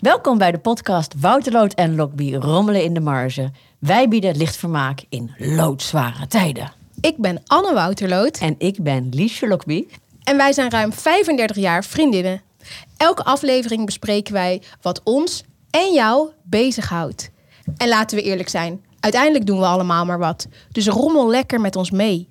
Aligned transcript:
Welkom 0.00 0.38
bij 0.38 0.50
de 0.50 0.58
podcast 0.58 1.14
Wouterloot 1.20 1.72
en 1.72 1.94
Lokby 1.94 2.34
rommelen 2.34 2.84
in 2.84 2.94
de 2.94 3.00
marge. 3.00 3.50
Wij 3.78 4.08
bieden 4.08 4.36
lichtvermaak 4.36 5.02
in 5.08 5.34
loodzware 5.38 6.26
tijden. 6.26 6.72
Ik 7.00 7.16
ben 7.16 7.42
Anne 7.46 7.74
Wouterloot 7.74 8.38
En 8.38 8.54
ik 8.58 8.82
ben 8.82 9.08
Liesje 9.10 9.48
Lokby. 9.48 9.86
en 10.22 10.36
wij 10.36 10.52
zijn 10.52 10.70
ruim 10.70 10.92
35 10.92 11.56
jaar 11.56 11.84
vriendinnen. 11.84 12.42
Elke 12.96 13.24
aflevering 13.24 13.84
bespreken 13.86 14.32
wij 14.32 14.62
wat 14.82 15.00
ons 15.04 15.44
en 15.70 15.92
jou 15.92 16.28
bezighoudt. 16.42 17.30
En 17.76 17.88
laten 17.88 18.16
we 18.16 18.22
eerlijk 18.22 18.48
zijn, 18.48 18.84
uiteindelijk 19.00 19.46
doen 19.46 19.58
we 19.58 19.66
allemaal 19.66 20.04
maar 20.04 20.18
wat. 20.18 20.48
Dus 20.72 20.86
rommel 20.86 21.30
lekker 21.30 21.60
met 21.60 21.76
ons 21.76 21.90
mee. 21.90 22.28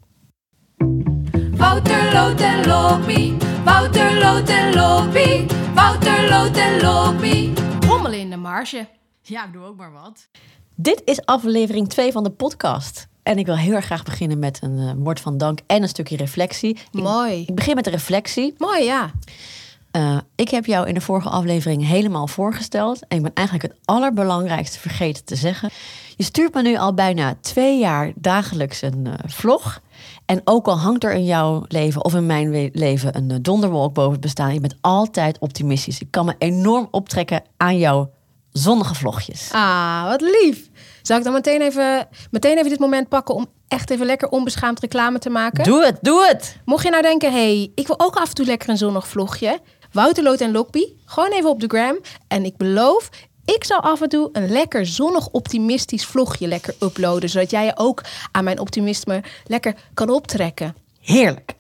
Wouterloot 1.52 2.40
en 2.40 2.68
Lobby, 2.68 3.34
Wouterloot 3.64 4.50
en 4.50 4.74
Wouterloot 5.80 6.58
en 6.58 6.82
Lobby. 6.82 7.54
Rommelen 7.88 8.20
in 8.20 8.30
de 8.30 8.36
marge. 8.36 8.88
Ja, 9.22 9.46
ik 9.46 9.54
doe 9.54 9.64
ook 9.64 9.78
maar 9.78 9.92
wat. 9.92 10.28
Dit 10.76 11.02
is 11.06 11.26
aflevering 11.26 11.90
2 11.90 12.12
van 12.12 12.24
de 12.24 12.30
podcast. 12.30 13.08
En 13.24 13.38
ik 13.38 13.46
wil 13.46 13.58
heel 13.58 13.74
erg 13.74 13.86
graag 13.86 14.04
beginnen 14.04 14.40
met 14.40 14.60
een 14.62 14.78
eh, 14.78 14.92
woord 14.98 15.20
van 15.20 15.38
dank 15.38 15.60
en 15.68 15.82
een 15.82 15.90
stukje 15.90 16.18
reflectie. 16.18 16.70
Ik, 16.70 17.02
Mooi. 17.02 17.42
ik 17.48 17.56
begin 17.56 17.76
met 17.76 17.84
de 17.84 17.90
reflectie. 17.90 18.56
Mooi, 18.58 18.84
ja. 18.84 19.12
Eh, 19.92 20.18
ik 20.36 20.50
heb 20.50 20.66
jou 20.66 20.88
in 20.88 20.94
de 20.94 21.02
vorige 21.02 21.30
aflevering 21.30 21.88
helemaal 21.88 22.28
voorgesteld. 22.28 23.08
En 23.08 23.18
ik 23.18 23.24
ben 23.24 23.34
eigenlijk 23.34 23.68
het 23.68 23.82
allerbelangrijkste 23.86 24.80
vergeten 24.80 25.26
te 25.26 25.36
zeggen. 25.36 25.70
Je 26.16 26.24
stuurt 26.24 26.54
me 26.54 26.62
nu 26.62 26.78
al 26.78 26.94
bijna 26.94 27.36
twee 27.42 27.80
jaar 27.80 28.12
dagelijks 28.16 28.82
een 28.82 29.08
eh, 29.08 29.14
vlog. 29.26 29.82
En 30.30 30.42
ook 30.44 30.68
al 30.68 30.78
hangt 30.80 31.04
er 31.04 31.14
in 31.14 31.26
jouw 31.26 31.64
leven 31.68 32.06
of 32.06 32.14
in 32.14 32.26
mijn 32.26 32.70
leven 32.74 33.18
een 33.18 33.32
eh, 33.32 33.38
donderwolk 33.42 33.94
boven 33.94 34.12
het 34.12 34.22
bestaan. 34.22 34.54
Je 34.54 34.60
bent 34.60 34.76
altijd 34.82 35.40
optimistisch. 35.40 36.00
Ik 36.00 36.12
kan 36.12 36.26
me 36.26 36.36
enorm 36.38 36.88
optrekken 36.92 37.44
aan 37.58 37.78
jouw 37.78 38.12
zonnige 38.52 38.96
vlogjes. 38.96 39.50
Ah, 39.52 40.04
wat 40.08 40.22
lief. 40.22 40.70
Zal 41.02 41.18
ik 41.18 41.24
dan 41.24 41.34
meteen 41.34 41.62
even, 41.62 42.08
meteen 42.32 42.58
even 42.58 42.70
dit 42.70 42.80
moment 42.80 43.10
pakken 43.10 43.36
om 43.36 43.48
echt 43.68 43.90
even 43.90 44.06
lekker 44.06 44.30
onbeschaamd 44.30 44.80
reclame 44.80 45.20
te 45.20 45.30
maken? 45.30 45.64
Doe 45.64 45.86
het, 45.86 45.98
doe 46.02 46.26
het! 46.26 46.58
Mocht 46.66 46.84
je 46.84 46.90
nou 46.90 47.04
denken, 47.04 47.32
hey, 47.32 47.72
ik 47.76 47.88
wil 47.88 48.00
ook 48.00 48.16
af 48.16 48.30
en 48.30 48.36
toe 48.36 48.46
lekker 48.46 48.70
een 48.70 48.78
zonnig 48.78 49.08
vlogje. 49.08 49.60
Wouterloot 49.92 50.42
en 50.42 50.52
Lokby, 50.52 50.84
gewoon 51.06 51.32
even 51.32 51.50
op 51.50 51.60
de 51.60 51.68
gram. 51.68 52.00
En 52.28 52.46
ik 52.46 52.58
beloof, 52.58 53.10
ik 53.56 53.64
zal 53.64 53.80
af 53.80 54.02
en 54.02 54.10
toe 54.10 54.30
een 54.32 54.50
lekker 54.50 54.86
zonnig 54.86 55.28
optimistisch 55.28 56.06
vlogje 56.06 56.48
lekker 56.48 56.76
uploaden. 56.80 57.30
Zodat 57.30 57.52
jij 57.52 57.66
je 57.66 57.72
ook 57.76 58.04
aan 58.32 58.44
mijn 58.44 58.60
optimisme 58.60 59.24
lekker 59.46 59.76
kan 59.94 60.10
optrekken. 60.10 60.76
Heerlijk. 61.00 61.54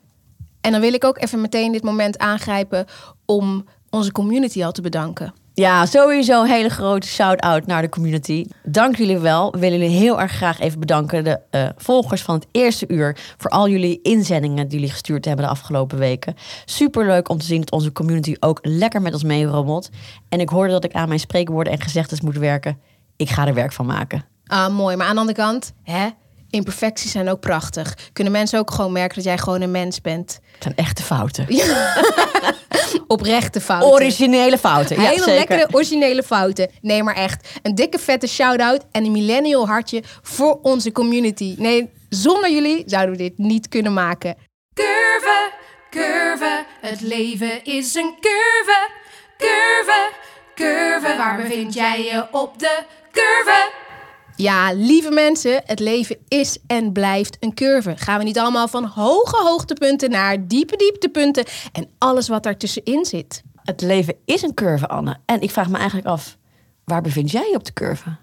En 0.61 0.71
dan 0.71 0.81
wil 0.81 0.93
ik 0.93 1.03
ook 1.03 1.21
even 1.21 1.41
meteen 1.41 1.71
dit 1.71 1.83
moment 1.83 2.17
aangrijpen 2.17 2.85
om 3.25 3.65
onze 3.89 4.11
community 4.11 4.63
al 4.63 4.71
te 4.71 4.81
bedanken. 4.81 5.33
Ja, 5.59 5.85
sowieso 5.85 6.41
een 6.41 6.49
hele 6.49 6.69
grote 6.69 7.07
shout-out 7.07 7.65
naar 7.65 7.81
de 7.81 7.89
community. 7.89 8.45
Dank 8.63 8.95
jullie 8.95 9.17
wel. 9.17 9.51
We 9.51 9.59
willen 9.59 9.79
jullie 9.79 9.97
heel 9.97 10.21
erg 10.21 10.31
graag 10.31 10.59
even 10.59 10.79
bedanken. 10.79 11.23
De 11.23 11.39
eh, 11.49 11.69
volgers 11.77 12.21
van 12.21 12.35
het 12.35 12.47
eerste 12.51 12.85
uur. 12.87 13.17
Voor 13.37 13.49
al 13.51 13.69
jullie 13.69 13.99
inzendingen 14.01 14.67
die 14.67 14.77
jullie 14.77 14.93
gestuurd 14.93 15.25
hebben 15.25 15.45
de 15.45 15.51
afgelopen 15.51 15.97
weken. 15.97 16.35
Super 16.65 17.05
leuk 17.05 17.29
om 17.29 17.37
te 17.37 17.45
zien 17.45 17.59
dat 17.59 17.71
onze 17.71 17.91
community 17.91 18.35
ook 18.39 18.59
lekker 18.61 19.01
met 19.01 19.13
ons 19.13 19.23
meerommelt. 19.23 19.89
En 20.29 20.39
ik 20.39 20.49
hoorde 20.49 20.71
dat 20.71 20.83
ik 20.83 20.93
aan 20.93 21.07
mijn 21.07 21.19
spreekwoorden 21.19 21.73
en 21.73 21.81
gezegdes 21.81 22.21
moet 22.21 22.37
werken. 22.37 22.79
Ik 23.15 23.29
ga 23.29 23.47
er 23.47 23.53
werk 23.53 23.73
van 23.73 23.85
maken. 23.85 24.25
Ah, 24.45 24.75
mooi. 24.75 24.95
Maar 24.95 25.07
aan 25.07 25.13
de 25.13 25.19
andere 25.19 25.37
kant, 25.37 25.73
hè, 25.83 26.07
imperfecties 26.49 27.11
zijn 27.11 27.29
ook 27.29 27.39
prachtig. 27.39 27.97
Kunnen 28.13 28.33
mensen 28.33 28.59
ook 28.59 28.71
gewoon 28.71 28.91
merken 28.91 29.15
dat 29.15 29.25
jij 29.25 29.37
gewoon 29.37 29.61
een 29.61 29.71
mens 29.71 30.01
bent. 30.01 30.39
Het 30.51 30.63
zijn 30.63 30.75
echte 30.75 31.03
fouten. 31.03 31.45
Oprechte 33.11 33.61
fouten. 33.61 33.89
Originele 33.91 34.57
fouten. 34.57 34.95
Ja, 34.95 35.01
Hele 35.09 35.23
zeker. 35.23 35.33
lekkere 35.33 35.67
originele 35.71 36.23
fouten. 36.23 36.69
Nee, 36.81 37.03
maar 37.03 37.15
echt. 37.15 37.49
Een 37.61 37.75
dikke 37.75 37.99
vette 37.99 38.27
shout-out 38.27 38.85
en 38.91 39.05
een 39.05 39.11
millennial 39.11 39.67
hartje 39.67 40.03
voor 40.21 40.59
onze 40.61 40.91
community. 40.91 41.55
Nee, 41.57 41.89
zonder 42.09 42.51
jullie 42.51 42.83
zouden 42.85 43.11
we 43.11 43.17
dit 43.23 43.37
niet 43.37 43.67
kunnen 43.69 43.93
maken. 43.93 44.35
Curve, 44.73 45.51
curve, 45.89 46.65
het 46.81 47.01
leven 47.01 47.63
is 47.63 47.95
een 47.95 48.13
curve. 48.19 48.87
Curve, 49.37 50.09
curve, 50.55 51.17
waar 51.17 51.35
bevind 51.35 51.73
jij 51.73 52.03
je 52.03 52.27
op 52.31 52.59
de 52.59 52.79
curve? 53.11 53.69
Ja, 54.41 54.73
lieve 54.73 55.11
mensen, 55.11 55.61
het 55.65 55.79
leven 55.79 56.17
is 56.27 56.57
en 56.67 56.91
blijft 56.91 57.37
een 57.39 57.53
curve. 57.53 57.97
Gaan 57.97 58.17
we 58.17 58.23
niet 58.23 58.39
allemaal 58.39 58.67
van 58.67 58.85
hoge 58.85 59.43
hoogtepunten 59.43 60.09
naar 60.09 60.47
diepe 60.47 60.75
dieptepunten 60.75 61.45
en 61.71 61.89
alles 61.97 62.27
wat 62.27 62.43
daartussenin 62.43 63.05
zit. 63.05 63.43
Het 63.63 63.81
leven 63.81 64.15
is 64.25 64.41
een 64.41 64.53
curve, 64.53 64.87
Anne. 64.87 65.17
En 65.25 65.41
ik 65.41 65.51
vraag 65.51 65.69
me 65.69 65.77
eigenlijk 65.77 66.07
af, 66.07 66.37
waar 66.83 67.01
bevind 67.01 67.31
jij 67.31 67.47
je 67.49 67.55
op 67.55 67.65
de 67.65 67.73
curve? 67.73 68.15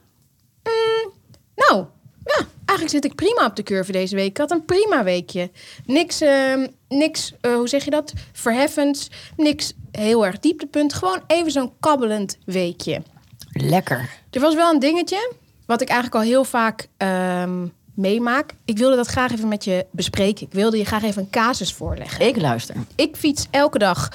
Nou, 1.55 1.85
ja, 2.25 2.47
eigenlijk 2.65 2.91
zit 2.91 3.05
ik 3.05 3.15
prima 3.15 3.47
op 3.47 3.57
de 3.57 3.63
curve 3.63 3.93
deze 3.93 4.15
week. 4.15 4.29
Ik 4.29 4.39
had 4.39 4.51
een 4.51 4.65
prima 4.65 5.05
weekje. 5.05 5.51
Niks, 5.87 6.21
ehm, 6.21 6.67
niks 6.89 7.33
eh, 7.41 7.55
hoe 7.55 7.69
zeg 7.69 7.85
je 7.85 7.91
dat? 7.91 8.13
Verheffends. 8.33 9.11
Niks 9.37 9.73
heel 9.91 10.27
erg 10.27 10.39
dieptepunt. 10.39 10.93
Gewoon 10.95 11.23
even 11.27 11.51
zo'n 11.53 11.73
kabbelend 11.81 12.39
weekje. 12.45 13.03
Lekker. 13.53 14.11
Er 14.31 14.41
was 14.41 14.55
wel 14.55 14.73
een 14.73 14.79
dingetje, 14.79 15.33
wat 15.67 15.81
ik 15.81 15.89
eigenlijk 15.89 16.23
al 16.23 16.29
heel 16.31 16.45
vaak 16.45 16.89
ehm, 16.97 17.67
meemaak. 17.95 18.53
Ik 18.65 18.79
wilde 18.79 18.97
dat 18.97 19.07
graag 19.07 19.33
even 19.33 19.49
met 19.49 19.65
je 19.65 19.87
bespreken. 19.91 20.47
Ik 20.47 20.53
wilde 20.53 20.77
je 20.79 20.85
graag 20.85 21.03
even 21.03 21.23
een 21.23 21.31
casus 21.31 21.73
voorleggen. 21.73 22.27
Ik 22.27 22.37
luister. 22.41 22.75
Ik 22.95 23.17
fiets 23.17 23.47
elke 23.51 23.79
dag, 23.79 24.09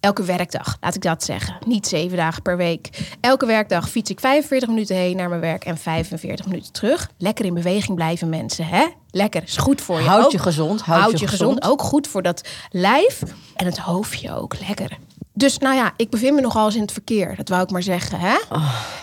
elke 0.00 0.22
werkdag, 0.24 0.76
laat 0.80 0.94
ik 0.94 1.02
dat 1.02 1.24
zeggen. 1.24 1.56
Niet 1.66 1.86
zeven 1.86 2.16
dagen 2.16 2.42
per 2.42 2.56
week. 2.56 2.88
Elke 3.20 3.46
werkdag 3.46 3.88
fiets 3.90 4.10
ik 4.10 4.20
45 4.20 4.68
minuten 4.68 4.96
heen 4.96 5.16
naar 5.16 5.28
mijn 5.28 5.40
werk 5.40 5.64
en 5.64 5.78
45 5.78 6.46
minuten 6.46 6.72
terug. 6.72 7.10
Lekker 7.18 7.44
in 7.44 7.54
beweging 7.54 7.94
blijven 7.96 8.28
mensen, 8.28 8.66
hè? 8.66 8.86
Lekker, 9.10 9.42
is 9.42 9.56
goed 9.56 9.80
voor 9.80 10.00
je. 10.00 10.08
Houd 10.08 10.24
Ook- 10.24 10.30
je 10.30 10.38
gezond. 10.38 10.80
Houd, 10.80 11.18
je 11.18 11.28
gezond. 11.28 11.62
Ook 11.62 11.82
goed 11.82 12.08
voor 12.08 12.22
dat 12.22 12.48
lijf 12.70 13.22
en 13.56 13.66
het 13.66 13.78
hoofdje 13.78 14.34
ook. 14.34 14.54
Lekker. 14.66 14.98
Dus 15.34 15.58
nou 15.58 15.74
ja, 15.74 15.92
ik 15.96 16.10
bevind 16.10 16.34
me 16.34 16.40
nogal 16.40 16.64
eens 16.66 16.74
in 16.74 16.80
het 16.82 16.92
verkeer. 16.92 17.36
Dat 17.36 17.48
wou 17.48 17.62
ik 17.62 17.70
maar 17.70 17.82
zeggen, 17.82 18.18
hè? 18.20 18.36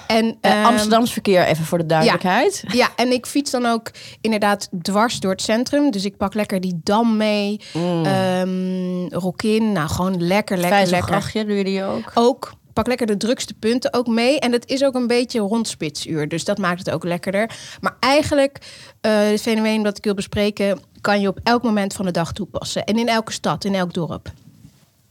En, 0.07 0.37
Eh, 0.41 0.51
ehm, 0.51 0.65
Amsterdams 0.65 1.13
verkeer, 1.13 1.43
even 1.45 1.65
voor 1.65 1.77
de 1.77 1.85
duidelijkheid. 1.85 2.63
ja, 2.71 2.87
en 2.95 3.11
ik 3.11 3.25
fiets 3.25 3.51
dan 3.51 3.65
ook 3.65 3.91
inderdaad 4.21 4.69
dwars 4.81 5.19
door 5.19 5.31
het 5.31 5.41
centrum. 5.41 5.91
Dus 5.91 6.05
ik 6.05 6.17
pak 6.17 6.33
lekker 6.33 6.61
die 6.61 6.79
dam 6.83 7.17
mee. 7.17 7.59
Ehm 7.73 9.05
Rokin, 9.07 9.71
nou 9.71 9.89
gewoon 9.89 10.11
lekker, 10.11 10.27
lekker, 10.27 10.57
lekker. 10.57 10.69
Vijzelgrachtje, 10.69 11.45
doe 11.45 11.55
je 11.55 11.63
die 11.63 11.83
ook? 11.83 12.11
Ook, 12.13 12.53
pak 12.73 12.87
lekker 12.87 13.07
de 13.07 13.17
drukste 13.17 13.53
punten 13.53 13.93
ook 13.93 14.07
mee. 14.07 14.39
En 14.39 14.51
het 14.51 14.67
is 14.69 14.83
ook 14.83 14.95
een 14.95 15.07
beetje 15.07 15.39
rond 15.39 15.67
spitsuur. 15.67 16.27
Dus 16.27 16.43
dat 16.43 16.57
maakt 16.57 16.79
het 16.79 16.89
ook 16.89 17.03
lekkerder. 17.03 17.51
Maar 17.81 17.95
eigenlijk, 17.99 18.57
eh 19.01 19.11
het 19.29 19.41
fenomeen 19.41 19.83
dat 19.83 19.97
ik 19.97 20.03
wil 20.03 20.13
bespreken... 20.13 20.79
kan 21.01 21.21
je 21.21 21.27
op 21.27 21.39
elk 21.43 21.63
moment 21.63 21.93
van 21.93 22.05
de 22.05 22.11
dag 22.11 22.31
toepassen. 22.33 22.83
En 22.85 22.97
in 22.97 23.07
elke 23.07 23.31
stad, 23.31 23.63
in 23.65 23.75
elk 23.75 23.93
dorp. 23.93 24.31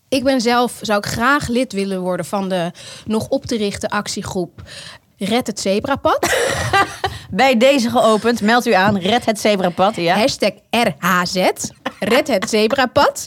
Ik 0.08 0.24
ben 0.24 0.40
zelf, 0.40 0.78
zou 0.80 0.98
ik 0.98 1.06
graag 1.06 1.48
lid 1.48 1.72
willen 1.72 2.00
worden 2.00 2.26
van 2.26 2.48
de 2.48 2.70
nog 3.06 3.28
op 3.28 3.46
te 3.46 3.56
richten 3.56 3.88
actiegroep 3.88 4.62
Red 5.18 5.46
het 5.46 5.60
Zebrapad. 5.60 6.28
Bij 7.30 7.56
deze 7.56 7.90
geopend, 7.90 8.40
meld 8.40 8.66
u 8.66 8.72
aan, 8.72 8.98
red 8.98 9.24
het 9.24 9.40
zebrapad. 9.40 9.96
Ja. 9.96 10.16
Hashtag 10.16 10.52
RHZ. 10.70 11.50
Red 11.98 12.28
het 12.28 12.50
zebrapad. 12.50 13.24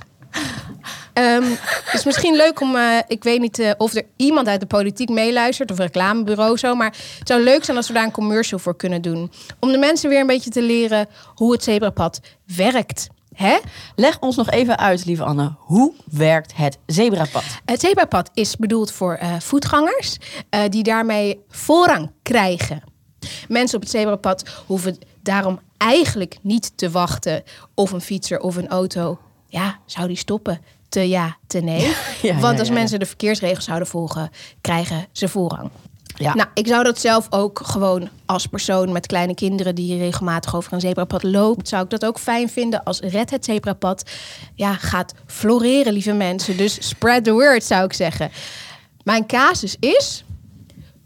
Ehm, 1.13 1.43
het 1.63 1.93
is 1.93 2.03
misschien 2.03 2.35
leuk 2.35 2.61
om, 2.61 2.75
eh, 2.75 2.97
ik 3.07 3.23
weet 3.23 3.39
niet 3.39 3.59
eh, 3.59 3.71
of 3.77 3.93
er 3.93 4.03
iemand 4.15 4.47
uit 4.47 4.59
de 4.59 4.65
politiek 4.65 5.09
meeluistert 5.09 5.71
of 5.71 5.77
een 5.77 5.85
reclamebureau 5.85 6.57
zo, 6.57 6.75
maar 6.75 6.95
het 7.19 7.27
zou 7.27 7.43
leuk 7.43 7.63
zijn 7.63 7.77
als 7.77 7.87
we 7.87 7.93
daar 7.93 8.03
een 8.03 8.11
commercial 8.11 8.59
voor 8.59 8.75
kunnen 8.75 9.01
doen. 9.01 9.31
Om 9.59 9.71
de 9.71 9.77
mensen 9.77 10.09
weer 10.09 10.19
een 10.19 10.27
beetje 10.27 10.49
te 10.49 10.61
leren 10.61 11.07
hoe 11.35 11.51
het 11.51 11.63
zebrapad 11.63 12.19
werkt. 12.55 13.07
Hè? 13.33 13.57
Leg 13.95 14.19
ons 14.19 14.35
nog 14.35 14.49
even 14.49 14.77
uit, 14.77 15.05
lieve 15.05 15.23
Anne. 15.23 15.53
Hoe 15.57 15.93
werkt 16.11 16.55
het 16.55 16.77
zebrapad? 16.85 17.43
Het 17.65 17.79
zebrapad 17.79 18.29
is 18.33 18.55
bedoeld 18.55 18.91
voor 18.91 19.13
eh, 19.13 19.39
voetgangers 19.39 20.17
eh, 20.49 20.61
die 20.69 20.83
daarmee 20.83 21.39
voorrang 21.49 22.11
krijgen. 22.21 22.83
Mensen 23.47 23.75
op 23.75 23.81
het 23.81 23.91
zebrapad 23.91 24.63
hoeven 24.67 24.97
daarom 25.21 25.59
eigenlijk 25.77 26.37
niet 26.41 26.71
te 26.75 26.89
wachten 26.89 27.43
of 27.73 27.91
een 27.91 28.01
fietser 28.01 28.39
of 28.39 28.55
een 28.55 28.67
auto, 28.67 29.19
ja, 29.47 29.79
zou 29.85 30.07
die 30.07 30.17
stoppen? 30.17 30.61
Te 30.89 31.09
ja, 31.09 31.37
te 31.47 31.59
nee. 31.59 31.95
ja, 32.21 32.39
Want 32.39 32.59
als 32.59 32.67
ja. 32.67 32.73
mensen 32.73 32.99
de 32.99 33.05
verkeersregels 33.05 33.65
zouden 33.65 33.87
volgen, 33.87 34.29
krijgen 34.61 35.07
ze 35.11 35.27
voorrang. 35.27 35.71
Ja. 36.21 36.33
Nou, 36.33 36.49
ik 36.53 36.67
zou 36.67 36.83
dat 36.83 36.99
zelf 36.99 37.27
ook 37.29 37.59
gewoon 37.63 38.09
als 38.25 38.45
persoon 38.45 38.91
met 38.91 39.07
kleine 39.07 39.33
kinderen 39.33 39.75
die 39.75 39.97
regelmatig 39.97 40.55
over 40.55 40.73
een 40.73 40.79
zebrapad 40.79 41.23
loopt, 41.23 41.67
zou 41.67 41.83
ik 41.83 41.89
dat 41.89 42.05
ook 42.05 42.19
fijn 42.19 42.49
vinden 42.49 42.83
als 42.83 42.99
Red 42.99 43.29
het 43.29 43.45
Zebrapad 43.45 44.03
ja, 44.55 44.73
gaat 44.73 45.13
floreren, 45.25 45.93
lieve 45.93 46.13
mensen. 46.13 46.57
Dus 46.57 46.87
spread 46.87 47.23
the 47.23 47.31
word, 47.31 47.63
zou 47.63 47.83
ik 47.83 47.93
zeggen. 47.93 48.31
Mijn 49.03 49.25
casus 49.25 49.75
is, 49.79 50.23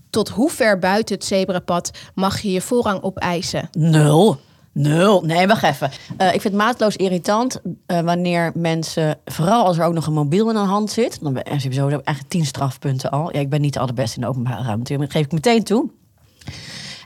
tot 0.10 0.30
hoe 0.30 0.50
ver 0.50 0.80
buiten 0.80 1.16
het 1.16 1.26
zebrapad 1.26 1.92
mag 2.14 2.40
je 2.40 2.52
je 2.52 2.62
voorrang 2.62 3.02
opeisen? 3.02 3.70
Nul. 3.72 4.40
Nul. 4.78 5.22
Nee, 5.22 5.48
wacht 5.48 5.64
even. 5.64 5.92
Eh, 6.18 6.26
ik 6.28 6.42
vind 6.42 6.44
het 6.44 6.54
maatloos 6.54 6.96
irritant 6.96 7.62
eh, 7.86 8.00
wanneer 8.00 8.52
mensen, 8.56 9.18
vooral 9.26 9.66
als 9.66 9.78
er 9.78 9.86
ook 9.86 9.94
nog 9.94 10.08
een 10.08 10.14
mobiel 10.14 10.48
in 10.48 10.54
de 10.56 10.60
hand 10.60 10.92
zit, 10.92 11.18
dan 11.22 11.34
ben 11.34 11.44
je 11.54 11.60
sowieso 11.60 11.88
eigenlijk 11.90 12.28
tien 12.28 12.46
strafpunten 12.46 13.12
al. 13.12 13.34
Ja, 13.34 13.40
ik 13.40 13.50
ben 13.50 13.62
niet 13.62 13.74
de 13.74 13.80
allerbeste 13.80 14.16
in 14.16 14.22
de 14.22 14.28
openbare 14.28 14.64
ruimte, 14.64 14.98
dat 14.98 15.12
geef 15.12 15.26
ik 15.26 15.32
meteen 15.32 15.64
toe. 15.64 15.90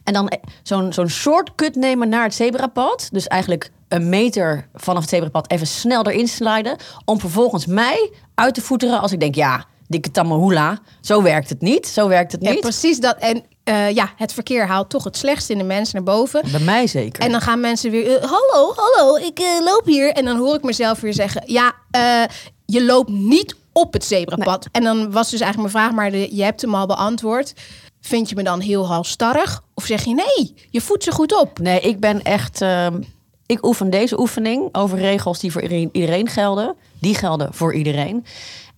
En 0.03 0.13
dan 0.13 0.27
eh, 0.27 0.43
zo'n 0.63 0.93
zo'n 0.93 1.07
shortcut 1.09 1.75
nemen 1.75 2.09
naar 2.09 2.23
het 2.23 2.33
zebrapad. 2.33 3.09
Dus 3.11 3.27
eigenlijk 3.27 3.71
een 3.87 4.09
meter 4.09 4.67
vanaf 4.73 5.01
het 5.01 5.09
zebrapad 5.09 5.51
even 5.51 5.67
snel 5.67 6.05
erin 6.07 6.27
sliden. 6.27 6.75
Om 7.05 7.19
vervolgens 7.19 7.65
mij 7.65 8.11
uit 8.35 8.53
te 8.53 8.61
voeteren 8.61 8.99
als 9.01 9.11
ik 9.11 9.19
denk, 9.19 9.35
ja, 9.35 9.65
dikke 9.87 10.11
tamahula. 10.11 10.79
Zo 11.01 11.21
werkt 11.21 11.49
het 11.49 11.61
niet. 11.61 11.87
Zo 11.87 12.07
werkt 12.07 12.31
het 12.31 12.41
Ja, 12.43 12.51
niet. 12.51 12.59
precies 12.59 12.99
dat. 12.99 13.17
En 13.17 13.43
eh, 13.69 13.95
ja, 13.95 14.09
het 14.15 14.33
verkeer 14.33 14.67
haalt 14.67 14.89
toch 14.89 15.03
het 15.03 15.17
slechtste 15.17 15.51
in 15.51 15.57
de 15.57 15.63
mensen 15.63 15.95
naar 15.95 16.15
boven. 16.15 16.41
Bij 16.51 16.59
mij 16.59 16.87
zeker. 16.87 17.23
En 17.23 17.31
dan 17.31 17.41
gaan 17.41 17.59
mensen 17.59 17.91
weer, 17.91 18.17
eh, 18.17 18.29
hallo, 18.31 18.73
hallo, 18.75 19.15
ik 19.15 19.39
eh, 19.39 19.45
loop 19.63 19.85
hier. 19.85 20.11
En 20.11 20.25
dan 20.25 20.37
hoor 20.37 20.55
ik 20.55 20.63
mezelf 20.63 20.99
weer 20.99 21.13
zeggen, 21.13 21.41
ja, 21.45 21.73
eh, 21.91 22.23
je 22.65 22.83
loopt 22.85 23.09
niet 23.09 23.55
op 23.73 23.93
het 23.93 24.05
zebrapad. 24.05 24.67
En 24.71 24.83
dan 24.83 25.11
was 25.11 25.29
dus 25.29 25.39
eigenlijk 25.39 25.73
mijn 25.73 25.83
vraag, 25.85 25.95
maar 25.95 26.11
de, 26.11 26.35
je 26.35 26.43
hebt 26.43 26.61
hem 26.61 26.75
al 26.75 26.85
beantwoord. 26.85 27.53
Vind 28.01 28.29
je 28.29 28.35
me 28.35 28.43
dan 28.43 28.59
heel 28.59 28.87
halstarrig? 28.87 29.61
Of 29.73 29.85
zeg 29.85 30.03
je, 30.03 30.13
nee, 30.13 30.53
je 30.69 30.81
voedt 30.81 31.03
ze 31.03 31.11
goed 31.11 31.39
op. 31.41 31.59
Nee, 31.59 31.79
ik 31.79 31.99
ben 31.99 32.21
echt. 32.23 32.61
ehm, 32.61 33.01
ik 33.45 33.65
oefen 33.65 33.89
deze 33.89 34.19
oefening 34.19 34.69
over 34.71 34.97
regels 34.97 35.39
die 35.39 35.51
voor 35.51 35.61
iedereen 35.63 36.27
gelden. 36.27 36.75
Die 36.99 37.15
gelden 37.15 37.53
voor 37.53 37.73
iedereen. 37.73 38.25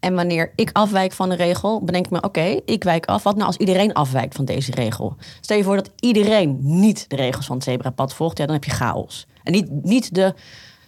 En 0.02 0.16
wanneer 0.16 0.52
ik 0.56 0.70
afwijk 0.74 1.12
van 1.12 1.30
de 1.30 1.36
regel, 1.36 1.84
bedenk 1.84 2.06
ik 2.06 2.12
me: 2.12 2.22
oké, 2.22 2.60
ik 2.66 2.84
wijk 2.84 3.06
af. 3.06 3.24
Wat 3.24 3.36
nou 3.36 3.48
als 3.48 3.58
iedereen 3.58 3.94
afwijkt 3.94 4.36
van 4.36 4.46
deze 4.46 4.72
regel? 4.72 5.16
Stel 5.42 5.58
je 5.58 5.64
voor 5.64 5.76
dat 5.76 5.92
iedereen 6.00 6.58
niet 6.62 7.10
de 7.10 7.16
regels 7.16 7.46
van 7.46 7.56
het 7.56 7.66
zebrapad 7.66 8.14
volgt, 8.14 8.38
ja, 8.38 8.46
dan 8.46 8.56
heb 8.56 8.64
je 8.64 8.72
chaos. 8.72 9.28
En 9.44 9.52
niet, 9.52 9.70
niet 9.84 10.16
de 10.16 10.34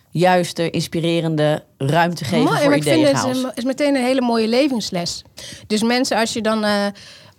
juiste, 0.10 0.70
inspirerende 0.70 1.64
ruimte 1.78 2.24
geven 2.24 2.44
Mooi, 2.44 2.58
voor 2.58 2.68
maar 2.68 2.78
ik 2.78 2.84
vind 2.84 2.96
ideeën 3.00 3.46
het 3.46 3.58
is 3.58 3.64
meteen 3.64 3.96
een 3.96 4.04
hele 4.04 4.22
mooie 4.22 4.48
levensles. 4.48 5.24
Dus 5.68 5.84
mensen, 5.84 6.18
als 6.18 6.34
je 6.34 6.42
dan, 6.42 6.64
eh, 6.64 6.86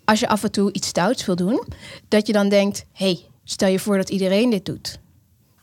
als 0.05 0.21
je 0.21 0.29
af 0.29 0.43
en 0.43 0.51
toe 0.51 0.73
iets 0.73 0.89
stouts 0.89 1.27
wil 1.27 1.37
doen, 1.37 1.65
dat 2.09 2.27
je 2.27 2.33
dan 2.33 2.49
denkt, 2.49 2.85
hey, 2.93 3.21
stel 3.45 3.69
je 3.69 3.79
voor 3.79 3.97
dat 3.97 4.09
iedereen 4.09 4.51
dit 4.51 4.65
doet. 4.65 4.99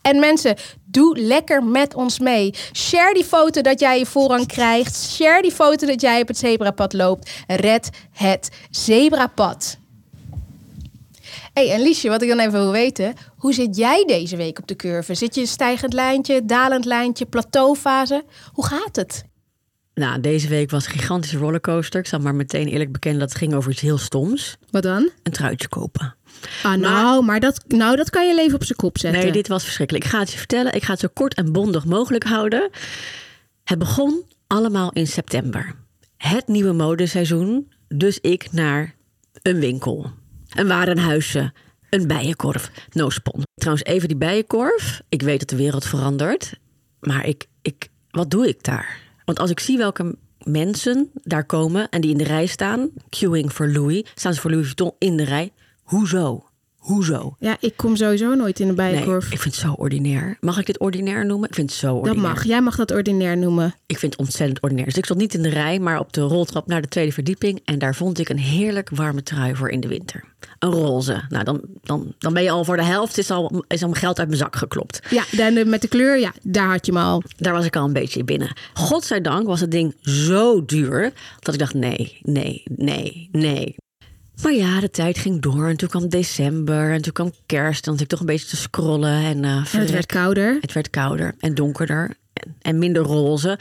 En 0.02 0.20
mensen, 0.20 0.56
doe 0.84 1.18
lekker 1.18 1.64
met 1.64 1.94
ons 1.94 2.18
mee. 2.18 2.54
Share 2.72 3.14
die 3.14 3.24
foto 3.24 3.60
dat 3.60 3.80
jij 3.80 3.98
je 3.98 4.06
voorrang 4.06 4.46
krijgt. 4.46 4.96
Share 4.96 5.42
die 5.42 5.52
foto 5.52 5.86
dat 5.86 6.00
jij 6.00 6.20
op 6.20 6.28
het 6.28 6.38
zebrapad 6.38 6.92
loopt. 6.92 7.30
Red 7.46 7.90
het 8.12 8.50
zebrapad. 8.70 9.78
hey, 11.52 11.70
en 11.70 11.80
Liesje, 11.82 12.08
wat 12.08 12.22
ik 12.22 12.28
dan 12.28 12.38
even 12.38 12.52
wil 12.52 12.72
weten. 12.72 13.14
Hoe 13.36 13.52
zit 13.52 13.76
jij 13.76 14.04
deze 14.06 14.36
week 14.36 14.58
op 14.58 14.66
de 14.66 14.76
curve? 14.76 15.14
Zit 15.14 15.34
je 15.34 15.40
een 15.40 15.46
stijgend 15.46 15.92
lijntje, 15.92 16.44
dalend 16.44 16.84
lijntje, 16.84 17.26
plateaufase? 17.26 18.24
Hoe 18.52 18.66
gaat 18.66 18.96
het? 18.96 19.24
Nou, 19.94 20.20
deze 20.20 20.48
week 20.48 20.70
was 20.70 20.84
een 20.84 20.92
gigantische 20.92 21.38
rollercoaster. 21.38 22.00
Ik 22.00 22.06
zal 22.06 22.18
maar 22.18 22.34
meteen 22.34 22.68
eerlijk 22.68 22.92
bekennen 22.92 23.20
dat 23.20 23.28
het 23.28 23.38
ging 23.38 23.54
over 23.54 23.70
iets 23.70 23.80
heel 23.80 23.98
stoms. 23.98 24.56
Wat 24.70 24.82
dan? 24.82 25.10
Een 25.22 25.32
truitje 25.32 25.68
kopen. 25.68 26.14
Ah, 26.62 26.74
nou, 26.74 27.24
maar 27.24 27.40
dat, 27.40 27.64
nou, 27.68 27.96
dat 27.96 28.10
kan 28.10 28.26
je 28.26 28.34
leven 28.34 28.54
op 28.54 28.64
zijn 28.64 28.78
kop 28.78 28.98
zetten. 28.98 29.22
Nee, 29.22 29.32
dit 29.32 29.48
was 29.48 29.64
verschrikkelijk. 29.64 30.04
Ik 30.04 30.10
ga 30.10 30.18
het 30.18 30.32
je 30.32 30.38
vertellen. 30.38 30.72
Ik 30.74 30.82
ga 30.82 30.90
het 30.90 31.00
zo 31.00 31.08
kort 31.12 31.34
en 31.34 31.52
bondig 31.52 31.84
mogelijk 31.84 32.24
houden. 32.24 32.70
Het 33.64 33.78
begon 33.78 34.24
allemaal 34.46 34.92
in 34.92 35.06
september. 35.06 35.74
Het 36.16 36.48
nieuwe 36.48 36.72
modeseizoen. 36.72 37.72
Dus 37.88 38.18
ik 38.20 38.52
naar 38.52 38.94
een 39.42 39.58
winkel. 39.58 40.10
Een 40.54 40.66
warenhuisje. 40.66 41.52
Een 41.90 42.06
bijenkorf. 42.06 42.70
No 42.92 43.10
spon. 43.10 43.42
Trouwens, 43.54 43.86
even 43.86 44.08
die 44.08 44.16
bijenkorf. 44.16 45.02
Ik 45.08 45.22
weet 45.22 45.38
dat 45.38 45.48
de 45.48 45.56
wereld 45.56 45.84
verandert. 45.84 46.52
Maar 47.00 47.26
ik, 47.26 47.46
ik, 47.62 47.88
wat 48.10 48.30
doe 48.30 48.48
ik 48.48 48.62
daar? 48.62 48.98
Want 49.24 49.38
als 49.38 49.50
ik 49.50 49.60
zie 49.60 49.78
welke 49.78 50.16
mensen 50.44 51.10
daar 51.22 51.44
komen 51.44 51.88
en 51.88 52.00
die 52.00 52.10
in 52.10 52.18
de 52.18 52.24
rij 52.24 52.46
staan, 52.46 52.90
queuing 53.08 53.52
voor 53.52 53.68
Louis, 53.68 54.02
staan 54.14 54.34
ze 54.34 54.40
voor 54.40 54.50
Louis 54.50 54.66
Vuitton 54.66 54.92
in 54.98 55.16
de 55.16 55.24
rij. 55.24 55.52
Hoezo? 55.96 56.44
Hoezo? 56.76 57.36
Ja, 57.38 57.56
ik 57.60 57.76
kom 57.76 57.96
sowieso 57.96 58.34
nooit 58.34 58.60
in 58.60 58.66
de 58.68 58.74
Nee, 58.74 58.90
bijenkorf. 58.92 59.24
ik 59.32 59.38
vind 59.40 59.54
het 59.54 59.64
zo 59.64 59.72
ordinair. 59.72 60.36
Mag 60.40 60.58
ik 60.58 60.66
dit 60.66 60.78
ordinair 60.78 61.26
noemen? 61.26 61.48
Ik 61.48 61.54
vind 61.54 61.70
het 61.70 61.78
zo 61.78 61.86
dat 61.86 61.96
ordinair. 62.08 62.22
mag. 62.34 62.44
Jij 62.44 62.60
mag 62.62 62.76
dat 62.76 62.90
ordinair 62.90 63.36
noemen. 63.38 63.74
Ik 63.86 63.98
vind 63.98 64.12
het 64.12 64.20
ontzettend 64.20 64.60
ordinair. 64.62 64.86
Dus 64.86 64.96
ik 64.96 65.04
stond 65.04 65.18
niet 65.20 65.34
in 65.34 65.42
de 65.42 65.48
rij, 65.48 65.78
maar 65.78 65.98
op 65.98 66.12
de 66.12 66.20
roltrap 66.20 66.66
naar 66.66 66.82
de 66.82 66.88
tweede 66.88 67.12
verdieping. 67.12 67.60
En 67.64 67.78
daar 67.78 67.94
vond 67.94 68.18
ik 68.18 68.28
een 68.28 68.38
heerlijk 68.38 68.90
warme 68.90 69.22
trui 69.22 69.54
voor 69.56 69.68
in 69.68 69.80
de 69.80 69.88
winter. 69.88 70.24
Een 70.58 70.70
roze. 70.70 71.22
Nou, 71.28 71.44
dan, 71.44 71.60
dan, 71.82 72.14
dan 72.18 72.32
ben 72.32 72.42
je 72.42 72.50
al 72.50 72.64
voor 72.64 72.76
de 72.76 72.84
helft, 72.84 73.18
is 73.18 73.30
al, 73.30 73.64
is 73.68 73.82
al 73.82 73.88
mijn 73.88 74.00
geld 74.00 74.18
uit 74.18 74.28
mijn 74.28 74.40
zak 74.40 74.56
geklopt. 74.56 75.00
Ja, 75.10 75.24
dan 75.36 75.54
de- 75.54 75.64
met 75.64 75.80
de 75.82 75.88
kleur, 75.88 76.18
ja, 76.18 76.32
daar 76.42 76.68
had 76.70 76.86
je 76.86 76.92
me 76.92 77.00
al. 77.00 77.22
Daar 77.36 77.52
was 77.52 77.64
ik 77.64 77.76
al 77.76 77.84
een 77.86 77.92
beetje 77.92 78.24
binnen. 78.24 78.52
Godzijdank 78.74 79.46
was 79.46 79.60
het 79.60 79.70
ding 79.70 79.94
zo 80.00 80.64
duur 80.64 81.12
dat 81.40 81.54
ik 81.54 81.60
dacht: 81.60 81.74
nee, 81.74 82.18
nee, 82.22 82.62
nee, 82.76 83.28
nee. 83.32 83.74
Maar 84.42 84.52
ja, 84.52 84.80
de 84.80 84.90
tijd 84.90 85.18
ging 85.18 85.40
door 85.42 85.68
en 85.68 85.76
toen 85.76 85.88
kwam 85.88 86.08
december 86.08 86.92
en 86.92 87.02
toen 87.02 87.12
kwam 87.12 87.32
kerst. 87.46 87.76
En 87.76 87.82
dan 87.84 87.92
zat 87.92 88.00
ik 88.02 88.08
toch 88.08 88.20
een 88.20 88.26
beetje 88.26 88.46
te 88.48 88.56
scrollen. 88.56 89.24
En, 89.24 89.44
eh, 89.44 89.74
En 89.74 89.80
het 89.80 89.90
werd 89.90 90.06
kouder. 90.06 90.58
Het 90.60 90.72
werd 90.72 90.90
kouder 90.90 91.34
en 91.38 91.54
donkerder 91.54 92.16
en, 92.32 92.56
en 92.60 92.78
minder 92.78 93.02
roze. 93.02 93.58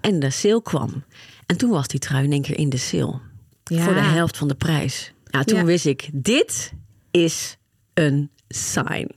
En 0.00 0.18
de 0.20 0.30
sale 0.30 0.62
kwam. 0.62 1.04
En 1.46 1.56
toen 1.56 1.70
was 1.70 1.88
die 1.88 2.00
trui 2.00 2.24
in 2.24 2.32
één 2.32 2.42
keer 2.42 2.58
in 2.58 2.68
de 2.68 2.76
sale. 2.76 3.20
Ja. 3.64 3.84
Voor 3.84 3.94
de 3.94 4.00
helft 4.00 4.36
van 4.36 4.48
de 4.48 4.54
prijs. 4.54 5.12
Ja, 5.24 5.44
toen 5.44 5.58
Ja. 5.58 5.64
wist 5.64 5.86
ik, 5.86 6.08
dit 6.12 6.72
is 7.10 7.56
een 7.94 8.30
sign. 8.48 9.10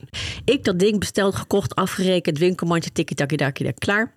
Ik 0.44 0.64
dat 0.64 0.78
ding 0.78 0.98
besteld, 0.98 1.34
gekocht, 1.36 1.74
afgerekend, 1.74 2.38
winkelmandje, 2.38 2.92
tikkie 2.92 3.16
takkie 3.16 3.38
dakkie 3.38 3.72
klaar. 3.72 4.14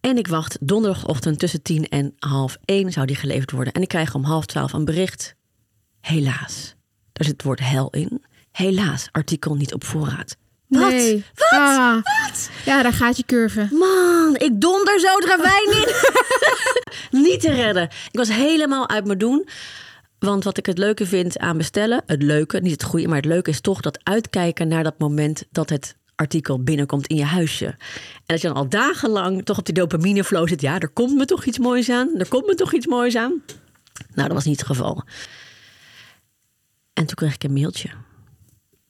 En 0.00 0.18
ik 0.18 0.28
wacht 0.28 0.56
donderdagochtend 0.60 1.38
tussen 1.38 1.62
tien 1.62 1.88
en 1.88 2.14
half 2.18 2.58
één 2.64 2.92
zou 2.92 3.06
die 3.06 3.16
geleverd 3.16 3.50
worden. 3.50 3.72
En 3.72 3.82
ik 3.82 3.88
krijg 3.88 4.14
om 4.14 4.24
half 4.24 4.46
twaalf 4.46 4.72
een 4.72 4.84
bericht. 4.84 5.34
Helaas. 6.00 6.74
Daar 7.12 7.26
zit 7.26 7.32
het 7.32 7.42
woord 7.42 7.60
hel 7.60 7.90
in. 7.90 8.24
Helaas, 8.52 9.08
artikel 9.12 9.54
niet 9.54 9.74
op 9.74 9.84
voorraad. 9.84 10.36
Wat? 10.66 10.90
Nee. 10.90 11.24
Wat? 11.34 11.50
Ah. 11.50 11.94
Wat? 11.94 12.50
Ja, 12.64 12.82
daar 12.82 12.92
gaat 12.92 13.16
je 13.16 13.24
curve. 13.24 13.68
Man, 13.70 14.36
ik 14.36 14.60
donder 14.60 15.00
zo 15.00 15.08
ravijn 15.26 15.76
in. 15.76 15.94
Niet 17.24 17.40
te 17.40 17.52
redden. 17.52 17.82
Ik 17.82 18.18
was 18.18 18.28
helemaal 18.28 18.88
uit 18.88 19.06
mijn 19.06 19.18
doen. 19.18 19.48
Want 20.18 20.44
wat 20.44 20.58
ik 20.58 20.66
het 20.66 20.78
leuke 20.78 21.06
vind 21.06 21.38
aan 21.38 21.56
bestellen, 21.56 22.02
het 22.06 22.22
leuke, 22.22 22.60
niet 22.60 22.72
het 22.72 22.82
goede, 22.82 23.06
maar 23.06 23.16
het 23.16 23.24
leuke 23.24 23.50
is 23.50 23.60
toch 23.60 23.80
dat 23.80 23.98
uitkijken 24.02 24.68
naar 24.68 24.84
dat 24.84 24.98
moment 24.98 25.44
dat 25.50 25.70
het 25.70 25.96
artikel 26.18 26.62
binnenkomt 26.62 27.06
in 27.06 27.16
je 27.16 27.24
huisje. 27.24 27.66
En 27.66 27.76
dat 28.26 28.40
je 28.40 28.46
dan 28.46 28.56
al 28.56 28.68
dagenlang 28.68 29.44
toch 29.44 29.58
op 29.58 29.64
die 29.64 29.74
dopamine 29.74 30.24
flow 30.24 30.48
zit. 30.48 30.60
Ja, 30.60 30.78
er 30.78 30.88
komt 30.88 31.14
me 31.14 31.24
toch 31.24 31.44
iets 31.44 31.58
moois 31.58 31.90
aan. 31.90 32.18
Er 32.18 32.28
komt 32.28 32.46
me 32.46 32.54
toch 32.54 32.72
iets 32.72 32.86
moois 32.86 33.16
aan. 33.16 33.42
Nou, 34.14 34.28
dat 34.28 34.32
was 34.32 34.44
niet 34.44 34.58
het 34.58 34.66
geval. 34.66 35.02
En 36.92 37.06
toen 37.06 37.14
kreeg 37.14 37.34
ik 37.34 37.44
een 37.44 37.52
mailtje 37.52 37.88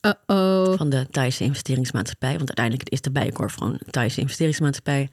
Uh-oh. 0.01 0.77
van 0.77 0.89
de 0.91 1.07
Thaise 1.11 1.45
investeringsmaatschappij. 1.45 2.37
Want 2.37 2.49
uiteindelijk 2.57 2.89
is 2.89 3.01
de 3.01 3.11
Bijenkorf 3.11 3.55
gewoon 3.55 3.73
een 3.73 3.91
Thaise 3.91 4.21
investeringsmaatschappij. 4.21 5.11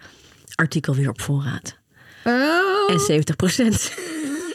Artikel 0.55 0.95
weer 0.95 1.10
op 1.10 1.22
voorraad. 1.22 1.77
Oh. 2.24 2.91
En 2.91 3.00
70 3.00 3.36
procent. 3.36 3.93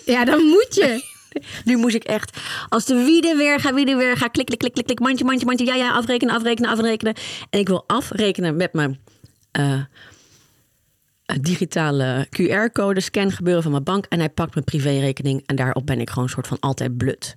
Ja, 0.05 0.25
dan 0.25 0.43
moet 0.43 0.75
je. 0.75 1.19
Nu 1.65 1.77
moest 1.77 1.95
ik 1.95 2.05
echt, 2.05 2.39
als 2.69 2.85
de 2.85 2.95
wieden 2.95 3.37
weer 3.37 3.61
ga, 3.61 3.75
wieden 3.75 3.97
weer 3.97 4.17
ga, 4.17 4.29
klik, 4.29 4.47
klik, 4.47 4.59
klik, 4.59 4.73
klik, 4.73 4.87
klik, 4.87 5.01
mandje, 5.01 5.25
mandje, 5.25 5.47
mandje, 5.47 5.65
ja, 5.65 5.75
ja, 5.75 5.93
afrekenen, 5.93 6.35
afrekenen, 6.35 6.71
afrekenen. 6.71 7.15
En 7.51 7.61
ik 7.61 7.69
wil 7.69 7.85
afrekenen 7.87 8.57
met 8.57 8.73
mijn 8.73 8.99
eh, 9.51 9.73
eh, 11.25 11.37
digitale 11.41 12.27
QR-code, 12.29 13.01
scan 13.01 13.33
gebeuren 13.33 13.63
van 13.63 13.73
mijn 13.73 13.85
bank. 13.85 14.07
En 14.09 14.19
hij 14.19 14.31
pakt 14.31 14.55
mijn 14.55 14.67
privérekening 14.67 15.43
en 15.47 15.57
daarop 15.57 15.87
ben 15.87 16.01
ik 16.01 16.09
gewoon 16.09 16.25
een 16.25 16.31
soort 16.31 16.47
van 16.47 16.61
altijd 16.61 16.97
blut. 16.97 17.37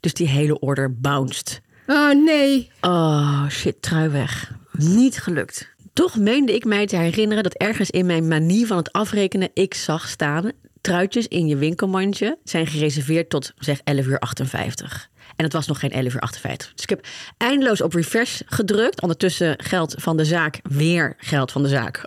Dus 0.00 0.14
die 0.14 0.28
hele 0.28 0.58
order 0.58 1.00
bounced. 1.00 1.60
Oh, 1.86 2.24
nee. 2.24 2.70
Oh, 2.80 3.48
shit, 3.48 3.82
trui 3.82 4.08
weg. 4.08 4.52
Niet 4.72 5.18
gelukt. 5.18 5.72
Toch 5.92 6.16
meende 6.16 6.54
ik 6.54 6.64
mij 6.64 6.86
te 6.86 6.96
herinneren 6.96 7.42
dat 7.42 7.54
ergens 7.54 7.90
in 7.90 8.06
mijn 8.06 8.28
manie 8.28 8.66
van 8.66 8.76
het 8.76 8.92
afrekenen 8.92 9.50
ik 9.54 9.74
zag 9.74 10.08
staan... 10.08 10.52
truitjes 10.84 11.28
in 11.28 11.46
je 11.46 11.56
winkelmandje 11.56 12.38
zijn 12.44 12.66
gereserveerd 12.66 13.30
tot 13.30 13.52
zeg 13.58 13.80
11 13.84 14.06
uur 14.06 14.18
58. 14.18 15.08
En 15.36 15.44
het 15.44 15.52
was 15.52 15.66
nog 15.66 15.78
geen 15.78 15.90
11 15.90 16.14
uur 16.14 16.20
58. 16.20 16.72
Dus 16.74 16.82
ik 16.82 16.88
heb 16.88 17.06
eindeloos 17.36 17.80
op 17.80 17.94
refresh 17.94 18.40
gedrukt. 18.46 19.02
Ondertussen 19.02 19.54
geld 19.58 19.94
van 19.98 20.16
de 20.16 20.24
zaak, 20.24 20.60
weer 20.62 21.14
geld 21.18 21.52
van 21.52 21.62
de 21.62 21.68
zaak... 21.68 22.04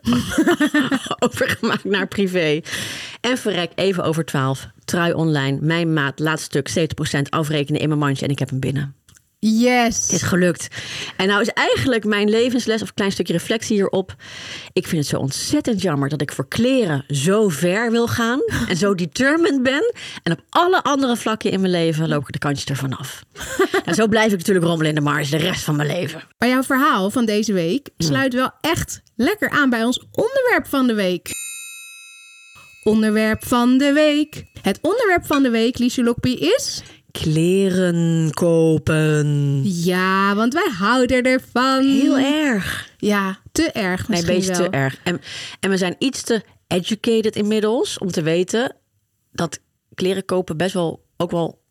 overgemaakt 1.26 1.84
naar 1.84 2.08
privé. 2.08 2.62
En 3.22 3.38
verrek 3.38 3.72
even 3.76 4.04
over 4.04 4.26
12. 4.26 4.68
Trui 4.86 5.14
online, 5.14 5.58
mijn 5.62 5.94
maat, 5.94 6.20
laatst 6.20 6.46
stuk, 6.46 6.70
70% 7.18 7.22
afrekenen 7.30 7.82
in 7.82 7.88
mijn 7.88 8.00
mandje 8.00 8.26
en 8.26 8.32
ik 8.32 8.40
heb 8.40 8.50
hem 8.50 8.60
binnen. 8.60 8.96
Yes. 9.56 10.01
Het 10.01 10.12
is 10.12 10.22
gelukt. 10.22 10.68
En 11.18 11.27
nou 11.27 11.42
is 11.42 11.50
eigenlijk 11.50 12.06
mijn 12.06 12.30
levensles 12.30 12.82
of 12.82 12.88
een 12.88 12.94
klein 12.94 13.12
stukje 13.12 13.34
reflectie 13.34 13.75
hierop. 13.75 14.16
Ik 14.74 14.88
vind 14.88 15.01
het 15.01 15.10
zo 15.10 15.18
ontzettend 15.18 15.82
jammer 15.82 16.10
dat 16.10 16.22
ik 16.22 16.32
voor 16.32 16.48
kleren 16.48 17.04
zo 17.08 17.50
ver 17.50 17.92
wil 17.92 18.08
gaan. 18.08 18.39
En 18.68 18.77
zo 18.77 18.96
determined 18.96 19.63
ben. 19.63 19.94
En 20.24 20.32
op 20.32 20.39
alle 20.50 20.84
andere 20.84 21.18
vlakken 21.18 21.51
in 21.51 21.60
mijn 21.60 21.72
leven 21.72 22.08
loop 22.08 22.22
ik 22.22 22.32
de 22.32 22.39
kantjes 22.39 22.66
ervan 22.66 22.98
af. 22.98 23.24
en 23.86 23.96
zo 23.96 24.08
blijf 24.08 24.32
ik 24.32 24.38
natuurlijk 24.38 24.66
rommelen 24.66 24.89
in 24.89 24.96
de 24.96 25.01
marge 25.01 25.30
de 25.30 25.38
rest 25.38 25.63
van 25.63 25.75
mijn 25.75 25.88
leven. 25.88 26.24
Maar 26.38 26.50
jouw 26.50 26.63
verhaal 26.63 27.10
van 27.10 27.25
deze 27.25 27.54
week 27.54 27.89
sluit 27.98 28.34
wel 28.34 28.51
echt 28.62 29.01
lekker 29.16 29.50
aan 29.50 29.70
bij 29.70 29.84
ons 29.84 30.06
onderwerp 30.12 30.68
van 30.68 30.88
de 30.88 30.94
week. 30.94 31.30
Onderwerp 32.84 33.46
van 33.46 33.77
de 33.77 33.94
week. 33.94 34.44
Het 34.62 34.80
onderwerp 34.82 35.25
van 35.25 35.44
de 35.44 35.50
week, 35.50 35.77
Liesje 35.77 36.04
Lokpie, 36.04 36.39
is... 36.39 36.82
Kleren 37.22 38.30
kopen. 38.34 39.62
Ja, 39.64 40.36
want 40.36 40.54
wij 40.54 40.70
houden 40.78 41.24
ervan. 41.24 41.84
Heel 41.84 42.18
erg. 42.18 42.90
Ja, 42.98 43.40
te 43.52 43.72
erg 43.72 44.08
Nee, 44.08 44.18
misschien 44.18 44.36
een 44.36 44.48
beetje 44.48 44.62
wel. 44.62 44.72
te 44.72 44.78
erg. 44.78 45.00
En, 45.04 45.22
en 45.60 45.70
we 45.70 45.78
zijn 45.78 45.96
iets 46.00 46.22
te 46.22 46.44
educated 46.68 47.36
inmiddels 47.36 47.98
om 47.98 48.12
te 48.12 48.22
weten 48.22 48.76
dat 49.32 49.60
kleren 49.94 50.26
kopen 50.26 50.58
best 50.58 50.74
wel 50.74 51.06
ook 51.18 51.32
wel 51.32 51.62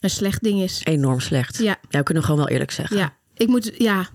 Een 0.00 0.10
slecht 0.10 0.42
ding 0.42 0.60
is. 0.60 0.80
enorm 0.84 1.20
slecht. 1.20 1.58
Ja. 1.58 1.78
ja 1.88 1.98
we 1.98 2.04
kunnen 2.04 2.22
gewoon 2.22 2.38
wel 2.38 2.48
eerlijk 2.48 2.70
zeggen. 2.70 2.96
Ja, 2.96 3.16
ik 3.34 3.48
moet... 3.48 3.72
Ja. 3.78 4.08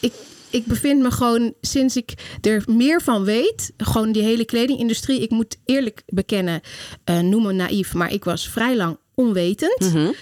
Ik, 0.00 0.12
ik 0.50 0.66
bevind 0.66 1.02
me 1.02 1.10
gewoon, 1.10 1.54
sinds 1.60 1.96
ik 1.96 2.12
er 2.40 2.62
meer 2.66 3.02
van 3.02 3.24
weet... 3.24 3.72
gewoon 3.76 4.12
die 4.12 4.22
hele 4.22 4.44
kledingindustrie... 4.44 5.20
ik 5.20 5.30
moet 5.30 5.56
eerlijk 5.64 6.02
bekennen, 6.06 6.60
eh, 7.04 7.18
noem 7.20 7.42
me 7.42 7.52
naïef... 7.52 7.94
maar 7.94 8.12
ik 8.12 8.24
was 8.24 8.48
vrij 8.48 8.76
lang 8.76 8.98
onwetend. 9.14 9.80
Mhm. 9.80 10.12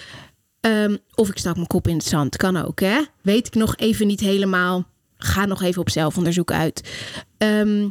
Ehm, 0.60 0.96
of 1.14 1.28
ik 1.28 1.38
stak 1.38 1.54
mijn 1.54 1.66
kop 1.66 1.88
in 1.88 1.96
het 1.96 2.04
zand, 2.04 2.36
kan 2.36 2.56
ook, 2.56 2.80
hè? 2.80 3.00
Weet 3.22 3.46
ik 3.46 3.54
nog 3.54 3.76
even 3.76 4.06
niet 4.06 4.20
helemaal. 4.20 4.88
Ga 5.16 5.44
nog 5.44 5.62
even 5.62 5.80
op 5.80 5.90
zelfonderzoek 5.90 6.52
uit. 6.52 6.90
Ehm, 7.38 7.88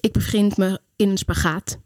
ik 0.00 0.12
bevind 0.12 0.56
me 0.56 0.80
in 0.96 1.08
een 1.08 1.18
spagaat. 1.18 1.78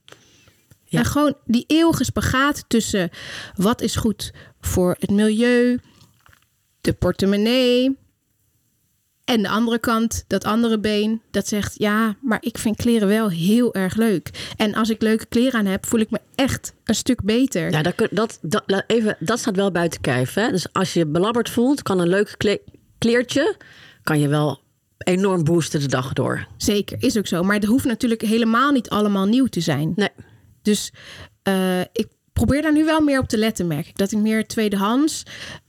Ja. 0.85 0.99
En 0.99 1.05
gewoon 1.05 1.35
die 1.45 1.65
eeuwige 1.67 2.05
spagaat 2.05 2.65
tussen 2.69 3.11
wat 3.55 3.81
is 3.81 3.97
goed 3.97 4.33
voor 4.61 4.97
het 4.99 5.11
milieu, 5.11 5.79
de 6.81 6.93
portemonnee. 6.93 7.97
En 9.27 9.43
de 9.43 9.49
andere 9.49 9.79
kant, 9.79 10.25
dat 10.27 10.45
andere 10.45 10.79
been, 10.79 11.23
dat 11.31 11.49
zegt 11.49 11.75
ja, 11.79 12.17
maar 12.21 12.39
ik 12.41 12.59
vind 12.59 12.77
kleren 12.77 13.09
wel 13.09 13.31
heel 13.31 13.75
erg 13.75 13.97
leuk. 13.97 14.53
En 14.57 14.75
als 14.75 14.91
ik 14.91 15.03
leuke 15.03 15.27
kleren 15.27 15.59
aan 15.59 15.67
heb, 15.67 15.87
voel 15.87 16.01
ik 16.01 16.11
me 16.11 16.21
echt 16.35 16.75
een 16.85 16.95
stuk 16.95 17.23
beter. 17.23 17.71
Ja, 17.71 17.83
dat, 17.83 17.95
dat, 18.11 18.39
dat, 18.43 18.85
even, 18.87 19.17
dat 19.21 19.39
staat 19.39 19.57
wel 19.57 19.71
buiten 19.71 20.01
kijf. 20.01 20.35
Hè? 20.35 20.51
Dus 20.51 20.73
als 20.73 20.93
je 20.93 21.07
belabberd 21.07 21.51
voelt, 21.51 21.83
kan 21.83 22.01
een 22.01 22.09
leuk 22.09 22.35
kle- 22.37 22.61
kleertje... 22.99 23.57
kan 24.03 24.21
je 24.21 24.29
wel 24.29 24.61
enorm 24.99 25.45
boosten 25.45 25.81
de 25.81 25.89
dag 25.89 26.13
door. 26.13 26.47
Zeker, 26.57 26.97
is 27.01 27.19
ook 27.19 27.27
zo. 27.27 27.43
Maar 27.43 27.55
het 27.55 27.65
hoeft 27.65 27.85
natuurlijk 27.85 28.21
helemaal 28.21 28.73
niet 28.73 28.89
allemaal 28.89 29.27
nieuw 29.27 29.47
te 29.47 29.61
zijn. 29.61 29.93
Nee. 29.97 30.11
Dus 30.63 30.93
eh, 31.43 31.81
ik 31.81 32.07
probeer 32.33 32.63
daar 32.63 32.73
nu 32.73 32.85
wel 32.85 33.01
meer 33.01 33.19
op 33.19 33.29
te 33.29 33.39
letten, 33.39 33.67
merk 33.67 33.87
ik. 33.87 33.97
Dat 33.97 34.13
ik 34.13 34.19
meer 34.19 34.47
tweedehands, 34.47 35.23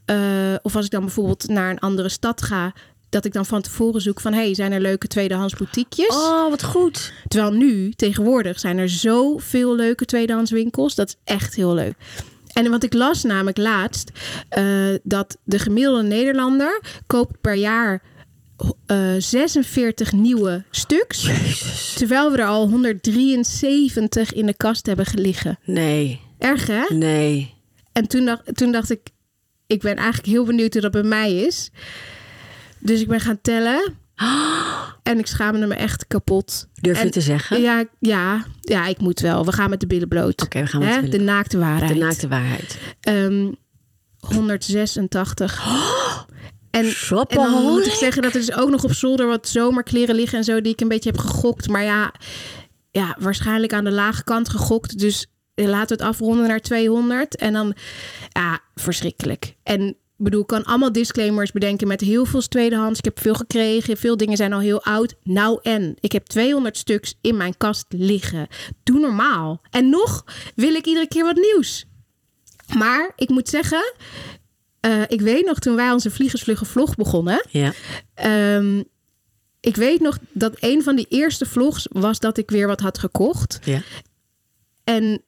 eh, 0.06 0.56
of 0.62 0.76
als 0.76 0.86
ik 0.86 0.92
dan 0.92 1.02
bijvoorbeeld 1.02 1.48
naar 1.48 1.70
een 1.70 1.80
andere 1.80 2.10
stad 2.10 2.42
ga, 2.42 2.74
dat 3.18 3.26
ik 3.26 3.34
dan 3.34 3.46
van 3.46 3.62
tevoren 3.62 4.02
zoek 4.02 4.20
van, 4.20 4.34
hey, 4.34 4.54
zijn 4.54 4.72
er 4.72 4.82
leuke 4.82 5.08
tweedehands 5.08 5.54
boutiquejes? 5.54 6.16
Oh, 6.16 6.50
wat 6.50 6.64
goed. 6.64 7.14
Terwijl 7.28 7.52
nu, 7.52 7.92
tegenwoordig, 7.92 8.60
zijn 8.60 8.78
er 8.78 8.90
zoveel 8.90 9.76
leuke 9.76 10.06
tweedehands 10.06 10.52
winkels. 10.52 10.96
Dat 10.96 11.08
is 11.08 11.16
echt 11.24 11.56
heel 11.56 11.74
leuk. 11.74 11.94
En 12.54 12.70
wat 12.70 12.84
ik 12.84 12.94
las 12.94 13.24
namelijk 13.24 13.58
laatst, 13.58 14.12
eh, 14.50 14.66
dat 15.04 15.38
de 15.44 15.60
gemiddelde 15.60 16.04
Nederlander 16.04 16.82
koopt 17.08 17.42
per 17.42 17.56
jaar 17.56 18.02
eh 18.86 19.14
46 19.18 20.12
nieuwe 20.12 20.64
stuks. 20.72 21.30
Terwijl 21.96 22.32
we 22.32 22.38
er 22.38 22.48
al 22.48 22.70
173 22.70 24.34
in 24.34 24.46
de 24.46 24.54
kast 24.54 24.86
hebben 24.86 25.06
liggen. 25.14 25.60
Nee, 25.64 26.22
Erg 26.38 26.68
hè? 26.68 26.96
nee. 26.96 27.54
En 27.92 28.08
toen 28.08 28.26
dacht, 28.26 28.58
toen 28.58 28.72
dacht 28.72 28.90
ik, 28.90 29.00
ik 29.68 29.82
ben 29.82 29.96
eigenlijk 29.96 30.28
heel 30.28 30.46
benieuwd 30.46 30.74
hoe 30.74 30.82
dat 30.82 30.92
bij 30.92 31.04
mij 31.04 31.36
is. 31.36 31.70
Dus 32.80 33.02
ik 33.02 33.08
ben 33.08 33.20
gaan 33.20 33.42
tellen. 33.42 33.96
En 35.04 35.20
ik 35.20 35.28
schaamde 35.28 35.66
me 35.68 35.74
echt 35.76 36.08
kapot. 36.08 36.68
Durf 36.74 36.98
je 36.98 37.04
En- 37.04 37.12
te 37.12 37.22
zeggen? 37.22 37.62
Ja, 37.62 37.84
ja, 38.00 38.46
ja, 38.62 38.86
ik 38.86 39.00
moet 39.00 39.20
wel. 39.20 39.46
We 39.46 39.52
gaan 39.52 39.70
met 39.70 39.80
de 39.80 39.88
billen 39.88 40.08
bloot. 40.08 40.42
Oké, 40.42 40.60
we 40.60 40.68
gaan 40.68 40.80
met 40.80 40.94
de 40.94 41.02
billen 41.02 41.18
De 41.18 41.24
naakte 41.24 41.58
waarheid. 41.58 41.94
De 41.94 42.00
naakte 42.00 42.28
waarheid. 42.28 42.78
Ehm, 43.02 43.52
186. 44.20 45.66
En, 46.72 46.84
en 46.84 46.92
Shopaholic. 46.92 47.54
dan 47.54 47.64
moet 47.64 47.86
ik 47.86 47.94
zeggen 47.94 48.22
dat 48.22 48.34
er 48.34 48.40
dus 48.40 48.54
ook 48.56 48.70
nog 48.70 48.84
op 48.84 48.94
zolder 48.94 49.28
wat 49.28 49.48
zomerkleren 49.48 50.16
liggen 50.16 50.38
en 50.38 50.44
zo 50.44 50.62
die 50.62 50.72
ik 50.74 50.82
een 50.82 50.88
beetje 50.88 51.10
heb 51.10 51.20
gegokt. 51.20 51.68
Maar 51.68 51.84
ja, 51.84 52.14
ja 52.92 53.16
waarschijnlijk 53.20 53.74
aan 53.74 53.84
de 53.84 53.92
lage 53.92 54.24
kant 54.24 54.50
gegokt. 54.50 55.00
Dus 55.00 55.28
laten 55.56 55.98
we 55.98 56.04
het 56.04 56.14
afronden 56.14 56.48
naar 56.48 56.60
200. 56.60 57.36
En 57.36 57.54
dan, 57.54 57.74
ja, 58.30 58.60
verschrikkelijk. 58.76 59.56
En 59.64 59.98
ik 60.18 60.24
bedoel, 60.24 60.42
ik 60.42 60.48
kan 60.48 60.64
allemaal 60.64 60.92
disclaimers 60.92 61.52
bedenken 61.52 61.88
met 61.88 62.02
heel 62.02 62.26
veel 62.26 62.42
tweedehands. 62.42 63.00
Ik 63.00 63.06
heb 63.06 63.20
veel 63.20 63.34
gekregen. 63.36 63.98
Veel 63.98 64.18
dingen 64.18 64.38
zijn 64.38 64.54
al 64.54 64.60
heel 64.60 64.84
oud. 64.84 65.16
Nou 65.24 65.60
en, 65.62 65.96
ik 66.00 66.12
heb 66.12 66.26
200 66.26 66.78
stuks 66.78 67.18
in 67.22 67.38
mijn 67.38 67.58
kast 67.58 67.86
liggen. 67.90 68.48
Doe 68.84 69.00
normaal. 69.00 69.62
En 69.70 69.90
nog 69.90 70.26
wil 70.56 70.74
ik 70.74 70.86
iedere 70.86 71.08
keer 71.08 71.24
wat 71.24 71.36
nieuws. 71.36 71.86
Maar 72.78 73.12
ik 73.16 73.30
moet 73.30 73.50
zeggen, 73.50 73.94
eh, 74.80 75.02
ik 75.08 75.22
weet 75.22 75.46
nog 75.46 75.60
toen 75.60 75.76
wij 75.76 75.92
onze 75.92 76.12
Vliegersvlugge 76.12 76.66
vlog 76.66 76.96
begonnen. 76.96 77.46
Ja. 77.50 77.74
ehm, 78.14 78.84
ik 79.60 79.76
weet 79.76 80.02
nog 80.02 80.18
dat 80.32 80.56
een 80.60 80.84
van 80.84 80.96
die 80.96 81.08
eerste 81.10 81.46
vlogs 81.46 81.88
was 81.92 82.20
dat 82.20 82.38
ik 82.38 82.50
weer 82.50 82.68
wat 82.68 82.80
had 82.80 82.98
gekocht. 82.98 83.60
ja. 83.64 83.82
En 84.84 85.22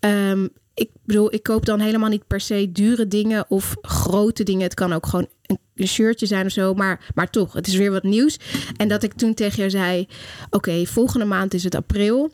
ehm, 0.00 0.46
ik 0.80 0.90
bedoel, 1.04 1.34
ik 1.34 1.42
koop 1.42 1.66
dan 1.66 1.80
helemaal 1.80 2.08
niet 2.08 2.26
per 2.26 2.40
se 2.40 2.72
dure 2.72 3.08
dingen 3.08 3.44
of 3.48 3.76
grote 3.80 4.42
dingen. 4.42 4.62
Het 4.62 4.74
kan 4.74 4.92
ook 4.92 5.06
gewoon 5.06 5.28
een, 5.46 5.86
shirtje 5.86 6.26
zijn 6.26 6.46
of 6.46 6.52
zo. 6.52 6.74
Maar, 6.74 7.10
maar 7.14 7.30
toch, 7.30 7.52
het 7.52 7.66
is 7.66 7.76
weer 7.76 7.90
wat 7.90 8.02
nieuws. 8.02 8.38
En 8.76 8.88
dat 8.88 9.02
ik 9.02 9.12
toen 9.12 9.34
tegen 9.34 9.56
jou 9.56 9.70
zei: 9.70 10.06
Oké, 10.50 10.86
volgende 10.86 11.24
maand 11.24 11.54
is 11.54 11.64
het 11.64 11.74
april. 11.74 12.32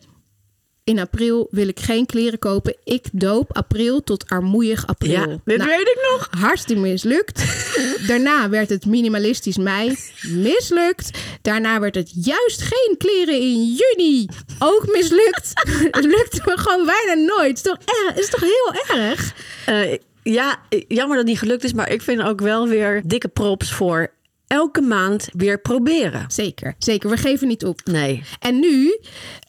In 0.87 0.99
april 0.99 1.49
wil 1.51 1.69
ik 1.69 1.81
geen 1.81 2.07
kleren 2.07 2.39
kopen. 2.39 2.77
Ik 2.85 3.07
doop 3.13 3.57
april 3.57 4.03
tot 4.03 4.29
armoeig 4.29 4.87
april. 4.87 5.11
Ja, 5.13 5.27
dit 5.45 5.57
Nou, 5.57 5.69
weet 5.71 5.89
ik 5.89 6.09
nog. 6.11 6.29
hartstikke 6.41 6.81
mislukt. 6.83 7.45
Daarna 8.09 8.49
werd 8.49 8.69
het 8.69 8.87
minimalistisch 8.87 9.57
mei. 9.57 9.97
Mislukt. 10.29 11.19
Daarna 11.43 11.81
werd 11.81 11.95
het 11.95 12.13
juist 12.25 12.63
geen 12.63 12.97
kleren 12.99 13.41
in 13.41 13.65
juni. 13.75 14.29
Ook 14.59 14.87
mislukt. 14.93 15.51
Het 15.99 16.05
lukte 16.05 16.43
me 16.45 16.59
gewoon 16.59 16.87
bijna 16.87 17.15
nooit. 17.15 17.57
Is 17.57 17.63
toch, 17.63 17.79
erg, 17.85 18.17
is 18.19 18.31
toch 18.31 18.41
heel 18.41 18.97
erg? 18.99 19.35
Eh, 19.67 19.99
ja, 20.23 20.57
jammer 20.89 21.09
dat 21.17 21.19
het 21.19 21.27
niet 21.27 21.39
gelukt 21.39 21.65
is, 21.65 21.73
maar 21.73 21.91
ik 21.91 22.03
vind 22.03 22.23
ook 22.23 22.41
wel 22.41 22.69
weer 22.69 23.03
dikke 23.07 23.29
props 23.29 23.73
voor 23.73 24.13
elke 24.47 24.81
maand 24.81 25.29
weer 25.33 25.61
proberen. 25.61 26.25
Zeker, 26.29 26.75
zeker. 26.79 27.11
We 27.11 27.17
geven 27.17 27.49
niet 27.49 27.65
op. 27.65 27.81
Nee. 27.85 28.23
En 28.41 28.61
nu 28.61 28.99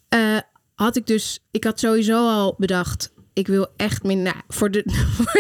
eh, 0.10 0.38
had 0.78 0.96
ik 0.96 1.08
dus... 1.08 1.40
Ik 1.52 1.64
had 1.64 1.80
sowieso 1.80 2.28
al 2.28 2.56
bedacht... 2.58 3.12
Ik 3.34 3.48
wil 3.48 3.68
echt 3.76 4.04
minder... 4.04 4.34
Nou, 4.34 4.46
voor 4.48 4.72
de, 4.72 4.84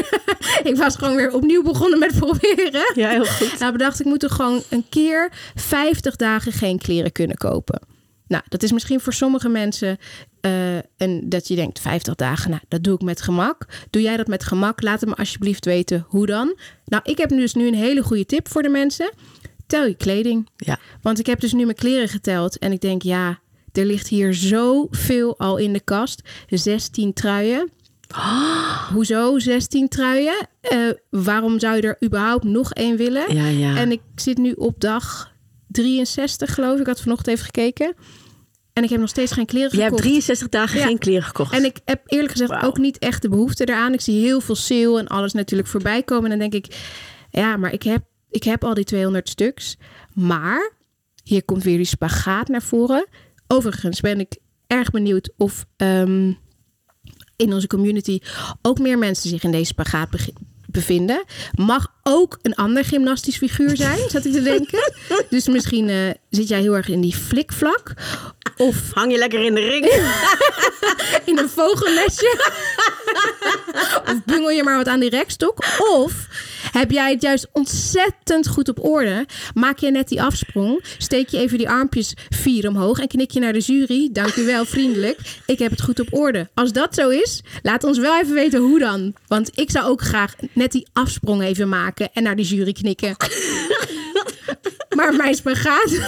ik 0.72 0.76
was 0.76 0.96
gewoon 0.96 1.16
weer 1.16 1.34
opnieuw 1.34 1.64
begonnen 1.64 2.00
met 2.00 2.16
proberen. 2.20 2.92
Ja, 2.96 3.10
heel 3.10 3.26
goed. 3.26 3.60
Nou, 3.60 3.72
bedacht 3.72 4.00
ik 4.00 4.06
moet 4.06 4.24
er 4.24 4.30
gewoon 4.30 4.64
een 4.70 4.86
keer 4.90 5.32
50 5.56 6.16
dagen 6.16 6.52
geen 6.52 6.78
kleren 6.78 7.12
kunnen 7.12 7.38
kopen. 7.38 7.82
Nou, 8.28 8.44
dat 8.48 8.64
is 8.64 8.72
misschien 8.72 9.00
voor 9.00 9.14
sommige 9.14 9.50
mensen. 9.50 9.98
eh, 10.42 10.76
en 10.78 11.30
dat 11.30 11.48
je 11.48 11.56
denkt, 11.56 11.80
50 11.80 12.16
dagen, 12.16 12.50
nou, 12.50 12.62
dat 12.68 12.84
doe 12.84 12.96
ik 12.96 13.02
met 13.02 13.22
gemak. 13.22 13.66
Doe 13.90 14.02
jij 14.02 14.18
dat 14.18 14.28
met 14.28 14.44
gemak? 14.44 14.82
Laat 14.82 15.00
het 15.00 15.10
me 15.10 15.16
alsjeblieft 15.16 15.66
weten 15.66 16.06
hoe 16.08 16.26
dan. 16.26 16.58
Nou, 16.86 17.04
ik 17.06 17.18
heb 17.18 17.30
dus 17.30 17.54
nu 17.54 17.68
een 17.68 17.74
hele 17.74 18.04
goede 18.04 18.26
tip 18.26 18.50
voor 18.50 18.62
de 18.62 18.70
mensen. 18.70 19.12
Tel 19.68 19.86
je 19.86 19.96
kleding. 19.96 20.50
Ja. 20.56 20.80
Want 21.02 21.20
ik 21.20 21.26
heb 21.26 21.40
dus 21.40 21.54
nu 21.54 21.64
mijn 21.64 21.76
kleren 21.78 22.10
geteld. 22.10 22.58
En 22.58 22.72
ik 22.72 22.82
denk, 22.82 23.02
ja, 23.02 23.40
er 23.78 23.86
ligt 23.86 24.08
hier 24.08 24.34
zoveel 24.34 25.38
al 25.40 25.58
in 25.58 25.74
de 25.74 25.80
kast. 25.80 26.22
16 26.50 27.14
truien. 27.14 27.70
Hoezo 28.94 29.40
16 29.40 29.88
truien? 29.88 30.48
Eh, 30.62 30.78
waarom 31.10 31.60
zou 31.60 31.76
je 31.76 31.82
er 31.82 31.98
überhaupt 32.04 32.44
nog 32.44 32.74
één 32.74 32.98
willen? 32.98 33.36
Ja, 33.36 33.48
ja. 33.48 33.76
En 33.78 33.92
ik 33.92 34.02
zit 34.16 34.38
nu 34.38 34.52
op 34.52 34.80
dag 34.80 35.32
63, 35.68 36.54
geloof 36.54 36.74
ik. 36.74 36.80
Ik 36.80 36.88
had 36.88 37.02
vanochtend 37.02 37.28
even 37.28 37.46
gekeken. 37.46 37.94
En 38.74 38.84
ik 38.84 38.90
heb 38.90 39.00
nog 39.00 39.10
steeds 39.10 39.32
geen 39.32 39.46
kleren 39.46 39.70
Jij 39.72 39.80
hebt 39.82 39.96
gekocht. 39.96 40.10
63 40.10 40.50
dagen 40.50 40.80
Ja. 40.80 40.86
geen 40.86 40.98
kleren 40.98 41.24
gekocht. 41.24 41.54
En 41.54 41.66
ik 41.66 41.78
heb 41.86 42.02
eerlijk 42.06 42.32
gezegd 42.32 42.64
ook 42.64 42.78
niet 42.78 42.98
echt 42.98 43.22
de 43.22 43.30
behoefte 43.30 43.66
eraan. 43.70 43.94
Ik 43.94 44.02
zie 44.02 44.22
heel 44.22 44.42
veel 44.42 44.56
sale 44.56 45.00
en 45.00 45.08
alles 45.08 45.34
natuurlijk 45.34 45.70
voorbij 45.70 46.04
komen. 46.04 46.32
En 46.32 46.40
dan 46.40 46.50
denk 46.50 46.66
ik, 46.66 46.76
ja, 47.30 47.58
maar 47.58 47.74
ik 47.74 47.84
heb, 47.84 48.04
ik 48.30 48.44
heb 48.44 48.64
al 48.64 48.74
die 48.74 48.84
200 48.84 49.30
stuks. 49.30 49.78
Maar 50.14 50.72
hier 51.24 51.44
komt 51.44 51.64
weer 51.64 51.78
die 51.78 51.86
spagaat 51.86 52.48
naar 52.48 52.62
voren. 52.62 53.08
Overigens 53.48 54.00
ben 54.00 54.20
ik 54.20 54.38
erg 54.68 54.92
benieuwd 54.92 55.30
of 55.38 55.66
ehm, 55.78 56.32
in 57.36 57.54
onze 57.54 57.68
community 57.68 58.20
ook 58.62 58.80
meer 58.80 58.98
mensen 58.98 59.30
zich 59.30 59.44
in 59.44 59.52
deze 59.52 59.66
spagaat 59.66 60.10
bevinden. 60.66 61.24
Mag 61.56 61.94
ook 62.04 62.40
een 62.42 62.56
ander 62.56 62.86
gymnastisch 62.86 63.38
figuur 63.38 63.78
zijn, 63.78 64.10
zat 64.10 64.26
ik 64.26 64.32
te 64.32 64.42
denken. 64.42 64.92
Dus 65.30 65.48
misschien 65.48 65.90
eh, 65.90 66.10
zit 66.30 66.48
jij 66.48 66.62
heel 66.62 66.76
erg 66.76 66.88
in 66.88 67.02
die 67.02 67.16
flikvlak. 67.16 67.94
Of 68.58 68.76
Hang 68.94 69.12
je 69.12 69.18
lekker 69.18 69.46
in 69.46 69.54
de 69.54 69.62
ring? 69.62 69.86
in 71.30 71.38
een 71.38 71.50
vogennestje. 71.50 72.40
of 74.12 74.24
bungel 74.26 74.50
je 74.50 74.64
maar 74.64 74.78
wat 74.78 74.88
aan 74.88 75.00
die 75.00 75.10
rekstok. 75.10 75.66
Of 75.80 76.28
heb 76.78 76.92
jij 76.92 77.12
het 77.12 77.22
juist 77.22 77.48
ontzettend 77.52 78.48
goed 78.48 78.70
op 78.70 78.86
orde. 78.86 79.26
Maak 79.54 79.80
je 79.80 79.92
net 79.92 80.08
die 80.08 80.22
afsprong. 80.22 80.84
Steek 80.98 81.30
je 81.30 81.38
even 81.38 81.58
die 81.58 81.70
armpjes 81.70 82.14
vier 82.30 82.68
omhoog. 82.68 83.00
En 83.00 83.08
knik 83.08 83.32
je 83.32 83.40
naar 83.40 83.54
de 83.54 83.60
jury. 83.60 84.10
Dank 84.12 84.36
u 84.36 84.46
wel, 84.46 84.66
vriendelijk. 84.66 85.20
Ik 85.46 85.60
heb 85.60 85.72
het 85.72 85.82
goed 85.82 86.00
op 86.00 86.14
orde. 86.14 86.50
Als 86.54 86.72
dat 86.72 86.96
zo 86.96 87.10
is, 87.10 87.44
laat 87.62 87.84
ons 87.84 87.98
wel 87.98 88.20
even 88.20 88.34
weten 88.34 88.60
hoe 88.60 88.80
dan. 88.80 89.14
Want 89.28 89.60
ik 89.60 89.72
zou 89.72 89.86
ook 89.86 90.02
graag 90.02 90.36
net 90.54 90.72
die 90.72 90.88
afsprong 90.94 91.42
even 91.44 91.70
maken. 91.70 92.10
En 92.14 92.24
naar 92.24 92.36
de 92.36 92.44
jury 92.44 92.72
knikken. 92.72 93.16
maar 94.98 95.16
mijn 95.16 95.36
spagaat... 95.36 96.00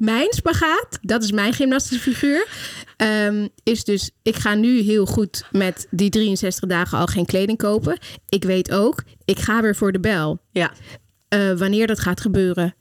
Mijn 0.00 0.32
spagaat, 0.32 0.98
dat 1.02 1.22
is 1.22 1.32
mijn 1.32 1.52
gymnastische 1.52 2.02
figuur, 2.02 2.46
ehm, 3.00 3.48
is 3.62 3.84
dus... 3.84 4.10
Ik 4.22 4.36
ga 4.36 4.54
nu 4.54 4.80
heel 4.80 5.06
goed 5.06 5.44
met 5.50 5.86
die 5.90 6.10
63 6.10 6.68
dagen 6.68 6.98
al 6.98 7.06
geen 7.06 7.26
kleding 7.26 7.58
kopen. 7.58 7.98
Ik 8.28 8.44
weet 8.44 8.70
ook, 8.70 9.02
ik 9.24 9.38
ga 9.38 9.62
weer 9.62 9.76
voor 9.76 9.92
de 9.92 10.00
bel. 10.00 10.38
Ja. 10.50 10.72
Eh, 11.28 11.52
wanneer 11.52 11.86
dat 11.86 12.00
gaat 12.00 12.20
gebeuren. 12.20 12.74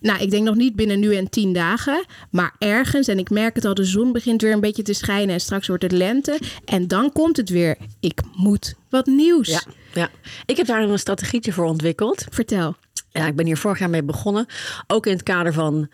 Nou, 0.00 0.22
ik 0.22 0.30
denk 0.30 0.44
nog 0.44 0.54
niet 0.54 0.76
binnen 0.76 1.00
nu 1.00 1.16
en 1.16 1.30
tien 1.30 1.52
dagen. 1.52 2.04
Maar 2.30 2.54
ergens, 2.58 3.08
en 3.08 3.18
ik 3.18 3.30
merk 3.30 3.54
het 3.54 3.64
al, 3.64 3.74
de 3.74 3.84
zon 3.84 4.12
begint 4.12 4.42
weer 4.42 4.52
een 4.52 4.60
beetje 4.60 4.82
te 4.82 4.92
schijnen. 4.92 5.34
En 5.34 5.40
straks 5.40 5.66
wordt 5.66 5.82
het 5.82 5.92
lente. 5.92 6.38
En 6.64 6.88
dan 6.88 7.12
komt 7.12 7.36
het 7.36 7.48
weer. 7.48 7.76
Ik 8.00 8.20
moet 8.36 8.74
wat 8.88 9.06
nieuws. 9.06 9.48
Ja, 9.48 9.62
ja. 9.94 10.10
Ik 10.46 10.56
heb 10.56 10.66
daar 10.66 10.82
een 10.82 10.98
strategietje 10.98 11.52
voor 11.52 11.64
ontwikkeld. 11.64 12.26
Vertel. 12.30 12.76
Ja, 13.10 13.26
ik 13.26 13.36
ben 13.36 13.46
hier 13.46 13.56
vorig 13.56 13.78
jaar 13.78 13.90
mee 13.90 14.02
begonnen. 14.02 14.46
Ook 14.86 15.06
in 15.06 15.12
het 15.12 15.22
kader 15.22 15.52
van 15.52 15.88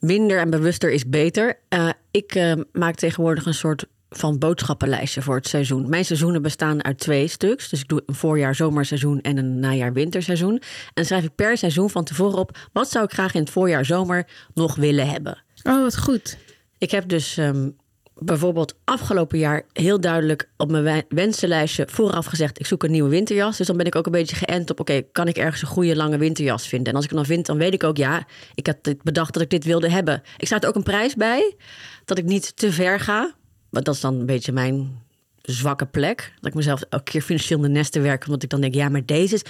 minder 0.00 0.38
en 0.38 0.50
bewuster 0.50 0.92
is 0.92 1.08
beter. 1.08 1.58
Eh, 1.68 1.88
ik 2.10 2.34
eh, 2.34 2.52
maak 2.72 2.94
tegenwoordig 2.94 3.46
een 3.46 3.54
soort 3.54 3.86
van 4.10 4.38
boodschappenlijstje 4.38 5.22
voor 5.22 5.34
het 5.34 5.48
seizoen. 5.48 5.88
Mijn 5.88 6.04
seizoenen 6.04 6.42
bestaan 6.42 6.84
uit 6.84 6.98
twee 6.98 7.28
stuks. 7.28 7.68
Dus 7.68 7.80
ik 7.80 7.88
doe 7.88 8.02
een 8.06 8.14
voorjaar 8.14 8.54
zomerseizoen 8.54 9.20
en 9.20 9.36
een 9.36 9.60
najaar 9.60 9.92
winterseizoen. 9.92 10.54
En 10.54 10.92
dan 10.94 11.04
schrijf 11.04 11.24
ik 11.24 11.34
per 11.34 11.58
seizoen 11.58 11.90
van 11.90 12.04
tevoren 12.04 12.38
op... 12.38 12.58
wat 12.72 12.90
zou 12.90 13.04
ik 13.04 13.12
graag 13.12 13.34
in 13.34 13.40
het 13.40 13.50
voorjaar 13.50 13.84
zomer 13.84 14.26
nog 14.54 14.74
willen 14.74 15.08
hebben. 15.08 15.42
Oh, 15.62 15.82
wat 15.82 15.98
goed. 15.98 16.38
Ik 16.78 16.90
heb 16.90 17.08
dus 17.08 17.36
ehm, 17.36 17.68
bijvoorbeeld 18.18 18.74
afgelopen 18.84 19.38
jaar 19.38 19.62
heel 19.72 20.00
duidelijk 20.00 20.48
op 20.56 20.70
mijn 20.70 20.82
wen- 20.82 21.04
wensenlijstje 21.08 21.86
vooraf 21.90 22.26
gezegd: 22.26 22.60
ik 22.60 22.66
zoek 22.66 22.82
een 22.82 22.90
nieuwe 22.90 23.08
winterjas. 23.08 23.56
Dus 23.56 23.66
dan 23.66 23.76
ben 23.76 23.86
ik 23.86 23.94
ook 23.94 24.06
een 24.06 24.12
beetje 24.12 24.36
geënt 24.36 24.70
op: 24.70 24.80
oké, 24.80 25.02
kan 25.12 25.28
ik 25.28 25.36
ergens 25.36 25.62
een 25.62 25.68
goede 25.68 25.96
lange 25.96 26.18
winterjas 26.18 26.68
vinden? 26.68 26.88
En 26.88 26.94
als 26.94 27.04
ik 27.04 27.10
hem 27.10 27.18
dan 27.18 27.28
vind, 27.28 27.46
dan 27.46 27.58
weet 27.58 27.74
ik 27.74 27.84
ook: 27.84 27.96
ja, 27.96 28.26
ik 28.54 28.74
dit 28.82 29.02
bedacht 29.02 29.32
dat 29.32 29.42
ik 29.42 29.50
dit 29.50 29.64
wilde 29.64 29.90
hebben. 29.90 30.22
Ik 30.36 30.46
staat 30.46 30.66
ook 30.66 30.74
een 30.74 30.82
prijs 30.82 31.14
bij 31.14 31.56
dat 32.04 32.18
ik 32.18 32.24
niet 32.24 32.56
te 32.56 32.72
ver 32.72 33.00
ga. 33.00 33.34
Want 33.70 33.84
dat 33.84 33.94
is 33.94 34.00
dan 34.00 34.14
een 34.14 34.26
beetje 34.26 34.52
mijn 34.52 35.04
zwakke 35.42 35.86
plek. 35.86 36.32
Dat 36.40 36.46
ik 36.46 36.54
mezelf 36.54 36.82
elke 36.88 37.10
keer 37.10 37.22
financieel 37.22 37.58
in 37.58 37.64
de 37.64 37.78
nesten 37.78 38.02
werk. 38.02 38.24
Omdat 38.24 38.42
ik 38.42 38.48
dan 38.50 38.60
denk, 38.60 38.74
ja, 38.74 38.88
maar 38.88 39.04
deze 39.04 39.34
is 39.34 39.42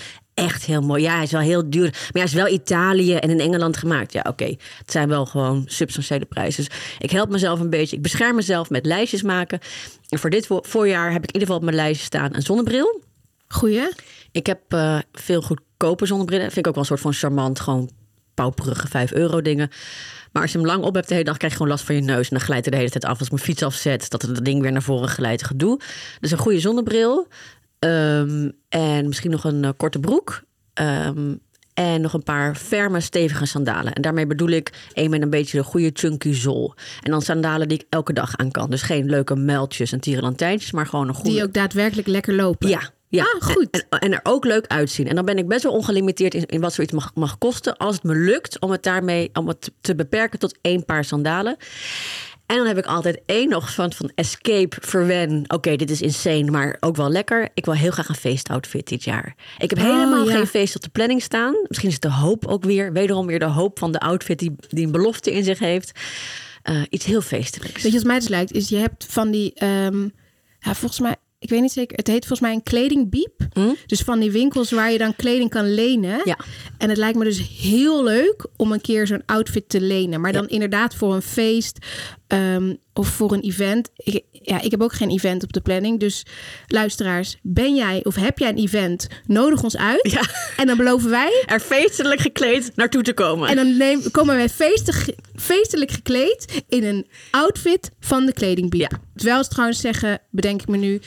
echt 0.44 0.64
heel 0.64 0.80
mooi. 0.80 1.02
Ja, 1.02 1.14
hij 1.14 1.22
is 1.22 1.30
wel 1.30 1.40
heel 1.40 1.70
duur. 1.70 1.90
Maar 1.90 2.10
hij 2.12 2.22
is 2.22 2.32
wel 2.32 2.48
Italië 2.48 3.14
en 3.14 3.30
in 3.30 3.40
Engeland 3.40 3.76
gemaakt. 3.76 4.12
Ja, 4.12 4.24
oké. 4.28 4.44
Het 4.78 4.90
zijn 4.90 5.08
wel 5.08 5.26
gewoon 5.26 5.64
substantiële 5.66 6.24
prijzen. 6.24 6.64
Dus 6.64 6.74
ik 6.98 7.10
help 7.10 7.30
mezelf 7.30 7.60
een 7.60 7.70
beetje. 7.70 7.96
Ik 7.96 8.02
bescherm 8.02 8.34
mezelf 8.36 8.70
met 8.70 8.86
lijstjes 8.86 9.22
maken. 9.22 9.58
En 10.08 10.18
voor 10.18 10.30
dit 10.30 10.46
vo- 10.46 10.62
voorjaar 10.62 11.12
heb 11.12 11.22
ik 11.22 11.28
in 11.28 11.40
ieder 11.40 11.40
geval 11.40 11.56
op 11.56 11.62
mijn 11.62 11.76
lijstje 11.76 12.04
staan 12.06 12.34
een 12.34 12.42
zonnebril. 12.42 13.02
Goeie. 13.48 13.88
Ik 14.32 14.46
heb 14.46 14.60
eh, 14.68 14.98
veel 15.12 15.42
goedkope 15.42 16.06
zonnebrillen. 16.06 16.44
Vind 16.46 16.56
ik 16.56 16.66
ook 16.66 16.74
wel 16.74 16.82
een 16.82 16.88
soort 16.88 17.00
van 17.00 17.12
charmant, 17.12 17.60
gewoon 17.60 17.90
pauperige 18.34 18.88
5 18.88 19.12
euro 19.12 19.42
dingen. 19.42 19.70
Maar 20.32 20.42
als 20.42 20.52
je 20.52 20.58
hem 20.58 20.66
lang 20.66 20.84
op 20.84 20.94
hebt 20.94 21.08
de 21.08 21.14
hele 21.14 21.26
dag, 21.26 21.36
krijg 21.36 21.52
je 21.52 21.58
gewoon 21.58 21.72
last 21.72 21.84
van 21.86 21.94
je 21.94 22.00
neus. 22.00 22.28
En 22.28 22.36
dan 22.36 22.40
glijdt 22.46 22.64
hij 22.64 22.70
de 22.72 22.76
hele 22.80 22.90
tijd 22.90 23.04
af. 23.04 23.18
Als 23.18 23.26
ik 23.28 23.32
mijn 23.32 23.44
fiets 23.44 23.62
afzet, 23.62 24.10
dat 24.10 24.22
het 24.22 24.44
ding 24.44 24.62
weer 24.62 24.72
naar 24.72 24.82
voren 24.82 25.08
glijdt. 25.08 25.44
Gedoe. 25.44 25.80
Dus 26.20 26.30
een 26.30 26.38
goede 26.38 26.60
zonnebril. 26.60 27.26
Ehm, 27.78 28.50
en 28.68 29.06
misschien 29.06 29.30
nog 29.30 29.44
een 29.44 29.64
eh, 29.64 29.70
korte 29.76 29.98
broek. 29.98 30.42
Ehm, 30.74 31.34
en 31.74 32.00
nog 32.00 32.12
een 32.12 32.22
paar 32.22 32.54
ferme, 32.54 33.00
stevige 33.00 33.46
sandalen. 33.46 33.92
En 33.92 34.02
daarmee 34.02 34.26
bedoel 34.26 34.48
ik 34.48 34.72
een 34.92 35.10
met 35.10 35.22
een 35.22 35.30
beetje 35.30 35.58
de 35.58 35.64
goede 35.64 35.90
chunky 35.92 36.32
zool. 36.32 36.74
En 37.02 37.10
dan 37.10 37.22
sandalen 37.22 37.68
die 37.68 37.78
ik 37.78 37.86
elke 37.88 38.12
dag 38.12 38.36
aan 38.36 38.50
kan. 38.50 38.70
Dus 38.70 38.82
geen 38.82 39.10
leuke 39.10 39.34
muiltjes 39.34 39.92
en 39.92 40.00
tierenlantijntjes, 40.00 40.72
maar 40.72 40.86
gewoon 40.86 41.08
een 41.08 41.14
goede... 41.14 41.30
Die 41.30 41.42
ook 41.42 41.52
daadwerkelijk 41.52 42.08
lekker 42.08 42.34
lopen. 42.34 42.68
Ja, 42.68 42.90
ja. 43.08 43.22
Ah, 43.22 43.42
goed. 43.42 43.70
En, 43.70 43.86
en, 43.88 43.98
en 43.98 44.12
er 44.12 44.20
ook 44.22 44.44
leuk 44.44 44.66
uitzien. 44.66 45.08
En 45.08 45.14
dan 45.14 45.24
ben 45.24 45.38
ik 45.38 45.48
best 45.48 45.62
wel 45.62 45.72
ongelimiteerd 45.72 46.34
in, 46.34 46.46
in 46.46 46.60
wat 46.60 46.72
zoiets 46.72 46.92
mag, 46.92 47.14
mag 47.14 47.38
kosten. 47.38 47.76
Als 47.76 47.94
het 47.94 48.04
me 48.04 48.14
lukt 48.14 48.60
om 48.60 48.70
het 48.70 48.82
daarmee 48.82 49.30
om 49.32 49.48
het 49.48 49.70
te 49.80 49.94
beperken 49.94 50.38
tot 50.38 50.58
één 50.60 50.84
paar 50.84 51.04
sandalen. 51.04 51.56
En 52.46 52.56
dan 52.56 52.66
heb 52.66 52.78
ik 52.78 52.86
altijd 52.86 53.20
één 53.26 53.48
nog 53.48 53.74
van, 53.74 53.92
van 53.92 54.10
escape, 54.14 54.76
verwen. 54.80 55.44
Oké, 55.46 55.76
dit 55.76 55.90
is 55.90 56.02
insane, 56.02 56.50
maar 56.50 56.76
ook 56.80 56.96
wel 56.96 57.10
lekker. 57.10 57.48
Ik 57.54 57.64
wil 57.64 57.74
heel 57.74 57.90
graag 57.90 58.08
een 58.08 58.14
feestoutfit 58.14 58.88
dit 58.88 59.04
jaar. 59.04 59.34
Ik 59.58 59.70
heb 59.70 59.78
Oh, 59.78 59.84
helemaal 59.84 60.28
ja. 60.28 60.36
geen 60.36 60.46
feest 60.46 60.76
op 60.76 60.82
de 60.82 60.88
planning 60.88 61.22
staan. 61.22 61.54
Misschien 61.68 61.88
is 61.88 61.94
het 61.94 62.02
de 62.02 62.12
hoop 62.12 62.46
ook 62.46 62.64
weer. 62.64 62.92
Wederom 62.92 63.26
weer 63.26 63.38
de 63.38 63.44
hoop 63.44 63.78
van 63.78 63.92
de 63.92 64.00
outfit 64.00 64.38
die, 64.38 64.54
die 64.68 64.84
een 64.86 64.92
belofte 64.92 65.32
in 65.32 65.44
zich 65.44 65.58
heeft. 65.58 65.92
Eh, 66.62 66.82
iets 66.88 67.04
heel 67.04 67.20
feestelijks. 67.20 67.82
Weet 67.82 67.92
je 67.92 67.98
wat 67.98 68.06
mij 68.06 68.18
dus 68.18 68.28
lijkt? 68.28 68.52
Is 68.52 68.68
je 68.68 68.76
hebt 68.76 69.06
van 69.08 69.30
die, 69.30 69.54
ehm, 69.54 70.02
ja, 70.58 70.74
volgens 70.74 71.00
mij, 71.00 71.16
ik 71.46 71.52
weet 71.52 71.60
niet 71.60 71.72
zeker, 71.72 71.96
het 71.96 72.06
heet 72.06 72.26
volgens 72.26 72.40
mij 72.40 72.52
een 72.52 72.62
kledingbiep. 72.62 73.46
Dus 73.86 74.00
van 74.00 74.18
die 74.18 74.30
winkels 74.30 74.70
waar 74.70 74.92
je 74.92 74.98
dan 74.98 75.16
kleding 75.16 75.50
kan 75.50 75.74
lenen. 75.74 76.20
Hm? 76.20 76.28
Ja. 76.28 76.38
En 76.78 76.88
het 76.88 76.98
lijkt 76.98 77.18
me 77.18 77.24
dus 77.24 77.48
heel 77.60 78.04
leuk 78.04 78.46
om 78.56 78.72
een 78.72 78.80
keer 78.80 79.06
zo'n 79.06 79.22
outfit 79.26 79.68
te 79.68 79.80
lenen. 79.80 80.20
Maar 80.20 80.32
dan 80.32 80.48
inderdaad 80.48 80.94
voor 80.94 81.14
een 81.14 81.22
feest 81.22 81.78
ehm, 82.26 82.74
of 82.98 83.08
voor 83.08 83.32
een 83.32 83.40
event. 83.40 83.90
Ik, 83.96 84.22
ja, 84.30 84.60
ik 84.60 84.70
heb 84.70 84.82
ook 84.82 84.92
geen 84.92 85.10
event 85.10 85.42
op 85.42 85.52
de 85.52 85.60
planning. 85.60 86.00
Dus 86.00 86.26
luisteraars, 86.66 87.36
ben 87.42 87.74
jij 87.74 88.04
of 88.04 88.14
heb 88.14 88.38
jij 88.38 88.48
een 88.48 88.58
event? 88.58 89.06
Nodig 89.26 89.62
ons 89.62 89.76
uit. 89.76 90.10
Ja. 90.10 90.22
En 90.56 90.66
dan 90.66 90.76
beloven 90.76 91.10
wij 91.10 91.42
Er 91.46 91.60
feestelijk 91.60 92.20
gekleed 92.20 92.72
naartoe 92.74 93.02
te 93.02 93.12
komen. 93.12 93.48
en 93.48 93.56
dan 93.56 93.76
neem, 93.76 94.10
komen 94.10 94.36
wij 94.36 94.48
feestig, 94.48 95.08
feestelijk 95.34 95.90
gekleed 95.90 96.62
in 96.68 96.84
een 96.84 97.06
outfit 97.30 97.90
van 98.00 98.26
de 98.26 98.32
kledingbiep. 98.32 98.90
Ja. 98.90 99.00
Terwijl 99.14 99.44
ze 99.44 99.50
trouwens 99.50 99.80
zeggen, 99.80 100.20
bedenk 100.30 100.62
ik 100.62 100.68
me 100.68 100.76
nu, 100.76 101.00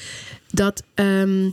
dat 0.51 0.83
ehm, 0.93 1.45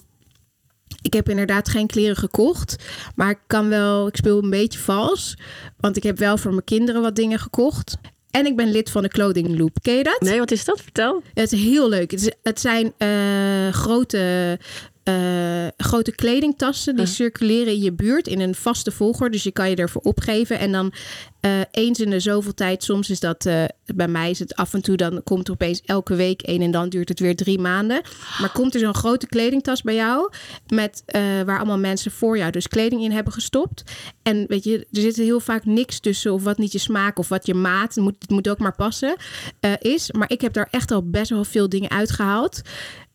ik 1.02 1.12
heb 1.12 1.28
inderdaad 1.28 1.68
geen 1.68 1.86
kleren 1.86 2.16
gekocht. 2.16 2.76
Maar 3.14 3.30
ik 3.30 3.38
kan 3.46 3.68
wel, 3.68 4.06
ik 4.06 4.16
speel 4.16 4.42
een 4.42 4.50
beetje 4.50 4.78
vals. 4.78 5.36
Want 5.76 5.96
ik 5.96 6.02
heb 6.02 6.18
wel 6.18 6.38
voor 6.38 6.50
mijn 6.50 6.64
kinderen 6.64 7.02
wat 7.02 7.16
dingen 7.16 7.38
gekocht. 7.38 7.96
En 8.36 8.46
ik 8.46 8.56
ben 8.56 8.70
lid 8.70 8.90
van 8.90 9.02
de 9.02 9.08
Clothing 9.08 9.58
Loop. 9.58 9.76
Ken 9.82 9.94
je 9.94 10.02
dat? 10.02 10.20
Nee, 10.20 10.38
wat 10.38 10.50
is 10.50 10.64
dat? 10.64 10.80
Vertel. 10.80 11.22
Het 11.34 11.52
is 11.52 11.60
heel 11.62 11.88
leuk. 11.88 12.10
Het, 12.10 12.20
is- 12.20 12.32
het 12.42 12.60
zijn 12.60 12.92
eh, 12.96 13.72
grote, 13.72 14.58
eh, 15.06 15.66
grote 15.76 16.14
kledingtassen 16.14 16.96
die 16.96 17.06
circuleren 17.06 17.72
in 17.72 17.82
je 17.82 17.92
buurt 17.92 18.26
in 18.26 18.40
een 18.40 18.54
vaste 18.54 18.90
volgorde. 18.90 19.32
Dus 19.32 19.42
je 19.42 19.50
kan 19.50 19.70
je 19.70 19.76
ervoor 19.76 20.02
opgeven. 20.02 20.58
En 20.58 20.72
dan 20.72 20.92
eh, 21.40 21.60
eens 21.70 22.00
in 22.00 22.10
de 22.10 22.20
zoveel 22.20 22.54
tijd, 22.54 22.84
soms 22.84 23.10
is 23.10 23.20
dat 23.20 23.46
eh, 23.46 23.64
bij 23.94 24.08
mij 24.08 24.30
is 24.30 24.38
het 24.38 24.54
af 24.54 24.74
en 24.74 24.82
toe, 24.82 24.96
dan 24.96 25.22
komt 25.24 25.46
er 25.46 25.52
opeens 25.52 25.82
elke 25.84 26.14
week 26.14 26.42
één 26.42 26.62
en 26.62 26.70
dan 26.70 26.88
duurt 26.88 27.08
het 27.08 27.20
weer 27.20 27.36
drie 27.36 27.58
maanden. 27.58 28.00
Maar 28.40 28.52
komt 28.52 28.74
er 28.74 28.80
zo'n 28.80 28.94
grote 28.94 29.26
kledingtas 29.26 29.82
bij 29.82 29.94
jou, 29.94 30.30
met, 30.66 31.02
waar 31.44 31.58
allemaal 31.58 31.78
mensen 31.78 32.10
voor 32.10 32.38
jou 32.38 32.50
dus 32.50 32.68
kleding 32.68 33.02
in 33.02 33.12
hebben 33.12 33.32
gestopt. 33.32 33.82
En 34.22 34.44
weet 34.48 34.64
je, 34.64 34.78
er 34.78 35.00
zit 35.00 35.16
heel 35.16 35.40
vaak 35.40 35.64
niks 35.64 36.00
tussen 36.00 36.32
of 36.32 36.42
wat 36.42 36.58
niet 36.58 36.72
je 36.72 36.78
smaak 36.78 37.18
of 37.18 37.28
wat 37.28 37.46
je 37.46 37.54
maat, 37.54 37.94
het 37.94 38.04
moet, 38.04 38.16
het 38.18 38.30
moet 38.30 38.48
ook 38.48 38.58
maar 38.58 38.74
passen, 38.74 39.16
is. 39.78 40.10
Maar 40.12 40.30
ik 40.30 40.40
heb 40.40 40.52
daar 40.52 40.68
echt 40.70 40.90
al 40.90 41.10
best 41.10 41.30
wel 41.30 41.44
veel 41.44 41.68
dingen 41.68 41.90
uitgehaald. 41.90 42.62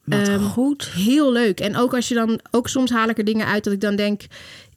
Ehm, 0.07 0.39
goed. 0.39 0.89
Heel 0.89 1.31
leuk. 1.31 1.59
En 1.59 1.75
ook 1.75 1.93
als 1.93 2.07
je 2.07 2.13
dan, 2.13 2.39
ook 2.51 2.67
soms 2.67 2.91
haal 2.91 3.09
ik 3.09 3.17
er 3.17 3.23
dingen 3.23 3.47
uit 3.47 3.63
dat 3.63 3.73
ik 3.73 3.81
dan 3.81 3.95
denk, 3.95 4.21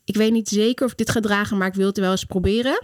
ik 0.05 0.17
weet 0.17 0.33
niet 0.33 0.49
zeker 0.49 0.85
of 0.85 0.93
ik 0.93 0.99
dit 0.99 1.11
ga 1.11 1.21
dragen, 1.21 1.57
maar 1.59 1.69
ik 1.69 1.75
wil 1.75 1.87
het 1.87 1.99
wel 1.99 2.11
eens 2.11 2.25
proberen. 2.25 2.83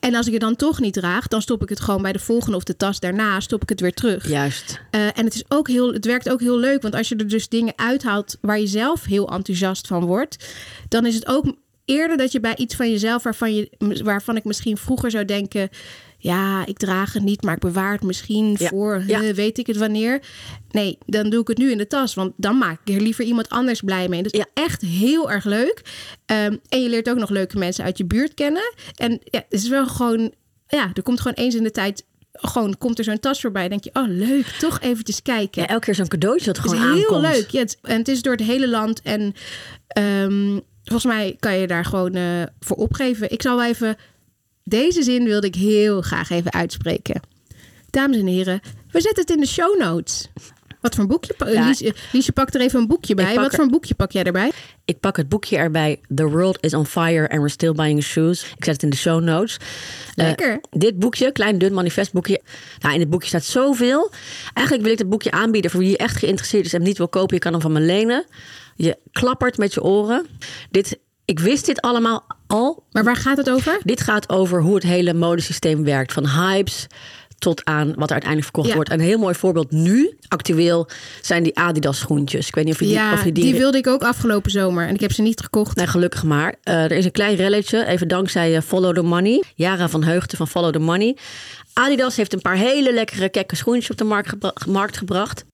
En 0.00 0.14
als 0.14 0.26
ik 0.26 0.32
het 0.32 0.40
dan 0.40 0.56
toch 0.56 0.80
niet 0.80 0.92
draag, 0.92 1.28
dan 1.28 1.42
stop 1.42 1.62
ik 1.62 1.68
het 1.68 1.80
gewoon 1.80 2.02
bij 2.02 2.12
de 2.12 2.18
volgende 2.18 2.56
of 2.56 2.64
de 2.64 2.76
tas 2.76 3.00
daarna, 3.00 3.40
stop 3.40 3.62
ik 3.62 3.68
het 3.68 3.80
weer 3.80 3.94
terug. 3.94 4.28
Juist. 4.28 4.80
Eh, 4.90 5.18
en 5.18 5.24
het, 5.24 5.34
is 5.34 5.44
ook 5.48 5.68
heel, 5.68 5.92
het 5.92 6.04
werkt 6.04 6.30
ook 6.30 6.40
heel 6.40 6.58
leuk, 6.58 6.82
want 6.82 6.94
als 6.94 7.08
je 7.08 7.16
er 7.16 7.28
dus 7.28 7.48
dingen 7.48 7.72
uithaalt 7.76 8.36
waar 8.40 8.60
je 8.60 8.66
zelf 8.66 9.04
heel 9.04 9.28
enthousiast 9.28 9.86
van 9.86 10.04
wordt, 10.04 10.54
dan 10.88 11.06
is 11.06 11.14
het 11.14 11.26
ook 11.26 11.54
eerder 11.84 12.16
dat 12.16 12.32
je 12.32 12.40
bij 12.40 12.56
iets 12.56 12.74
van 12.74 12.90
jezelf 12.90 13.22
waarvan, 13.22 13.54
je, 13.54 13.70
waarvan 14.04 14.36
ik 14.36 14.44
misschien 14.44 14.76
vroeger 14.76 15.10
zou 15.10 15.24
denken, 15.24 15.68
ja, 16.24 16.66
ik 16.66 16.76
draag 16.78 17.12
het 17.12 17.22
niet, 17.22 17.42
maar 17.42 17.54
ik 17.54 17.60
bewaar 17.60 17.92
het 17.92 18.02
misschien 18.02 18.56
Ja. 18.58 18.68
voor, 18.68 19.02
Ja. 19.06 19.22
eh, 19.22 19.34
weet 19.34 19.58
ik 19.58 19.66
het 19.66 19.76
wanneer. 19.76 20.20
Nee, 20.70 20.98
dan 21.06 21.30
doe 21.30 21.40
ik 21.40 21.48
het 21.48 21.58
nu 21.58 21.70
in 21.70 21.78
de 21.78 21.86
tas, 21.86 22.14
want 22.14 22.32
dan 22.36 22.58
maak 22.58 22.80
ik 22.84 22.94
er 22.94 23.00
liever 23.00 23.24
iemand 23.24 23.48
anders 23.48 23.80
blij 23.80 24.08
mee. 24.08 24.22
Dat 24.22 24.32
is 24.32 24.38
Ja. 24.38 24.62
echt 24.62 24.80
heel 24.82 25.30
erg 25.30 25.44
leuk. 25.44 25.82
Ehm, 26.26 26.56
en 26.68 26.82
je 26.82 26.88
leert 26.88 27.10
ook 27.10 27.18
nog 27.18 27.30
leuke 27.30 27.58
mensen 27.58 27.84
uit 27.84 27.98
je 27.98 28.04
buurt 28.04 28.34
kennen. 28.34 28.72
En 28.96 29.10
ja, 29.24 29.38
het 29.48 29.62
is 29.62 29.68
wel 29.68 29.86
gewoon, 29.86 30.32
ja, 30.68 30.90
er 30.94 31.02
komt 31.02 31.20
gewoon 31.20 31.36
eens 31.44 31.54
in 31.54 31.62
de 31.62 31.70
tijd 31.70 32.04
gewoon 32.32 32.78
komt 32.78 32.98
er 32.98 33.04
zo'n 33.04 33.20
tas 33.20 33.40
voorbij. 33.40 33.68
denk 33.68 33.84
je, 33.84 33.90
oh 33.92 34.08
leuk, 34.08 34.46
toch 34.46 34.80
eventjes 34.80 35.22
kijken. 35.22 35.62
Ja, 35.62 35.68
elke 35.68 35.84
keer 35.84 35.94
zo'n 35.94 36.08
cadeautje 36.08 36.46
dat 36.46 36.56
Het 36.56 36.64
is 36.66 36.72
gewoon 36.72 36.94
heel 36.94 37.02
aankomt. 37.02 37.34
leuk. 37.34 37.50
Ja, 37.50 37.60
het, 37.60 37.78
en 37.82 37.98
het 37.98 38.08
is 38.08 38.22
door 38.22 38.32
het 38.32 38.42
hele 38.46 38.68
land. 38.68 39.00
En 39.02 39.34
ehm, 39.88 40.58
volgens 40.84 41.12
mij 41.12 41.36
kan 41.40 41.58
je 41.58 41.66
daar 41.66 41.84
gewoon 41.84 42.14
eh, 42.14 42.42
voor 42.60 42.76
opgeven. 42.76 43.30
Ik 43.32 43.42
zal 43.42 43.56
wel 43.56 43.66
even... 43.66 43.96
Deze 44.64 45.02
zin 45.02 45.24
wilde 45.24 45.46
ik 45.46 45.54
heel 45.54 46.00
graag 46.02 46.30
even 46.30 46.52
uitspreken. 46.52 47.20
Dames 47.90 48.16
en 48.16 48.26
heren, 48.26 48.60
we 48.90 49.00
zetten 49.00 49.22
het 49.22 49.30
in 49.30 49.40
de 49.40 49.46
show 49.46 49.78
notes. 49.78 50.28
Wat 50.80 50.94
voor 50.94 51.02
een 51.04 51.10
boekje? 51.10 51.34
pa- 51.34 51.48
Ja. 51.48 51.66
Lies, 51.66 51.92
Liesje 52.12 52.32
pakt 52.32 52.54
er 52.54 52.60
even 52.60 52.80
een 52.80 52.86
boekje 52.86 53.14
bij. 53.14 53.34
Wat 53.34 53.54
voor 53.54 53.64
een 53.64 53.70
boekje 53.70 53.94
pak 53.94 54.12
jij 54.12 54.22
erbij? 54.24 54.52
Ik 54.84 55.00
pak 55.00 55.16
het 55.16 55.28
boekje 55.28 55.56
erbij. 55.56 56.00
The 56.14 56.28
world 56.28 56.58
is 56.60 56.74
on 56.74 56.86
fire 56.86 57.28
and 57.28 57.38
we're 57.38 57.48
still 57.48 57.72
buying 57.72 58.02
shoes. 58.02 58.42
Ik 58.56 58.64
zet 58.64 58.74
het 58.74 58.82
in 58.82 58.90
de 58.90 58.96
show 58.96 59.22
notes. 59.22 59.56
Eh, 60.14 60.26
Lekker. 60.26 60.60
dit 60.70 60.98
boekje, 60.98 61.32
klein 61.32 61.58
dun 61.58 61.72
manifestboekje. 61.72 62.40
Nou, 62.80 62.94
in 62.94 63.00
het 63.00 63.10
boekje 63.10 63.28
staat 63.28 63.44
zoveel. 63.44 64.10
Eigenlijk 64.54 64.84
wil 64.86 64.92
ik 64.94 64.98
het 64.98 65.08
boekje 65.08 65.30
aanbieden 65.30 65.70
voor 65.70 65.80
wie 65.80 65.96
echt 65.96 66.16
geïnteresseerd 66.16 66.64
is 66.64 66.72
en 66.72 66.78
hem 66.78 66.88
niet 66.88 66.98
wil 66.98 67.08
kopen. 67.08 67.34
Je 67.34 67.40
kan 67.40 67.52
hem 67.52 67.60
van 67.60 67.72
me 67.72 67.80
lenen. 67.80 68.24
Je 68.76 68.98
klappert 69.12 69.56
met 69.58 69.74
je 69.74 69.82
oren. 69.82 70.26
Dit, 70.70 70.98
ik 71.24 71.38
wist 71.38 71.66
dit 71.66 71.80
allemaal 71.80 72.26
al. 72.52 72.82
Maar 72.90 73.04
waar 73.04 73.16
gaat 73.16 73.36
het 73.36 73.50
over? 73.50 73.80
Dit 73.82 74.00
gaat 74.00 74.28
over 74.28 74.62
hoe 74.62 74.74
het 74.74 74.82
hele 74.84 75.14
modesysteem 75.14 75.84
werkt. 75.84 76.12
Van 76.12 76.28
hypes 76.28 76.86
tot 77.38 77.64
aan 77.64 77.86
wat 77.86 78.06
er 78.06 78.12
uiteindelijk 78.12 78.42
verkocht 78.42 78.68
Ja. 78.68 78.74
wordt. 78.74 78.90
Een 78.90 79.00
heel 79.00 79.18
mooi 79.18 79.34
voorbeeld 79.34 79.70
nu, 79.70 80.16
actueel, 80.28 80.88
zijn 81.22 81.42
die 81.42 81.58
Adidas 81.58 81.98
schoentjes. 81.98 82.48
Ik 82.48 82.54
weet 82.54 82.64
niet 82.64 82.74
of 82.74 82.80
je 82.80 82.86
die... 82.86 82.94
ja, 82.94 83.12
of 83.12 83.24
je 83.24 83.32
die... 83.32 83.54
wilde 83.54 83.78
ik 83.78 83.86
ook 83.86 84.02
afgelopen 84.02 84.50
zomer. 84.50 84.86
En 84.88 84.94
ik 84.94 85.00
heb 85.00 85.12
ze 85.12 85.22
niet 85.22 85.40
gekocht. 85.40 85.76
Nee, 85.76 85.86
gelukkig 85.86 86.22
maar. 86.22 86.54
Eh, 86.62 86.74
er 86.84 86.92
is 86.92 87.04
een 87.04 87.10
klein 87.12 87.36
relletje, 87.36 87.86
even 87.86 88.08
dankzij 88.08 88.56
eh, 88.56 88.62
Follow 88.62 88.94
the 88.94 89.02
Money. 89.02 89.42
Jara 89.54 89.88
van 89.88 90.04
Heugden 90.04 90.36
van 90.36 90.48
Follow 90.48 90.72
the 90.72 90.78
Money. 90.78 91.16
Adidas 91.72 92.16
heeft 92.16 92.32
een 92.32 92.40
paar 92.42 92.56
hele 92.56 92.92
lekkere 92.92 93.28
kekke 93.28 93.56
schoentjes 93.56 93.90
op 93.90 93.96
de 93.96 94.04
markt, 94.04 94.28
gebra- 94.28 94.52
markt 94.68 94.96
gebracht. 94.96 95.44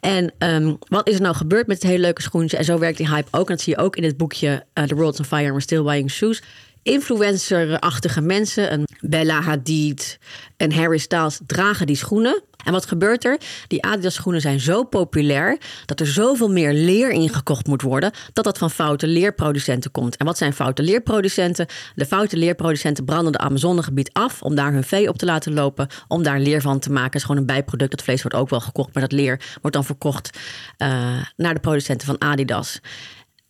En 0.00 0.32
ehm, 0.38 0.74
wat 0.88 1.08
is 1.08 1.14
er 1.14 1.20
nou 1.20 1.34
gebeurd 1.34 1.66
met 1.66 1.82
het 1.82 1.90
hele 1.90 2.02
leuke 2.02 2.22
schoentje? 2.22 2.56
En 2.56 2.64
zo 2.64 2.78
werkt 2.78 2.96
die 2.96 3.08
hype 3.08 3.28
ook. 3.30 3.48
En 3.48 3.54
dat 3.54 3.64
zie 3.64 3.74
je 3.76 3.82
ook 3.82 3.96
in 3.96 4.04
het 4.04 4.16
boekje 4.16 4.64
eh, 4.72 4.84
The 4.84 4.94
World's 4.94 5.18
on 5.18 5.24
Fire 5.24 5.42
and 5.42 5.50
We're 5.50 5.60
Still 5.60 5.82
Buying 5.82 6.10
Shoes. 6.10 6.42
Influencer-achtige 6.88 8.20
mensen, 8.20 8.72
een 8.72 8.86
Bella 9.00 9.40
Hadid 9.40 10.18
en 10.56 10.72
Harry 10.72 10.98
Styles, 10.98 11.40
dragen 11.46 11.86
die 11.86 11.96
schoenen. 11.96 12.42
En 12.64 12.72
wat 12.72 12.86
gebeurt 12.86 13.24
er? 13.24 13.38
Die 13.66 13.82
Adidas 13.82 14.14
schoenen 14.14 14.40
zijn 14.40 14.60
zo 14.60 14.84
populair 14.84 15.58
dat 15.86 16.00
er 16.00 16.06
zoveel 16.06 16.50
meer 16.50 16.72
leer 16.72 17.10
ingekocht 17.10 17.66
moet 17.66 17.82
worden, 17.82 18.10
dat 18.32 18.44
dat 18.44 18.58
van 18.58 18.70
foute 18.70 19.06
leerproducenten 19.06 19.90
komt. 19.90 20.16
En 20.16 20.26
wat 20.26 20.38
zijn 20.38 20.52
foute 20.52 20.82
leerproducenten? 20.82 21.66
De 21.94 22.06
foute 22.06 22.36
leerproducenten 22.36 23.04
branden 23.04 23.32
de 23.32 23.38
Amazonegebied 23.38 24.10
af 24.12 24.42
om 24.42 24.54
daar 24.54 24.72
hun 24.72 24.84
vee 24.84 25.08
op 25.08 25.18
te 25.18 25.26
laten 25.26 25.54
lopen, 25.54 25.88
om 26.06 26.22
daar 26.22 26.40
leer 26.40 26.60
van 26.60 26.78
te 26.78 26.90
maken. 26.90 27.06
Het 27.06 27.14
is 27.14 27.24
gewoon 27.24 27.40
een 27.40 27.46
bijproduct. 27.46 27.90
Dat 27.90 28.02
vlees 28.02 28.22
wordt 28.22 28.36
ook 28.36 28.50
wel 28.50 28.60
gekocht, 28.60 28.94
maar 28.94 29.02
dat 29.02 29.12
leer 29.12 29.56
wordt 29.60 29.76
dan 29.76 29.84
verkocht 29.84 30.38
eh, 30.76 30.88
naar 31.36 31.54
de 31.54 31.60
producenten 31.60 32.06
van 32.06 32.20
Adidas. 32.20 32.80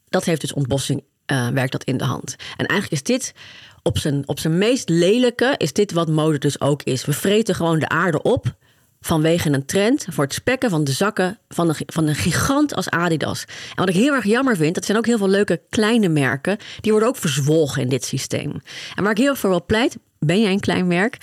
Dat 0.08 0.24
heeft 0.24 0.40
dus 0.40 0.52
ontbossing, 0.52 1.02
eh, 1.28 1.48
werkt 1.48 1.72
dat 1.72 1.84
in 1.84 1.96
de 1.96 2.04
hand. 2.04 2.36
En 2.56 2.66
eigenlijk 2.66 2.92
is 2.92 3.02
dit 3.02 3.34
op 3.82 3.98
zijn, 3.98 4.22
op 4.26 4.38
zijn 4.38 4.58
meest 4.58 4.88
lelijke, 4.88 5.54
is 5.56 5.72
dit 5.72 5.92
wat 5.92 6.08
mode 6.08 6.38
dus 6.38 6.60
ook 6.60 6.82
is. 6.82 7.04
We 7.04 7.12
vreten 7.12 7.54
gewoon 7.54 7.78
de 7.78 7.88
aarde 7.88 8.22
op 8.22 8.56
vanwege 9.00 9.50
een 9.50 9.66
trend 9.66 10.06
voor 10.10 10.24
het 10.24 10.34
spekken 10.34 10.70
van 10.70 10.84
de 10.84 10.92
zakken 10.92 11.38
van 11.48 11.68
een, 11.68 11.76
van 11.86 12.06
een 12.06 12.14
gigant 12.14 12.74
als 12.74 12.88
Adidas. 12.88 13.44
En 13.44 13.74
wat 13.74 13.88
ik 13.88 13.94
heel 13.94 14.14
erg 14.14 14.24
jammer 14.24 14.56
vind, 14.56 14.74
dat 14.74 14.84
zijn 14.84 14.98
ook 14.98 15.06
heel 15.06 15.18
veel 15.18 15.28
leuke 15.28 15.60
kleine 15.68 16.08
merken, 16.08 16.58
die 16.80 16.90
worden 16.90 17.08
ook 17.08 17.16
verzwolgen 17.16 17.82
in 17.82 17.88
dit 17.88 18.04
systeem. 18.04 18.62
En 18.94 19.02
waar 19.02 19.12
ik 19.12 19.18
heel 19.18 19.30
erg 19.30 19.38
voor 19.38 19.50
wil 19.50 19.64
pleit, 19.66 19.96
ben 20.18 20.40
jij 20.40 20.52
een 20.52 20.60
klein 20.60 20.86
merk? 20.86 21.16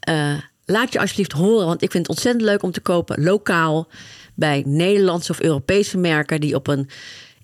Eh, 0.00 0.34
laat 0.64 0.92
je 0.92 1.00
alsjeblieft 1.00 1.32
horen, 1.32 1.66
want 1.66 1.82
ik 1.82 1.90
vind 1.90 2.06
het 2.06 2.16
ontzettend 2.16 2.44
leuk 2.44 2.62
om 2.62 2.72
te 2.72 2.80
kopen 2.80 3.22
lokaal 3.22 3.88
bij 4.34 4.62
Nederlandse 4.66 5.32
of 5.32 5.40
Europese 5.40 5.98
merken 5.98 6.40
die 6.40 6.54
op 6.54 6.66
een 6.66 6.88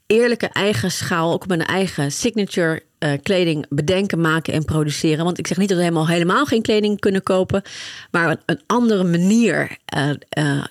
eerlijke 0.07 0.47
eigen 0.47 0.91
schaal, 0.91 1.33
ook 1.33 1.45
een 1.49 1.65
eigen 1.65 2.13
signature 2.13 2.83
eh, 2.99 3.13
kleding 3.23 3.67
bedenken, 3.69 4.21
maken 4.21 4.53
en 4.53 4.65
produceren. 4.65 5.25
Want 5.25 5.39
ik 5.39 5.47
zeg 5.47 5.57
niet 5.57 5.69
dat 5.69 5.77
we 5.77 5.83
helemaal, 5.83 6.09
helemaal 6.09 6.45
geen 6.45 6.63
kleding 6.63 7.01
kunnen 7.01 7.23
kopen, 7.23 7.63
maar 8.11 8.37
een, 8.47 8.61
andere 8.67 9.05
manier. 9.05 9.77
Eh, 9.85 10.11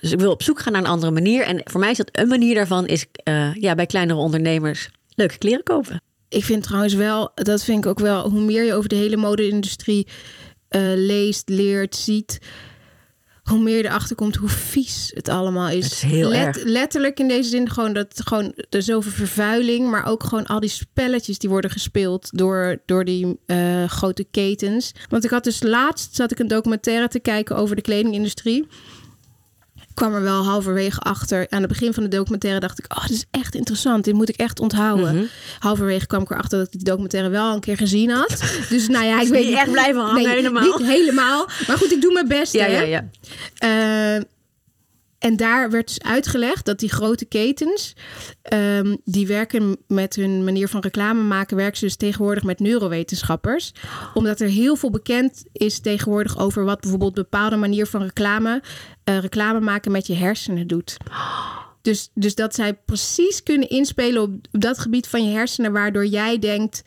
dus 0.00 0.12
ik 0.12 0.20
wil 0.20 0.30
op 0.30 0.42
zoek 0.42 0.60
gaan 0.60 0.72
naar 0.72 0.82
een 0.82 0.88
andere 0.88 1.12
manier. 1.12 1.42
En 1.42 1.60
voor 1.64 1.80
mij 1.80 1.90
is 1.90 1.96
dat 1.96 2.08
een 2.12 2.28
manier 2.28 2.54
daarvan, 2.54 2.86
is 2.86 3.06
ja, 3.54 3.74
bij 3.74 3.86
kleinere 3.86 4.18
ondernemers 4.18 4.88
leuke 5.14 5.38
kleren 5.38 5.62
kopen. 5.62 6.00
Ik 6.28 6.44
vind 6.44 6.62
trouwens 6.62 6.94
wel, 6.94 7.30
dat 7.34 7.64
vind 7.64 7.84
ik 7.84 7.90
ook 7.90 7.98
wel, 7.98 8.30
hoe 8.30 8.40
meer 8.40 8.64
je 8.64 8.74
over 8.74 8.88
de 8.88 8.96
hele 8.96 9.16
mode-industrie 9.16 10.06
leest, 10.94 11.48
leert, 11.48 11.96
ziet, 11.96 12.38
hoe 13.46 13.58
meer 13.58 13.76
je 13.76 13.84
erachter 13.84 14.16
komt 14.16 14.36
hoe 14.36 14.48
vies 14.48 15.10
het 15.14 15.28
allemaal 15.28 15.68
is. 15.68 15.84
Het 15.84 15.92
is 15.92 16.02
heel 16.02 16.34
erg. 16.34 16.64
Letterlijk 16.64 17.18
in 17.18 17.28
deze 17.28 17.48
zin 17.48 17.70
gewoon 17.70 17.92
dat 17.92 18.20
gewoon 18.24 18.54
er 18.70 18.82
zoveel 18.82 19.12
vervuiling, 19.12 19.90
maar 19.90 20.06
ook 20.06 20.24
gewoon 20.24 20.46
al 20.46 20.60
die 20.60 20.70
spelletjes 20.70 21.38
die 21.38 21.50
worden 21.50 21.70
gespeeld 21.70 22.28
door, 22.32 22.82
door 22.86 23.04
die 23.04 23.38
eh, 23.46 23.84
grote 23.84 24.24
ketens. 24.30 24.92
Want 25.08 25.24
ik 25.24 25.30
had 25.30 25.44
dus 25.44 25.62
laatst 25.62 26.14
zat 26.14 26.30
ik 26.30 26.38
een 26.38 26.48
documentaire 26.48 27.08
te 27.08 27.20
kijken 27.20 27.56
over 27.56 27.76
de 27.76 27.82
kledingindustrie. 27.82 28.66
Ik 29.96 30.02
kwam 30.02 30.14
er 30.14 30.22
wel 30.22 30.44
halverwege 30.44 31.00
achter. 31.00 31.46
Aan 31.50 31.60
het 31.60 31.68
begin 31.68 31.94
van 31.94 32.02
de 32.02 32.08
documentaire 32.08 32.60
dacht 32.60 32.78
ik, 32.78 32.96
oh, 32.96 33.06
dit 33.06 33.16
is 33.16 33.24
echt 33.30 33.54
interessant. 33.54 34.04
Dit 34.04 34.14
moet 34.14 34.28
ik 34.28 34.36
echt 34.36 34.60
onthouden. 34.60 35.14
Mhm. 35.14 35.24
Halverwege 35.58 36.06
kwam 36.06 36.22
ik 36.22 36.30
erachter 36.30 36.58
dat 36.58 36.66
ik 36.66 36.72
die 36.72 36.82
documentaire 36.82 37.28
wel 37.28 37.54
een 37.54 37.60
keer 37.60 37.76
gezien 37.76 38.10
had. 38.10 38.42
Dus 38.68 38.88
nou 38.88 39.04
ja, 39.04 39.20
ik 39.20 39.28
weet 39.28 39.44
niet 39.44 39.56
echt 39.56 39.70
blijven 39.70 40.02
hangen 40.02 40.30
helemaal. 40.30 40.62
Niet 40.62 40.86
helemaal. 40.86 41.48
Maar 41.66 41.76
goed, 41.76 41.92
ik 41.92 42.00
doe 42.00 42.12
mijn 42.12 42.28
best. 42.28 42.52
Ja, 42.52 42.64
hè. 42.64 42.80
ja, 42.80 42.82
ja. 42.82 43.08
Eh, 44.16 44.22
en 45.18 45.36
daar 45.36 45.70
werd 45.70 45.86
dus 45.86 46.02
uitgelegd 46.02 46.64
dat 46.64 46.78
die 46.78 46.88
grote 46.88 47.24
ketens, 47.24 47.96
ehm, 48.42 48.96
die 49.04 49.26
werken 49.26 49.76
met 49.86 50.14
hun 50.14 50.44
manier 50.44 50.68
van 50.68 50.80
reclame 50.80 51.22
maken, 51.22 51.56
werken 51.56 51.78
ze 51.78 51.84
dus 51.84 51.96
tegenwoordig 51.96 52.44
met 52.44 52.60
neurowetenschappers. 52.60 53.72
Omdat 54.14 54.40
er 54.40 54.48
heel 54.48 54.76
veel 54.76 54.90
bekend 54.90 55.44
is 55.52 55.80
tegenwoordig 55.80 56.38
over 56.38 56.64
wat 56.64 56.80
bijvoorbeeld 56.80 57.14
bepaalde 57.14 57.56
manier 57.56 57.86
van 57.86 58.02
reclame, 58.02 58.62
eh, 59.04 59.18
reclame 59.18 59.60
maken 59.60 59.92
met 59.92 60.06
je 60.06 60.14
hersenen 60.14 60.66
doet. 60.66 60.96
Dus, 61.82 62.10
dus 62.14 62.34
dat 62.34 62.54
zij 62.54 62.74
precies 62.74 63.42
kunnen 63.42 63.68
inspelen 63.68 64.22
op, 64.22 64.30
op 64.52 64.60
dat 64.60 64.78
gebied 64.78 65.06
van 65.06 65.24
je 65.24 65.36
hersenen, 65.36 65.72
waardoor 65.72 66.06
jij 66.06 66.38
denkt. 66.38 66.82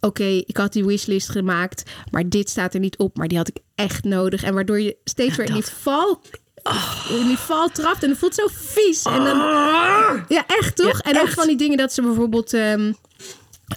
Oké, 0.00 0.24
ik 0.24 0.56
had 0.56 0.72
die 0.72 0.84
wishlist 0.84 1.28
gemaakt, 1.28 1.90
maar 2.10 2.28
dit 2.28 2.48
staat 2.50 2.74
er 2.74 2.80
niet 2.80 2.98
op. 2.98 3.16
Maar 3.16 3.28
die 3.28 3.38
had 3.38 3.48
ik 3.48 3.58
echt 3.74 4.04
nodig. 4.04 4.42
En 4.42 4.54
waardoor 4.54 4.80
je 4.80 4.96
steeds 5.04 5.36
weer 5.36 5.46
in 5.46 5.54
die 5.54 5.64
val, 5.64 6.20
in 7.08 7.26
die 7.26 7.38
val 7.38 7.68
trapt. 7.68 8.02
En 8.02 8.10
het 8.10 8.18
voelt 8.18 8.34
zo 8.34 8.46
vies. 8.52 9.04
En 9.04 9.24
dan, 9.24 9.36
ja, 10.28 10.44
echt 10.46 10.76
toch? 10.76 11.00
En 11.00 11.16
ook 11.16 11.26
echt. 11.26 11.34
van 11.34 11.46
die 11.46 11.56
dingen 11.56 11.76
dat 11.76 11.92
ze 11.92 12.02
bijvoorbeeld 12.02 12.52
ehm, 12.52 12.92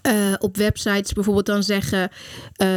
eh, 0.02 0.14
op 0.40 0.58
websites 0.58 1.14
bijvoorbeeld 1.14 1.46
dan 1.46 1.64
zeggen... 1.64 2.10
eh, 2.56 2.68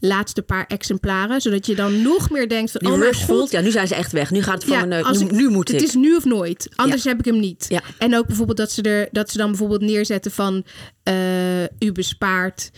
laatste 0.00 0.42
paar 0.42 0.64
exemplaren. 0.66 1.40
Zodat 1.40 1.66
je 1.66 1.74
dan 1.74 2.02
nog 2.02 2.30
meer 2.30 2.48
denkt 2.48 2.70
van... 2.70 2.80
Die 2.80 2.90
oh 2.92 2.98
mijn 2.98 3.14
god, 3.14 3.50
ja, 3.50 3.60
nu 3.60 3.70
zijn 3.70 3.86
ze 3.88 3.94
echt 3.94 4.12
weg. 4.12 4.30
Nu 4.30 4.42
gaat 4.42 4.54
het 4.54 4.64
van 4.64 4.88
mijn 4.88 4.88
neus. 5.04 5.18
Nu, 5.18 5.24
ik- 5.26 5.32
nu 5.32 5.48
moet 5.48 5.68
ik. 5.68 5.74
Het 5.74 5.88
is 5.88 5.94
nu 5.94 6.14
of 6.16 6.24
nooit. 6.24 6.68
Anders 6.74 7.02
Ja. 7.02 7.10
heb 7.10 7.18
ik 7.18 7.24
hem 7.24 7.40
niet. 7.40 7.66
Ja. 7.68 7.80
En 7.98 8.16
ook 8.16 8.26
bijvoorbeeld 8.26 8.58
dat 8.58 8.70
ze, 8.72 8.82
er, 8.82 9.08
dat 9.12 9.30
ze 9.30 9.36
dan 9.38 9.48
bijvoorbeeld 9.48 9.80
neerzetten 9.80 10.30
van... 10.30 10.64
eh, 11.02 11.62
u 11.62 11.92
bespaart 11.92 12.70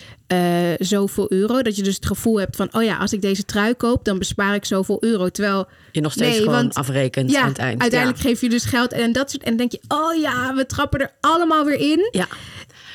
zoveel 0.78 1.32
euro. 1.32 1.62
Dat 1.62 1.76
je 1.76 1.82
dus 1.82 1.94
het 1.94 2.06
gevoel 2.06 2.38
hebt 2.38 2.56
van... 2.56 2.68
oh 2.72 2.82
ja, 2.82 2.96
als 2.96 3.12
ik 3.12 3.20
deze 3.22 3.44
trui 3.44 3.74
koop, 3.74 4.04
dan 4.04 4.18
bespaar 4.18 4.54
ik 4.54 4.64
zoveel 4.64 4.96
euro. 5.04 5.28
Terwijl... 5.28 5.68
je 5.92 6.00
nog 6.00 6.12
steeds 6.12 6.30
Nee, 6.30 6.38
gewoon 6.38 6.54
want- 6.54 6.74
afrekent 6.74 7.30
Ja, 7.30 7.40
aan 7.42 7.48
het 7.48 7.58
eind. 7.58 7.80
uiteindelijk 7.80 8.20
geef 8.20 8.40
je 8.40 8.48
dus 8.48 8.64
geld 8.64 8.92
en 8.92 9.12
dat 9.12 9.30
soort... 9.30 9.42
En 9.42 9.48
dan 9.48 9.56
denk 9.68 9.72
je, 9.72 9.80
oh 9.88 10.20
ja, 10.20 10.54
we 10.54 10.66
trappen 10.66 11.00
er 11.00 11.12
allemaal 11.20 11.64
weer 11.64 11.78
in. 11.80 12.08
ja, 12.10 12.26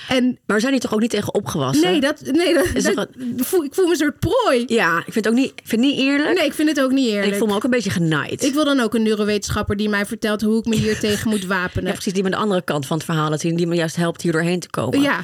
En 0.10 0.40
maar 0.46 0.60
zijn 0.60 0.72
hier 0.72 0.82
toch 0.82 0.94
ook 0.94 1.00
niet 1.00 1.10
tegen 1.10 1.34
opgewassen? 1.34 1.92
nee, 1.92 2.02
dat, 2.02 2.22
nee 2.22 2.54
dat, 2.54 3.08
voel, 3.38 3.64
ik 3.64 3.74
voel 3.74 3.86
me 3.86 3.92
een 3.92 3.98
soort 3.98 4.20
prooi. 4.20 4.64
Ja, 4.68 4.98
ik 4.98 5.14
vind 5.14 5.26
het 5.26 5.28
ook 5.28 5.34
niet, 5.34 5.54
vind 5.64 5.82
niet 5.82 6.00
eerlijk. 6.00 6.38
Nee, 6.38 6.46
ik 6.46 6.54
vind 6.54 6.70
het 6.70 6.82
ook 6.82 6.92
niet 6.92 7.08
en 7.08 7.14
eerlijk. 7.14 7.32
ik 7.32 7.38
voel 7.38 7.48
me 7.48 7.54
ook 7.54 7.64
een 7.64 7.70
beetje 7.70 7.90
genaaid. 7.90 8.44
Ik 8.44 8.54
wil 8.54 8.66
dan 8.66 8.80
ook 8.80 8.94
een 8.94 9.04
neurowetenschapper 9.04 9.76
die 9.78 9.90
mij 9.90 10.06
vertelt 10.06 10.42
hoe 10.42 10.60
ik 10.60 10.66
me 10.66 10.76
hier 10.76 11.00
tegen 11.10 11.30
moet 11.30 11.46
wapenen. 11.46 11.88
Ja, 11.88 11.94
precies 11.94 12.14
die 12.14 12.24
met 12.24 12.32
de 12.32 12.38
andere 12.38 12.62
kant 12.62 12.86
van 12.86 12.98
het 12.98 13.06
verhaal 13.06 13.30
laat 13.30 13.40
zien, 13.40 13.56
die 13.56 13.68
me 13.68 13.76
juist 13.76 13.96
helpt 13.96 14.22
hier 14.22 14.32
doorheen 14.32 14.60
te 14.60 14.70
komen. 14.70 15.02
Ja, 15.02 15.24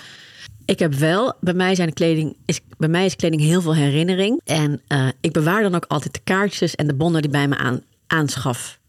Ik 0.66 0.80
heb 0.80 0.94
wel, 0.94 1.34
bij 1.40 1.54
mij 1.54 1.76
zijn 1.76 1.94
kleding, 1.94 2.38
is, 2.46 2.60
bij 2.78 2.90
mij 2.90 3.06
is 3.06 3.16
kleding 3.16 3.42
heel 3.42 3.62
veel 3.62 3.76
herinnering. 3.76 4.42
En 4.44 4.82
eh, 4.88 5.08
ik 5.22 5.32
bewaar 5.32 5.62
dan 5.62 5.76
ook 5.76 5.86
altijd 5.88 6.14
de 6.14 6.22
kaartjes 6.24 6.76
en 6.76 6.88
de 6.88 6.94
bonnen 6.96 7.22
die 7.22 7.32
bij 7.32 7.48
me 7.48 7.58
aan, 7.58 7.82
aanschaf 8.08 8.80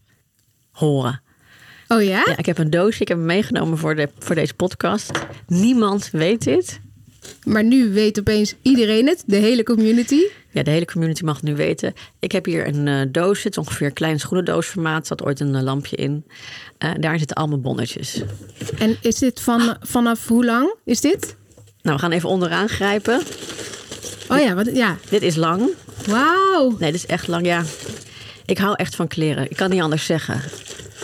horen. 0.71 1.21
Oh 1.87 2.03
ja? 2.03 2.23
Ja, 2.25 2.37
ik 2.37 2.45
heb 2.45 2.57
een 2.57 2.69
doosje, 2.69 3.01
ik 3.01 3.07
heb 3.07 3.17
hem 3.17 3.25
meegenomen 3.25 3.77
voor, 3.77 3.95
de, 3.95 4.09
voor 4.19 4.35
deze 4.35 4.53
podcast. 4.53 5.11
Niemand 5.47 6.09
weet 6.11 6.43
dit. 6.43 6.79
Maar 7.43 7.63
nu 7.63 7.93
weet 7.93 8.19
opeens 8.19 8.55
iedereen 8.61 9.07
het, 9.07 9.23
de 9.25 9.35
hele 9.35 9.63
community. 9.63 10.21
Ja, 10.51 10.63
de 10.63 10.71
hele 10.71 10.85
community 10.85 11.23
mag 11.23 11.35
het 11.35 11.43
nu 11.43 11.55
weten. 11.55 11.93
Ik 12.19 12.31
heb 12.31 12.45
hier 12.45 12.67
een 12.67 12.87
eh, 12.87 13.01
doosje, 13.11 13.47
het 13.47 13.57
is 13.57 13.63
ongeveer 13.63 13.87
een 13.87 13.93
klein 13.93 14.19
schoenendoosformaat. 14.19 14.99
Er 14.99 15.05
zat 15.05 15.23
ooit 15.23 15.39
een 15.39 15.55
eh, 15.55 15.61
lampje 15.61 15.95
in. 15.95 16.25
Eh, 16.77 16.91
daar 16.99 17.17
zitten 17.17 17.35
allemaal 17.35 17.59
bonnetjes. 17.59 18.21
En 18.77 18.97
is 19.01 19.15
dit 19.15 19.39
van, 19.39 19.77
vanaf 19.81 20.27
hoe 20.27 20.45
lang 20.45 20.73
is 20.83 21.01
dit? 21.01 21.35
Nou, 21.81 21.95
we 21.95 22.01
gaan 22.01 22.11
even 22.11 22.29
onderaan 22.29 22.69
grijpen. 22.69 23.21
Oh 24.29 24.39
ja, 24.39 24.53
wat, 24.53 24.69
ja. 24.73 24.97
Dit 25.09 25.21
is 25.21 25.35
lang. 25.35 25.69
Wauw. 26.07 26.75
Nee, 26.79 26.91
dit 26.91 27.01
is 27.01 27.05
echt 27.05 27.27
lang, 27.27 27.45
ja. 27.45 27.63
Ik 28.45 28.57
hou 28.57 28.75
echt 28.75 28.95
van 28.95 29.07
kleren. 29.07 29.49
Ik 29.49 29.57
kan 29.57 29.69
niet 29.69 29.81
anders 29.81 30.05
zeggen. 30.05 30.41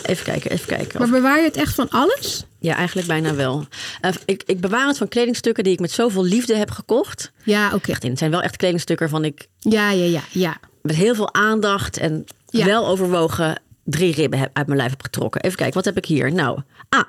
Even 0.06 0.24
kijken, 0.24 0.50
even 0.50 0.66
kijken. 0.76 0.98
Maar 1.00 1.08
bewaar 1.10 1.38
je 1.38 1.44
het 1.44 1.56
echt 1.56 1.74
van 1.74 1.88
alles? 1.90 2.44
ja, 2.58 2.74
eigenlijk 2.76 3.06
bijna 3.06 3.34
wel. 3.34 3.66
Eh, 4.00 4.10
ik, 4.24 4.42
ik 4.46 4.60
bewaar 4.60 4.86
het 4.86 4.98
van 4.98 5.08
kledingstukken 5.08 5.64
die 5.64 5.72
ik 5.72 5.80
met 5.80 5.90
zoveel 5.90 6.24
liefde 6.24 6.56
heb 6.56 6.70
gekocht. 6.70 7.32
Ja, 7.42 7.70
oké. 7.74 7.90
Echt 7.90 8.04
in. 8.04 8.10
Het 8.10 8.18
zijn 8.18 8.30
wel 8.30 8.42
echt 8.42 8.56
kledingstukken 8.56 9.08
van 9.08 9.24
ik 9.24 9.46
Ja, 9.58 9.90
ja, 9.90 10.04
ja, 10.04 10.20
ja. 10.30 10.56
met 10.82 10.96
heel 10.96 11.14
veel 11.14 11.34
aandacht 11.34 11.96
en 11.96 12.24
Ja. 12.46 12.64
wel 12.64 12.86
overwogen 12.86 13.60
drie 13.84 14.14
ribben 14.14 14.38
heb, 14.38 14.50
uit 14.52 14.66
mijn 14.66 14.78
lijf 14.78 14.90
heb 14.90 15.02
getrokken. 15.02 15.40
Even 15.42 15.56
kijken, 15.56 15.74
wat 15.74 15.84
heb 15.84 15.96
ik 15.96 16.04
hier? 16.06 16.32
Nou, 16.32 16.60
ah, 16.88 17.02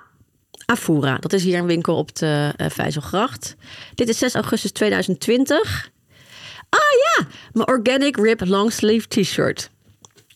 Afura. 0.65 1.17
Dat 1.17 1.33
is 1.33 1.43
hier 1.43 1.57
een 1.59 1.65
winkel 1.65 1.95
op 1.97 2.15
de 2.15 2.53
uh, 2.57 2.67
Vijzelgracht. 2.69 3.55
Dit 3.95 4.09
is 4.09 4.17
6 4.17 4.33
augustus 4.33 4.71
2020. 4.71 5.89
Ah 6.69 6.79
ja, 7.03 7.27
mijn 7.53 7.67
Organic 7.67 8.17
Rib 8.17 8.41
Long 8.45 8.71
Sleeve 8.73 9.07
T-shirt. 9.07 9.69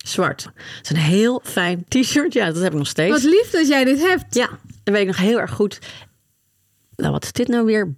Zwart. 0.06 0.44
Het 0.44 0.84
is 0.84 0.90
een 0.90 0.96
heel 0.96 1.42
fijn 1.44 1.86
t-shirt. 1.88 2.34
Ja, 2.34 2.46
dat 2.46 2.64
heb 2.64 2.72
ik 2.72 2.78
nog 2.78 2.88
steeds. 2.88 3.12
Wat 3.12 3.32
lief 3.32 3.50
dat 3.52 3.68
jij 3.68 3.84
dit 3.84 4.00
hebt. 4.00 4.36
Ja, 4.36 4.48
dat 4.84 4.94
weet 4.94 5.02
ik 5.02 5.08
nog 5.08 5.18
heel 5.18 5.40
erg 5.40 5.52
goed. 5.52 5.80
Nou, 6.96 7.12
wat 7.12 7.24
is 7.24 7.32
dit 7.32 7.48
nou 7.48 7.66
weer? 7.66 7.94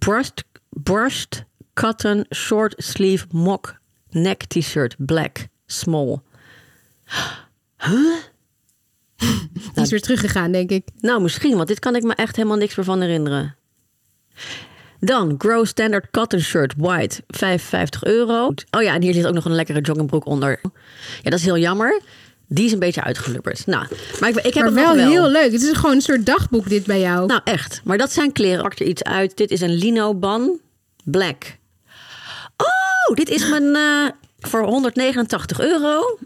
Brushed, 0.68 1.44
cotton 1.74 2.26
short 2.34 2.74
sleeve 2.76 3.26
mock 3.30 3.80
neck 4.10 4.44
t-shirt 4.44 4.94
black 4.98 5.48
small. 5.66 6.20
Die 9.74 9.82
is 9.82 9.90
weer 9.90 10.00
teruggegaan, 10.00 10.52
denk 10.52 10.70
ik. 10.70 10.88
Nou, 11.00 11.22
misschien, 11.22 11.56
want 11.56 11.68
dit 11.68 11.78
kan 11.78 11.96
ik 11.96 12.02
me 12.02 12.14
echt 12.14 12.36
helemaal 12.36 12.56
niks 12.56 12.74
meer 12.74 12.84
van 12.84 13.00
herinneren. 13.00 13.56
Dan 15.04 15.34
Grow 15.38 15.66
Standard 15.66 16.10
Cotton 16.10 16.40
Shirt 16.40 16.74
White, 16.76 17.22
55 17.28 18.04
euro. 18.04 18.54
Oh 18.70 18.82
ja, 18.82 18.94
en 18.94 19.02
hier 19.02 19.14
zit 19.14 19.26
ook 19.26 19.34
nog 19.34 19.44
een 19.44 19.54
lekkere 19.54 19.80
joggingbroek 19.80 20.26
onder. 20.26 20.60
Ja, 21.22 21.30
dat 21.30 21.38
is 21.38 21.44
heel 21.44 21.58
jammer. 21.58 22.00
Die 22.48 22.64
is 22.64 22.72
een 22.72 22.78
beetje 22.78 23.02
uitgelubberd. 23.02 23.66
Nou, 23.66 23.86
maar 24.20 24.28
ik, 24.28 24.36
ik 24.36 24.54
heb 24.54 24.70
Maar 24.70 24.84
hem 24.86 24.96
wel. 24.96 25.08
heel 25.08 25.28
leuk. 25.28 25.52
Het 25.52 25.62
is 25.62 25.72
gewoon 25.76 25.94
een 25.94 26.00
soort 26.00 26.26
dagboek 26.26 26.68
dit 26.68 26.86
bij 26.86 27.00
jou. 27.00 27.26
Nou, 27.26 27.40
echt. 27.44 27.80
Maar 27.84 27.98
dat 27.98 28.12
zijn 28.12 28.32
kleren. 28.32 28.62
Pak 28.62 28.78
er 28.78 28.86
iets 28.86 29.02
uit. 29.02 29.36
Dit 29.36 29.50
is 29.50 29.60
een 29.60 29.74
lino-ban. 29.74 30.58
Black. 31.04 31.56
Oh, 32.56 33.16
dit 33.16 33.28
is 33.28 33.48
mijn 33.48 33.74
eh, 33.76 34.08
voor 34.38 34.64
189 34.64 35.60
euro. 35.60 36.18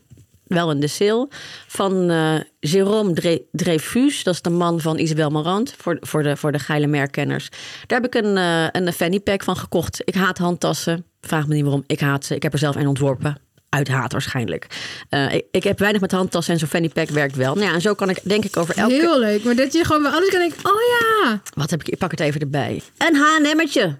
Wel 0.46 0.70
in 0.70 0.80
de 0.80 0.86
sale. 0.86 1.28
Van 1.66 2.10
eh 2.10 2.34
Jérôme 2.68 3.12
Dre- 3.12 3.42
Dreyfus. 3.52 4.22
Dat 4.22 4.34
is 4.34 4.42
de 4.42 4.50
man 4.50 4.80
van 4.80 4.98
Isabel 4.98 5.30
Marant. 5.30 5.74
Voor, 5.78 5.96
voor, 6.00 6.22
de, 6.22 6.36
voor 6.36 6.52
de 6.52 6.58
geile 6.58 6.86
merkkenners. 6.86 7.48
Daar 7.86 8.00
heb 8.00 8.14
ik 8.14 8.24
een, 8.24 8.36
eh, 8.36 8.66
een 8.72 8.92
fanny 8.92 9.20
pack 9.20 9.42
van 9.42 9.56
gekocht. 9.56 10.02
Ik 10.04 10.14
haat 10.14 10.38
handtassen. 10.38 11.04
Vraag 11.20 11.46
me 11.46 11.54
niet 11.54 11.62
waarom. 11.62 11.84
Ik 11.86 12.00
haat 12.00 12.24
ze. 12.24 12.34
Ik 12.34 12.42
heb 12.42 12.52
er 12.52 12.58
zelf 12.58 12.76
een 12.76 12.86
ontworpen. 12.86 13.40
Uit 13.68 13.88
haat 13.88 14.12
waarschijnlijk. 14.12 14.66
Eh, 15.08 15.34
ik, 15.34 15.44
ik 15.50 15.64
heb 15.64 15.78
weinig 15.78 16.00
met 16.00 16.12
handtassen 16.12 16.52
en 16.52 16.58
zo'n 16.58 16.68
fanny 16.68 16.88
pack 16.88 17.08
werkt 17.08 17.36
wel. 17.36 17.54
Nou 17.54 17.66
ja, 17.66 17.74
en 17.74 17.80
zo 17.80 17.94
kan 17.94 18.10
ik 18.10 18.20
denk 18.22 18.44
ik 18.44 18.56
over 18.56 18.76
elke... 18.76 18.94
Heel 18.94 19.18
leuk. 19.18 19.44
Maar 19.44 19.54
dat 19.56 19.72
je 19.72 19.84
gewoon 19.84 20.02
bij 20.02 20.10
alles 20.10 20.28
kan 20.28 20.38
denken, 20.38 20.58
oh 20.70 20.80
ja. 21.00 21.40
Wat 21.54 21.70
heb 21.70 21.80
ik? 21.80 21.88
Ik 21.88 21.98
pak 21.98 22.10
het 22.10 22.20
even 22.20 22.40
erbij. 22.40 22.82
Een. 22.98 23.16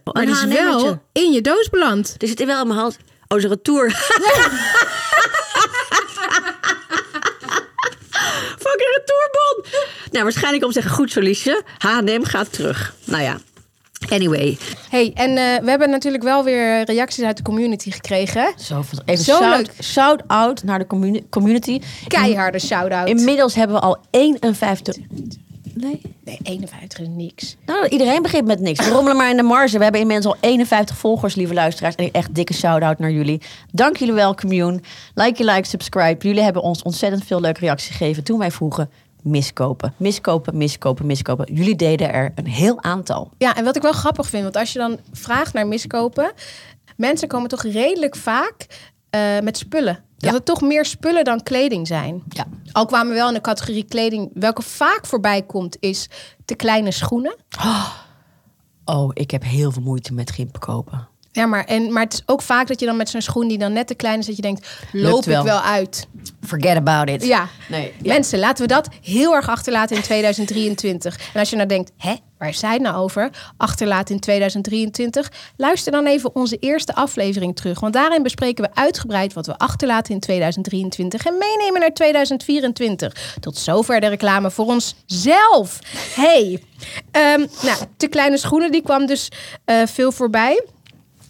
Maar 0.04 0.22
Een 0.22 0.28
is 0.28 0.44
wel 0.44 1.02
in 1.12 1.32
je 1.32 1.40
doos 1.40 1.68
beland. 1.70 2.14
Zit 2.18 2.44
wel 2.44 2.60
in 2.60 2.66
mijn 2.66 2.80
hand. 2.80 2.98
Oh, 3.28 3.38
is 3.38 3.44
een 3.44 3.62
tour? 3.62 3.90
Fucking 3.90 4.52
Nou, 10.10 10.24
waarschijnlijk 10.24 10.62
om 10.64 10.68
te 10.70 10.80
zeggen, 10.80 10.92
goed 10.96 11.12
zo 11.12 11.20
Liesje. 11.20 11.62
H&M 11.78 12.22
gaat 12.22 12.52
terug. 12.52 12.94
Nou 13.04 13.22
ja, 13.22 13.38
anyway. 14.08 14.58
hey, 14.90 15.10
en 15.14 15.28
eh, 15.30 15.62
we 15.64 15.70
hebben 15.70 15.90
natuurlijk 15.90 16.22
wel 16.22 16.44
weer 16.44 16.84
reacties 16.84 17.24
uit 17.24 17.36
de 17.36 17.42
community 17.42 17.90
gekregen. 17.90 18.52
Zo, 18.58 18.82
even 19.04 19.24
Zo 19.24 19.34
shout, 19.36 19.56
leuk. 19.56 19.72
shout-out 19.82 20.62
naar 20.62 20.78
de 20.78 20.86
communi- 20.86 21.24
community. 21.30 21.80
Keiharde 22.08 22.58
shout-out. 22.58 23.08
Inmiddels 23.08 23.54
hebben 23.54 23.76
we 23.76 23.82
al 23.82 23.96
51... 24.10 24.96
Nee? 25.74 26.00
Nee, 26.24 26.38
51 26.42 26.98
is 27.00 27.06
niks. 27.10 27.56
Nou, 27.66 27.88
iedereen 27.88 28.22
begint 28.22 28.46
met 28.46 28.60
niks. 28.60 28.84
We 28.86 28.92
rommelen 28.92 29.16
maar 29.16 29.30
in 29.30 29.36
de 29.36 29.42
marge. 29.42 29.76
We 29.78 29.82
hebben 29.82 30.00
inmiddels 30.00 30.34
al 30.34 30.40
51 30.40 30.96
volgers, 30.96 31.34
lieve 31.34 31.54
luisteraars. 31.54 31.94
En 31.94 32.10
echt 32.12 32.34
dikke 32.34 32.52
shout-out 32.54 32.98
naar 32.98 33.10
jullie. 33.10 33.40
Dank 33.72 33.96
jullie 33.96 34.14
wel, 34.14 34.34
commune. 34.34 34.80
Like 35.14 35.42
je 35.44 35.50
like, 35.50 35.66
subscribe. 35.68 36.26
Jullie 36.26 36.42
hebben 36.42 36.62
ons 36.62 36.82
ontzettend 36.82 37.24
veel 37.24 37.40
leuke 37.40 37.60
reacties 37.60 37.90
gegeven 37.96 38.24
toen 38.24 38.38
wij 38.38 38.50
vroegen 38.50 38.90
miskopen. 39.26 39.94
Miskopen, 39.96 40.56
miskopen, 40.56 41.06
miskopen. 41.06 41.54
Jullie 41.54 41.76
deden 41.76 42.12
er 42.12 42.32
een 42.34 42.46
heel 42.46 42.82
aantal. 42.82 43.30
Ja, 43.38 43.56
en 43.56 43.64
wat 43.64 43.76
ik 43.76 43.82
wel 43.82 43.92
grappig 43.92 44.28
vind, 44.28 44.42
want 44.42 44.56
als 44.56 44.72
je 44.72 44.78
dan 44.78 44.98
vraagt 45.12 45.52
naar 45.52 45.66
miskopen, 45.66 46.32
mensen 46.96 47.28
komen 47.28 47.48
toch 47.48 47.62
redelijk 47.62 48.16
vaak 48.16 48.66
eh, 49.10 49.38
met 49.40 49.58
spullen. 49.58 49.94
Dat 50.16 50.30
Ja. 50.30 50.36
het 50.36 50.44
toch 50.44 50.60
meer 50.60 50.84
spullen 50.84 51.24
dan 51.24 51.42
kleding 51.42 51.86
zijn. 51.86 52.22
Ja. 52.28 52.46
Al 52.72 52.86
kwamen 52.86 53.08
we 53.08 53.14
wel 53.18 53.28
in 53.28 53.34
de 53.34 53.40
categorie 53.40 53.84
kleding, 53.84 54.30
welke 54.34 54.62
vaak 54.62 55.06
voorbij 55.06 55.42
komt, 55.42 55.76
is 55.80 56.08
te 56.44 56.54
kleine 56.54 56.90
schoenen. 56.92 57.36
Oh, 58.84 59.10
ik 59.12 59.30
heb 59.30 59.42
heel 59.42 59.70
veel 59.72 59.82
moeite 59.82 60.12
met 60.14 60.30
gimpen 60.30 60.60
kopen. 60.60 61.08
Ja, 61.36 61.46
maar, 61.46 61.64
en, 61.64 61.92
maar 61.92 62.02
het 62.02 62.12
is 62.12 62.22
ook 62.26 62.42
vaak 62.42 62.66
dat 62.66 62.80
je 62.80 62.86
dan 62.86 62.96
met 62.96 63.08
zo'n 63.08 63.20
schoen 63.20 63.48
die 63.48 63.58
dan 63.58 63.72
net 63.72 63.86
te 63.86 63.94
klein 63.94 64.18
is, 64.18 64.26
dat 64.26 64.36
je 64.36 64.42
denkt, 64.42 64.68
loop 64.92 65.24
wel. 65.24 65.40
ik 65.40 65.46
wel 65.46 65.60
uit? 65.60 66.06
Forget 66.46 66.76
about 66.76 67.08
it. 67.08 67.24
Ja. 67.24 67.48
Nee, 67.68 67.92
ja. 68.02 68.12
Mensen, 68.12 68.38
laten 68.38 68.66
we 68.66 68.72
dat 68.72 68.88
heel 69.02 69.34
erg 69.34 69.48
achterlaten 69.48 69.96
in 69.96 70.02
2023. 70.02 71.18
En 71.32 71.40
als 71.40 71.50
je 71.50 71.56
nou 71.56 71.68
denkt, 71.68 71.92
hè, 71.96 72.14
waar 72.38 72.48
is 72.48 72.58
zij 72.58 72.78
nou 72.78 72.96
over? 72.96 73.30
Achterlaten 73.56 74.14
in 74.14 74.20
2023. 74.20 75.32
Luister 75.56 75.92
dan 75.92 76.06
even 76.06 76.34
onze 76.34 76.56
eerste 76.56 76.94
aflevering 76.94 77.56
terug. 77.56 77.80
Want 77.80 77.92
daarin 77.92 78.22
bespreken 78.22 78.64
we 78.64 78.70
uitgebreid 78.74 79.32
wat 79.32 79.46
we 79.46 79.58
achterlaten 79.58 80.14
in 80.14 80.20
2023 80.20 81.26
en 81.26 81.38
meenemen 81.38 81.80
naar 81.80 81.92
2024. 81.92 83.36
Tot 83.40 83.56
zover 83.56 84.00
de 84.00 84.06
reclame 84.06 84.50
voor 84.50 84.66
onszelf. 84.66 85.78
Hey, 86.14 86.62
ehm, 87.10 87.46
nou, 87.62 87.78
te 87.96 88.06
kleine 88.06 88.36
schoenen, 88.36 88.72
die 88.72 88.82
kwam 88.82 89.06
dus 89.06 89.28
eh, 89.64 89.86
veel 89.86 90.12
voorbij. 90.12 90.64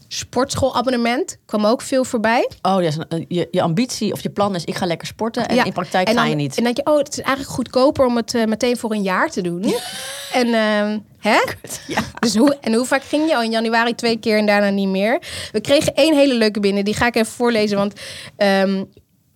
Sportschoolabonnement 0.08 1.38
kwam 1.46 1.66
ook 1.66 1.82
veel 1.82 2.04
voorbij. 2.04 2.50
Oh, 2.62 2.82
ja, 2.82 2.90
zo- 2.90 3.02
je, 3.28 3.48
je 3.50 3.62
ambitie 3.62 4.12
of 4.12 4.20
je 4.22 4.30
plan 4.30 4.54
is, 4.54 4.64
ik 4.64 4.74
ga 4.74 4.86
lekker 4.86 5.06
sporten. 5.06 5.48
En 5.48 5.64
in 5.64 5.72
praktijk 5.72 6.08
en 6.08 6.14
ga 6.16 6.24
je 6.24 6.34
niet. 6.34 6.56
En 6.56 6.64
dan 6.64 6.74
denk 6.74 6.86
je, 6.86 6.92
oh, 6.92 6.98
het 6.98 7.08
is 7.08 7.20
eigenlijk 7.20 7.54
goedkoper 7.54 8.06
om 8.06 8.16
het 8.16 8.34
eh, 8.34 8.44
meteen 8.44 8.76
voor 8.76 8.92
een 8.92 9.02
jaar 9.02 9.30
te 9.30 9.40
doen. 9.40 9.64
En 10.32 10.46
ehm, 10.54 10.98
hè? 11.18 11.38
Dus 12.18 12.36
hoe, 12.36 12.56
en 12.60 12.74
hoe 12.74 12.86
vaak 12.86 13.02
ging 13.02 13.28
je 13.28 13.36
al 13.36 13.42
in 13.42 13.50
januari 13.50 13.94
twee 13.94 14.18
keer 14.18 14.38
en 14.38 14.46
daarna 14.46 14.68
niet 14.70 14.88
meer? 14.88 15.18
We 15.52 15.60
kregen 15.60 15.94
één 15.94 16.14
hele 16.14 16.34
leuke 16.34 16.60
binnen. 16.60 16.84
Die 16.84 16.94
ga 16.94 17.06
ik 17.06 17.14
even 17.14 17.32
voorlezen, 17.32 17.76
want 17.76 17.92
ehm, 18.36 18.84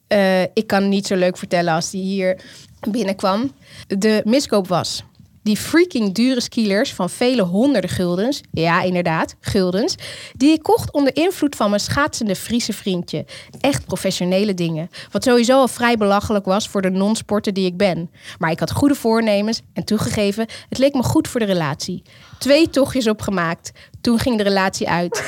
eh, 0.07 0.43
ik 0.43 0.67
kan 0.67 0.89
niet 0.89 1.07
zo 1.07 1.15
leuk 1.17 1.37
vertellen 1.37 1.75
als 1.75 1.91
die 1.91 2.03
hier 2.03 2.41
binnenkwam. 2.89 3.53
De 3.87 4.23
miskoop 4.25 4.69
was 4.69 5.03
die 5.43 5.57
freaking 5.57 6.15
dure 6.15 6.41
skielers 6.41 6.95
van 6.95 7.11
vele 7.11 7.43
honderden 7.43 7.91
guldens, 7.91 8.41
ja 8.51 8.83
inderdaad, 8.83 9.35
guldens, 9.41 9.95
die 10.37 10.53
ik 10.53 10.63
kocht 10.63 10.93
onder 10.93 11.17
invloed 11.17 11.57
van 11.57 11.69
mijn 11.69 11.81
schaatsende 11.81 12.37
Friese 12.37 12.73
vriendje. 12.73 13.25
Echt 13.61 13.87
professionele 13.87 14.55
dingen. 14.55 14.91
Wat 15.11 15.25
sowieso 15.25 15.59
al 15.59 15.69
vrij 15.69 15.97
belachelijk 15.97 16.45
was 16.45 16.69
voor 16.69 16.83
de 16.83 16.91
non-sporter 16.91 17.53
die 17.53 17.67
ik 17.67 17.77
ben. 17.77 18.11
Maar 18.39 18.51
ik 18.51 18.61
had 18.61 18.71
goede 18.71 18.95
voornemens 18.95 19.61
en 19.73 19.85
toegegeven, 19.85 20.47
het 20.69 20.79
leek 20.79 20.95
me 20.95 21.03
goed 21.03 21.29
voor 21.29 21.41
de 21.41 21.47
relatie. 21.47 22.03
Twee 22.41 22.71
tochtjes 22.71 23.09
opgemaakt. 23.09 23.73
Toen 24.01 24.19
ging 24.19 24.37
de 24.37 24.43
relatie 24.43 24.89
uit. 24.89 25.23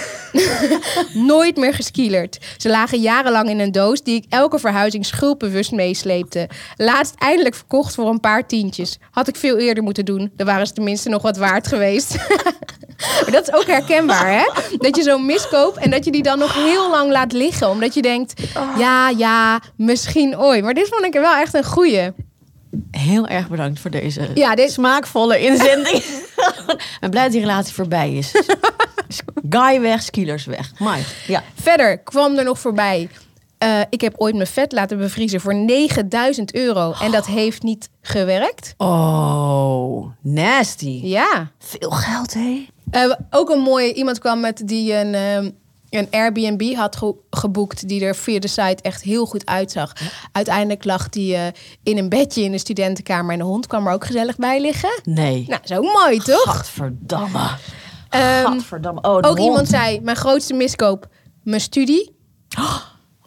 Nooit 1.32 1.56
meer 1.56 1.74
geskielerd. 1.74 2.38
Ze 2.56 2.68
lagen 2.68 3.00
jarenlang 3.00 3.48
in 3.48 3.58
een 3.58 3.72
doos 3.72 4.02
die 4.02 4.14
ik 4.14 4.24
elke 4.28 4.58
verhuizing 4.58 5.06
schuldbewust 5.06 5.72
meesleepte. 5.72 6.48
Laatst 6.76 7.14
eindelijk 7.18 7.54
verkocht 7.54 7.94
voor 7.94 8.08
een 8.08 8.20
paar 8.20 8.46
tientjes. 8.46 8.98
Had 9.10 9.28
ik 9.28 9.36
veel 9.36 9.58
eerder 9.58 9.82
moeten 9.82 10.04
doen. 10.04 10.32
Dan 10.36 10.46
waren 10.46 10.66
ze 10.66 10.72
tenminste 10.72 11.08
nog 11.08 11.22
wat 11.22 11.36
waard 11.36 11.66
geweest. 11.66 12.16
maar 13.22 13.30
dat 13.30 13.48
is 13.48 13.54
ook 13.54 13.66
herkenbaar, 13.66 14.32
hè? 14.32 14.50
Dat 14.76 14.96
je 14.96 15.02
zo 15.02 15.18
miskoopt 15.18 15.76
en 15.76 15.90
dat 15.90 16.04
je 16.04 16.10
die 16.10 16.22
dan 16.22 16.38
nog 16.38 16.54
heel 16.54 16.90
lang 16.90 17.10
laat 17.10 17.32
liggen. 17.32 17.68
Omdat 17.68 17.94
je 17.94 18.02
denkt, 18.02 18.42
ja, 18.78 19.08
ja, 19.08 19.60
misschien 19.76 20.38
ooit. 20.38 20.64
Maar 20.64 20.74
dit 20.74 20.88
vond 20.88 21.04
ik 21.04 21.14
er 21.14 21.20
wel 21.20 21.36
echt 21.36 21.54
een 21.54 21.64
goeie. 21.64 22.10
Heel 22.90 23.26
erg 23.28 23.48
bedankt 23.48 23.80
voor 23.80 23.90
deze 23.90 24.28
Ja, 24.34 24.54
dit, 24.54 24.72
smaakvolle 24.72 25.40
inzending. 25.40 26.04
Ben 27.00 27.10
blij 27.10 27.22
dat 27.22 27.32
die 27.32 27.40
relatie 27.40 27.74
voorbij 27.74 28.12
is. 28.12 28.32
Guy 29.48 29.80
weg, 29.80 30.02
skielers 30.02 30.44
weg. 30.44 30.72
Maar 30.78 30.98
ja. 31.26 31.42
Verder 31.54 31.98
kwam 31.98 32.36
er 32.38 32.44
nog 32.44 32.58
voorbij. 32.58 33.08
eh, 33.58 33.80
ik 33.90 34.00
heb 34.00 34.14
ooit 34.16 34.34
mijn 34.34 34.46
vet 34.46 34.72
laten 34.72 34.98
bevriezen 34.98 35.40
voor 35.40 35.54
9000 35.54 36.54
euro. 36.54 36.92
En 37.00 37.10
dat 37.10 37.26
heeft 37.26 37.62
niet 37.62 37.88
gewerkt. 38.02 38.74
Oh, 38.76 40.06
nasty. 40.20 41.00
Ja. 41.02 41.50
Veel 41.58 41.90
geld, 41.90 42.34
hé? 42.34 42.66
Eh, 42.90 43.12
ook 43.30 43.50
een 43.50 43.60
mooie, 43.60 43.92
iemand 43.94 44.18
kwam 44.18 44.40
met 44.40 44.62
die 44.64 44.94
een, 44.94 45.14
ehm, 45.14 45.50
een 45.98 46.08
Airbnb 46.10 46.74
had 46.74 46.96
ge- 46.96 47.14
geboekt, 47.30 47.88
die 47.88 48.04
er 48.04 48.14
via 48.16 48.38
de 48.40 48.48
site 48.48 48.76
echt 48.82 49.02
heel 49.02 49.26
goed 49.26 49.46
uitzag. 49.46 49.92
Uiteindelijk 50.32 50.84
lag 50.84 51.08
die 51.08 51.34
eh, 51.34 51.46
in 51.82 51.98
een 51.98 52.08
bedje 52.08 52.42
in 52.42 52.52
de 52.52 52.58
studentenkamer 52.58 53.32
en 53.32 53.38
de 53.38 53.44
hond 53.44 53.66
kwam 53.66 53.86
er 53.86 53.92
ook 53.92 54.04
gezellig 54.06 54.36
bij 54.36 54.60
liggen. 54.60 55.00
Nee. 55.04 55.44
Nou, 55.48 55.60
zo 55.64 55.82
mooi 55.82 56.18
toch? 56.18 56.42
Gadverdamme. 56.56 57.48
Ehm, 58.08 58.44
Gadverdamme. 58.44 59.00
Oh, 59.00 59.22
de 59.22 59.28
ook 59.28 59.36
hond. 59.36 59.48
iemand 59.48 59.68
zei, 59.68 60.00
mijn 60.00 60.16
grootste 60.16 60.54
miskoop, 60.54 61.06
mijn 61.42 61.60
studie. 61.60 62.14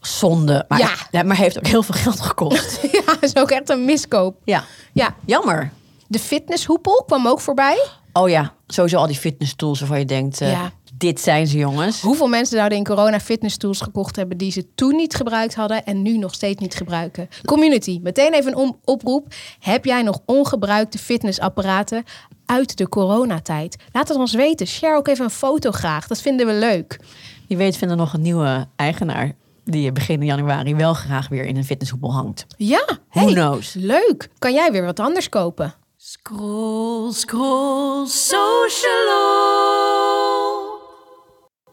zonde. 0.02 0.66
Maar, 0.68 0.80
Ja. 0.80 0.90
ja, 1.12 1.24
maar 1.24 1.38
heeft 1.38 1.58
ook 1.58 1.68
heel 1.68 1.84
veel 1.84 1.96
geld 1.96 2.20
gekost. 2.22 2.80
ja, 2.92 3.02
is 3.22 3.36
ook 3.36 3.52
echt 3.52 3.70
een 3.70 3.86
miskoop. 3.86 4.38
ja, 4.44 4.64
Ja, 4.94 5.16
jammer. 5.26 5.72
de 6.08 6.20
fitnesshoepel 6.20 7.04
kwam 7.06 7.28
ook 7.28 7.40
voorbij. 7.40 7.86
Oh 8.14 8.30
ja, 8.30 8.54
sowieso 8.68 8.98
al 8.98 9.08
die 9.08 9.16
fitnesstools 9.16 9.80
waarvan 9.80 10.00
je 10.00 10.06
denkt, 10.06 10.42
eh, 10.42 10.52
Ja. 10.52 10.72
Dit 10.98 11.20
zijn 11.20 11.48
ze 11.48 11.58
jongens. 11.58 12.02
Hoeveel 12.02 12.28
mensen 12.28 12.58
zouden 12.58 12.78
in 12.78 12.84
corona 12.84 13.20
fitnesstools 13.20 13.82
gekocht 13.82 14.16
hebben 14.16 14.38
die 14.38 14.52
ze 14.52 14.66
toen 14.76 14.96
niet 14.96 15.16
gebruikt 15.16 15.56
hadden 15.56 15.86
en 15.86 16.02
nu 16.02 16.18
nog 16.18 16.34
steeds 16.34 16.62
niet 16.62 16.76
gebruiken? 16.76 17.30
Community, 17.46 18.00
meteen 18.04 18.34
even 18.34 18.58
een 18.58 18.76
oproep. 18.84 19.28
Heb 19.60 19.86
jij 19.86 20.02
nog 20.02 20.20
ongebruikte 20.26 20.98
fitnessapparaten 20.98 22.04
uit 22.46 22.78
de 22.78 22.90
coronatijd? 22.90 23.76
Laat 23.92 24.08
het 24.08 24.18
ons 24.18 24.34
weten. 24.34 24.68
Share 24.68 24.98
ook 24.98 25.08
even 25.08 25.24
een 25.26 25.32
foto 25.32 25.72
graag. 25.72 26.08
Dat 26.08 26.22
vinden 26.22 26.46
we 26.46 26.54
leuk. 26.54 27.00
Wie 27.48 27.58
weet 27.58 27.78
vinden 27.78 27.98
nog 27.98 28.14
een 28.14 28.22
nieuwe 28.22 28.68
eigenaar 28.76 29.36
die 29.64 29.92
begin 29.92 30.24
januari 30.24 30.76
wel 30.76 30.94
graag 30.94 31.28
weer 31.28 31.46
in 31.46 31.58
een 31.58 31.66
fitnesshoepel 31.66 32.14
hangt. 32.14 32.46
Ja, 32.58 32.86
Who 33.10 33.26
hey, 33.26 33.34
knows? 33.34 33.74
leuk. 33.74 34.30
Kan 34.40 34.54
jij 34.54 34.72
weer 34.72 34.86
wat 34.86 35.00
anders 35.00 35.30
kopen? 35.30 35.74
Scroll, 35.98 37.12
scroll, 37.12 38.08
social. 38.08 39.85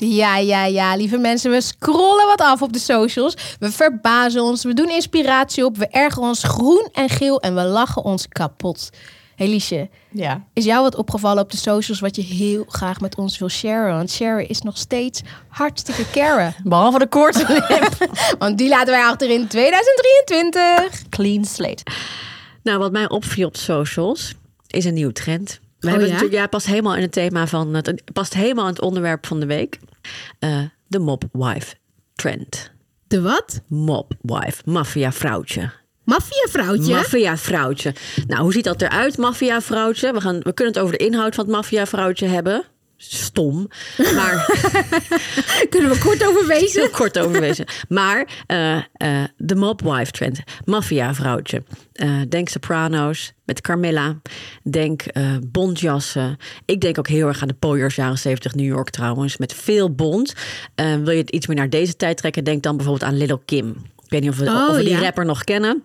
Ja, 0.09 0.37
ja, 0.37 0.65
ja, 0.65 0.97
lieve 0.97 1.19
mensen, 1.19 1.51
we 1.51 1.61
scrollen 1.61 2.27
wat 2.27 2.41
af 2.41 2.62
op 2.62 2.73
de 2.73 2.79
socials. 2.79 3.35
We 3.59 3.73
verbazen 3.73 4.43
ons, 4.43 4.65
we 4.65 4.75
doen 4.75 4.91
inspiratie 4.91 5.65
op, 5.65 5.77
we 5.77 5.87
ergeren 5.87 6.29
ons 6.29 6.43
groen 6.43 6.88
en 6.93 7.09
geel 7.09 7.41
en 7.41 7.55
we 7.55 7.62
lachen 7.62 8.05
ons 8.05 8.29
kapot. 8.29 8.91
Hey 9.37 9.49
Liesje, 9.49 9.88
Ja. 10.11 10.45
is 10.53 10.65
jou 10.65 10.83
wat 10.83 10.95
opgevallen 10.95 11.43
op 11.43 11.51
de 11.51 11.57
socials 11.57 12.01
wat 12.01 12.17
je 12.17 12.23
heel 12.23 12.65
graag 12.69 13.01
met 13.01 13.17
ons 13.17 13.38
wil 13.38 13.49
sharen? 13.49 13.97
Want 13.97 14.11
sharen 14.11 14.49
is 14.49 14.62
nog 14.62 14.77
steeds 14.77 15.21
hartstikke 15.49 16.11
caren. 16.11 16.55
Behalve 16.65 16.99
de 16.99 17.07
korte 17.07 17.65
lip. 17.69 18.11
Want 18.38 18.59
die 18.59 18.69
laten 18.69 18.93
wij 18.93 19.03
achter 19.05 19.31
in 19.31 19.47
2023. 19.47 21.09
Clean 21.09 21.45
slate. 21.45 21.83
Nou, 22.62 22.79
wat 22.79 22.93
mij 22.93 23.09
opviel 23.09 23.47
op 23.47 23.55
de 23.55 23.61
socials 23.61 24.35
is 24.67 24.85
een 24.85 24.95
nieuwe 24.95 25.12
trend. 25.12 25.61
We 25.79 25.88
hebben 25.88 26.07
ja? 26.07 26.12
natuurlijk, 26.12 26.43
ja, 26.43 26.49
past 26.49 26.67
helemaal 26.67 26.95
in 26.95 27.03
het 27.03 27.12
thema 27.12 27.47
van 27.47 27.75
het 27.75 28.03
past 28.12 28.35
helemaal 28.35 28.65
in 28.67 28.73
het 28.73 28.83
onderwerp 28.83 29.27
van 29.27 29.41
de 29.41 29.47
week. 29.47 29.79
Eh, 30.38 30.62
de 30.88 30.99
mob 30.99 31.25
wife 31.33 31.75
trend. 32.15 32.71
De 33.07 33.21
wat? 33.21 33.61
Mob 33.69 34.12
wife, 34.21 34.62
maffia 34.65 35.12
vrouwtje. 35.12 35.71
Maffia 36.05 36.47
vrouwtje? 36.51 36.95
Maffia 36.95 37.37
vrouwtje. 37.37 37.95
Nou, 38.27 38.43
hoe 38.43 38.53
ziet 38.53 38.65
dat 38.65 38.83
eruit, 38.83 39.19
maffia 39.19 39.61
vrouwtje? 39.61 40.12
We, 40.12 40.21
gaan, 40.21 40.38
we 40.38 40.53
kunnen 40.53 40.75
het 40.75 40.83
over 40.83 40.99
de 40.99 41.05
inhoud 41.05 41.35
van 41.35 41.45
het 41.45 41.55
maffia 41.55 41.87
vrouwtje 41.87 42.27
hebben. 42.27 42.65
Stom. 43.09 43.69
Maar 44.15 44.45
Kunnen 45.71 45.91
we 45.91 45.99
kort 45.99 46.27
overwezen? 46.27 46.91
kort 46.91 47.19
overwezen. 47.19 47.65
Maar 47.88 48.45
eh, 48.47 48.77
eh, 48.77 48.85
de 49.37 49.55
mobwife 49.55 50.11
trend. 50.11 50.41
Maffia 50.65 51.15
vrouwtje. 51.15 51.62
Eh, 51.93 52.21
denk 52.29 52.49
Sopranos 52.49 53.33
met 53.45 53.61
Carmilla. 53.61 54.21
Denk 54.62 55.03
bondjassen. 55.47 56.37
Ik 56.65 56.81
denk 56.81 56.99
ook 56.99 57.09
heel 57.09 57.27
erg 57.29 57.43
aan 57.43 57.49
de 57.49 57.55
pooiers 57.55 57.95
jaren 57.95 58.19
70 58.19 58.55
New 58.55 58.67
York 58.67 58.91
trouwens. 58.91 59.37
Met 59.37 59.55
veel 59.55 59.95
bond. 59.95 60.35
Wil 60.75 61.11
je 61.11 61.21
het 61.21 61.31
iets 61.31 61.47
meer 61.47 61.57
naar 61.57 61.71
deze 61.71 61.97
tijd 61.97 62.17
trekken? 62.17 62.45
Denk 62.45 62.62
dan 62.62 62.77
bijvoorbeeld 62.77 63.11
aan 63.11 63.17
Little 63.19 63.41
Kim. 63.45 63.69
Ik 64.05 64.11
weet 64.11 64.21
niet 64.21 64.31
of 64.31 64.37
we, 64.38 64.47
Oh, 64.47 64.69
of 64.69 64.77
we 64.77 64.83
die 64.83 64.93
ja. 64.93 65.01
rapper 65.01 65.25
nog 65.25 65.45
kennen. 65.45 65.83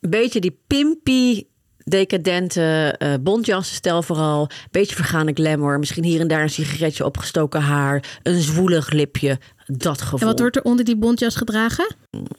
Een 0.00 0.10
beetje 0.10 0.40
die 0.40 0.58
pimpy 0.66 1.42
decadente 1.84 2.94
eh 2.98 3.14
bontjassenstijl 3.20 4.02
vooral. 4.02 4.48
Beetje 4.70 4.94
vergane 4.94 5.32
glamour. 5.32 5.78
Misschien 5.78 6.04
hier 6.04 6.20
en 6.20 6.28
daar 6.28 6.42
een 6.42 6.50
sigaretje 6.50 7.04
opgestoken 7.04 7.60
haar. 7.60 8.18
Een 8.22 8.40
zwoelig 8.40 8.90
lipje. 8.90 9.38
Dat 9.66 10.00
gevoel. 10.00 10.18
En 10.20 10.26
wat 10.26 10.40
wordt 10.40 10.56
er 10.56 10.62
onder 10.62 10.84
die 10.84 10.96
bontjas 10.96 11.36
gedragen? 11.36 11.94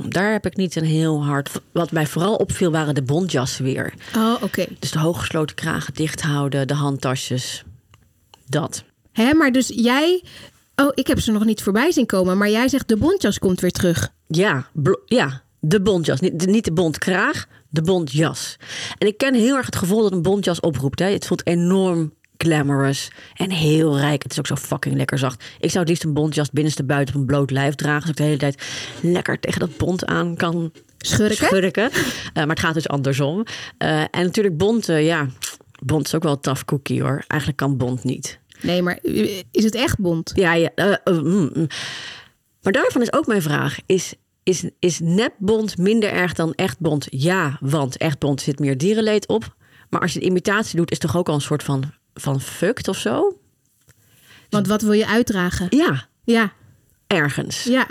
Daar 0.10 0.32
heb 0.32 0.46
ik 0.46 0.56
niet 0.56 0.76
een 0.76 0.86
heel 0.86 1.24
hard... 1.24 1.50
Wat 1.72 1.92
mij 1.92 2.08
vooral 2.08 2.36
opviel 2.36 2.72
waren 2.72 2.96
de 2.96 3.04
bontjassen 3.04 3.64
weer. 3.64 3.94
Oh, 4.16 4.34
oké. 4.42 4.66
Dus 4.80 4.92
de 4.92 5.00
hooggesloten 5.00 5.56
kragen 5.56 5.94
dicht 5.94 6.22
houden. 6.22 6.68
De 6.68 6.74
handtasjes. 6.74 7.64
Dat. 8.48 8.84
Hè, 9.12 9.34
maar 9.34 9.52
dus 9.52 9.72
jij... 9.76 10.24
Oh, 10.76 10.92
ik 10.94 11.08
heb 11.08 11.20
ze 11.20 11.32
nog 11.32 11.46
niet 11.46 11.64
voorbij 11.64 11.92
zien 11.92 12.06
komen. 12.06 12.38
Maar 12.38 12.50
jij 12.50 12.68
zegt 12.68 12.88
de 12.88 12.98
bontjas 12.98 13.40
komt 13.40 13.60
weer 13.60 13.72
terug. 13.72 14.10
Ja, 14.28 14.66
ja, 15.06 15.42
de 15.60 15.82
bontjas. 15.82 16.20
Niet 16.20 16.40
de, 16.40 16.46
niet 16.46 16.66
de 16.66 16.74
bontkraag, 16.74 17.48
de 17.76 17.82
bontjas. 17.82 18.58
En 18.98 19.08
ik 19.08 19.18
ken 19.18 19.34
heel 19.34 19.56
erg 19.56 19.66
het 19.66 19.76
gevoel 19.76 20.02
dat 20.02 20.12
een 20.12 20.22
bontjas 20.22 20.60
oproept. 20.60 21.00
Hè. 21.00 21.06
Het 21.06 21.28
voelt 21.28 21.48
enorm 21.48 22.14
glamorous 22.38 23.12
en 23.34 23.52
heel 23.52 24.00
rijk. 24.00 24.24
Het 24.24 24.32
is 24.32 24.40
ook 24.40 24.48
zo 24.48 24.56
fucking 24.56 24.96
lekker 24.96 25.18
zacht. 25.18 25.44
Ik 25.60 25.70
zou 25.70 25.80
het 25.80 25.88
liefst 25.88 26.04
een 26.04 26.14
bontjas 26.14 26.52
binnenste 26.52 26.84
buiten 26.84 27.16
op 27.16 27.20
een 27.20 27.28
bloot 27.28 27.52
lijf 27.52 27.76
dragen. 27.76 28.02
Zodat 28.02 28.10
ik 28.10 28.18
de 28.18 28.24
hele 28.24 28.38
tijd 28.38 28.68
lekker 29.02 29.40
tegen 29.40 29.60
dat 29.60 29.78
bont 29.78 30.06
aan 30.06 30.36
kan 30.36 30.72
Schurken? 30.98 31.36
schurken. 31.36 31.90
Eh, 31.92 32.00
maar 32.34 32.48
het 32.48 32.60
gaat 32.60 32.74
dus 32.74 32.88
andersom. 32.88 33.44
Eh, 33.78 34.00
en 34.00 34.24
natuurlijk 34.24 34.58
bont, 34.58 34.86
ja, 34.86 35.28
bont 35.86 36.06
is 36.06 36.16
ook 36.16 36.24
wel 36.24 36.32
een 36.32 36.40
tough 36.40 36.64
cookie 36.66 37.02
hoor. 37.02 37.24
Eigenlijk 37.28 37.60
kan 37.60 37.78
bont 37.78 38.04
niet. 38.04 38.40
Nee, 38.62 38.82
maar 38.82 39.00
is 39.52 39.64
het 39.64 39.76
echt 39.76 40.00
bont? 40.00 40.32
Ja, 40.36 40.54
ja. 40.54 40.72
eh, 40.76 40.96
mm, 41.04 41.50
mm. 41.54 41.68
Maar 42.62 42.74
daarvan 42.74 43.02
is 43.02 43.14
ook 43.14 43.28
mijn 43.28 43.42
vraag: 43.42 43.78
is, 43.86 44.14
is, 44.46 44.64
is 44.80 45.00
nepbond 45.00 45.78
minder 45.78 46.10
erg 46.12 46.34
dan 46.34 46.54
echtbond? 46.54 47.08
Ja, 47.10 47.58
want 47.60 47.98
echtbond 47.98 48.42
zit 48.42 48.60
meer 48.60 48.78
dierenleed 48.78 49.28
op. 49.28 49.56
Maar 49.90 50.02
als 50.02 50.14
je 50.14 50.20
de 50.20 50.26
imitatie 50.26 50.78
doet, 50.78 50.92
is 50.92 50.98
toch 51.00 51.18
ook 51.18 51.30
al 51.30 51.36
een 51.36 51.42
soort 51.42 51.64
van, 51.64 51.84
van 52.14 52.42
fucked 52.42 52.88
of 52.88 52.98
zo? 52.98 53.38
Want 54.50 54.68
wat 54.68 54.82
wil 54.82 54.92
je 54.92 55.08
uitdragen? 55.08 55.68
Ja, 55.70 56.08
Ja, 56.24 56.54
ergens. 57.08 57.64
ja. 57.64 57.88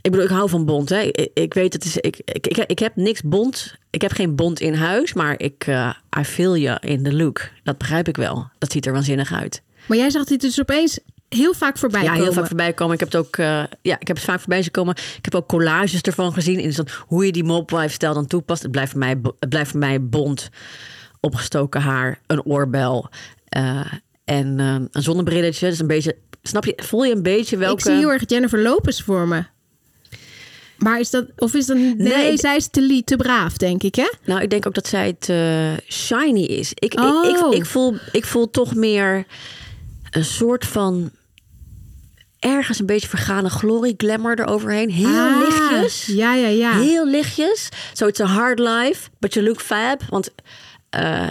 Ik 0.00 0.10
bedoel, 0.12 0.26
ik 0.26 0.32
hou 0.32 0.48
van 0.48 0.64
bond. 0.64 0.88
Hè. 0.88 1.00
Ik, 1.00 1.30
ik 1.34 1.54
weet, 1.54 1.72
het 1.72 1.84
is, 1.84 1.96
ik, 1.96 2.16
ik, 2.24 2.46
ik, 2.46 2.58
ik 2.58 2.78
heb 2.78 2.96
niks 2.96 3.22
bond. 3.22 3.74
Ik 3.90 4.02
heb 4.02 4.12
geen 4.12 4.34
bond 4.36 4.60
in 4.60 4.74
huis, 4.74 5.12
maar 5.12 5.40
ik, 5.40 5.66
eh 5.66 5.94
I 6.18 6.24
feel 6.24 6.56
you 6.56 6.78
in 6.80 7.02
the 7.02 7.12
look. 7.14 7.48
Dat 7.62 7.78
begrijp 7.78 8.08
ik 8.08 8.16
wel. 8.16 8.48
Dat 8.58 8.72
ziet 8.72 8.86
er 8.86 8.92
waanzinnig 8.92 9.32
uit. 9.32 9.62
Maar 9.88 9.96
jij 9.96 10.10
zag 10.10 10.24
dit 10.24 10.40
dus 10.40 10.60
opeens 10.60 10.98
heel 11.28 11.54
vaak 11.54 11.78
voorbij 11.78 12.02
Ja, 12.02 12.06
komen. 12.08 12.22
heel 12.22 12.32
vaak 12.32 12.46
voorbij 12.46 12.72
komen. 12.72 12.94
Ik 12.94 13.00
heb 13.00 13.12
het 13.12 13.20
ook, 13.26 13.36
eh, 13.36 13.46
ja, 13.82 13.96
ik 14.00 14.06
heb 14.06 14.16
het 14.16 14.24
vaak 14.24 14.38
voorbij 14.40 14.62
zien 14.62 14.70
komen. 14.70 14.94
Ik 15.16 15.24
heb 15.24 15.34
ook 15.34 15.48
collages 15.48 16.00
ervan 16.00 16.32
gezien. 16.32 16.58
In 16.58 16.72
zo'n- 16.72 16.88
hoe 17.06 17.26
je 17.26 17.32
die 17.32 17.44
mobwife 17.44 17.92
stijl 17.94 18.14
dan 18.14 18.26
toepast. 18.26 18.62
Het 18.62 18.70
blijft 18.70 18.90
voor 18.90 19.00
mij, 19.00 19.18
het 19.38 19.48
blijft 19.48 19.70
voor 19.70 19.80
mij 19.80 20.02
bont, 20.02 20.48
opgestoken 21.20 21.80
haar, 21.80 22.20
een 22.26 22.42
oorbel 22.44 23.08
eh, 23.48 23.80
en 24.24 24.60
eh, 24.60 24.74
een 24.90 25.02
zonnebrilletje. 25.02 25.68
Dus 25.68 25.78
een 25.78 25.86
beetje, 25.86 26.16
snap 26.42 26.64
je? 26.64 26.72
Voel 26.76 27.04
je 27.04 27.14
een 27.14 27.22
beetje 27.22 27.56
welke? 27.56 27.74
Ik 27.78 27.84
zie 27.84 27.94
heel 27.94 28.12
erg 28.12 28.22
Jennifer 28.26 28.62
Lopez 28.62 29.00
voor 29.02 29.28
me. 29.28 29.44
Maar 30.76 31.00
is 31.00 31.10
dat, 31.10 31.26
of 31.36 31.54
is 31.54 31.66
dat, 31.66 31.76
nee, 31.76 31.94
Nee, 31.96 32.36
zij 32.36 32.56
is 32.56 32.68
te, 32.68 33.02
te 33.04 33.16
braaf, 33.16 33.56
denk 33.56 33.82
ik, 33.82 33.94
hè? 33.94 34.10
Nou, 34.24 34.40
ik 34.40 34.50
denk 34.50 34.66
ook 34.66 34.74
dat 34.74 34.86
zij 34.86 35.06
het 35.06 35.28
eh, 35.28 35.72
shiny 35.94 36.40
is. 36.44 36.70
Ik, 36.74 36.94
ik, 36.94 37.00
Oh. 37.00 37.28
ik, 37.50 37.54
ik, 37.58 37.66
voel, 37.66 37.94
ik 38.12 38.24
voel 38.24 38.50
toch 38.50 38.74
meer 38.74 39.26
een 40.16 40.24
soort 40.24 40.66
van 40.66 41.10
ergens 42.38 42.78
een 42.78 42.86
beetje 42.86 43.08
vergane 43.08 43.50
glorie, 43.50 43.94
glamour 43.96 44.40
eroverheen. 44.40 44.90
Heel 44.90 45.06
Ah, 45.06 45.38
lichtjes. 45.38 46.06
Ja, 46.06 46.34
ja, 46.34 46.48
ja. 46.48 46.80
Heel 46.80 47.06
lichtjes. 47.06 47.68
So 47.92 48.06
it's 48.06 48.20
a 48.20 48.26
hard 48.26 48.58
life, 48.58 49.08
but 49.18 49.34
you 49.34 49.46
look 49.46 49.60
fab. 49.60 50.02
Want 50.08 50.30
eh, 50.90 51.28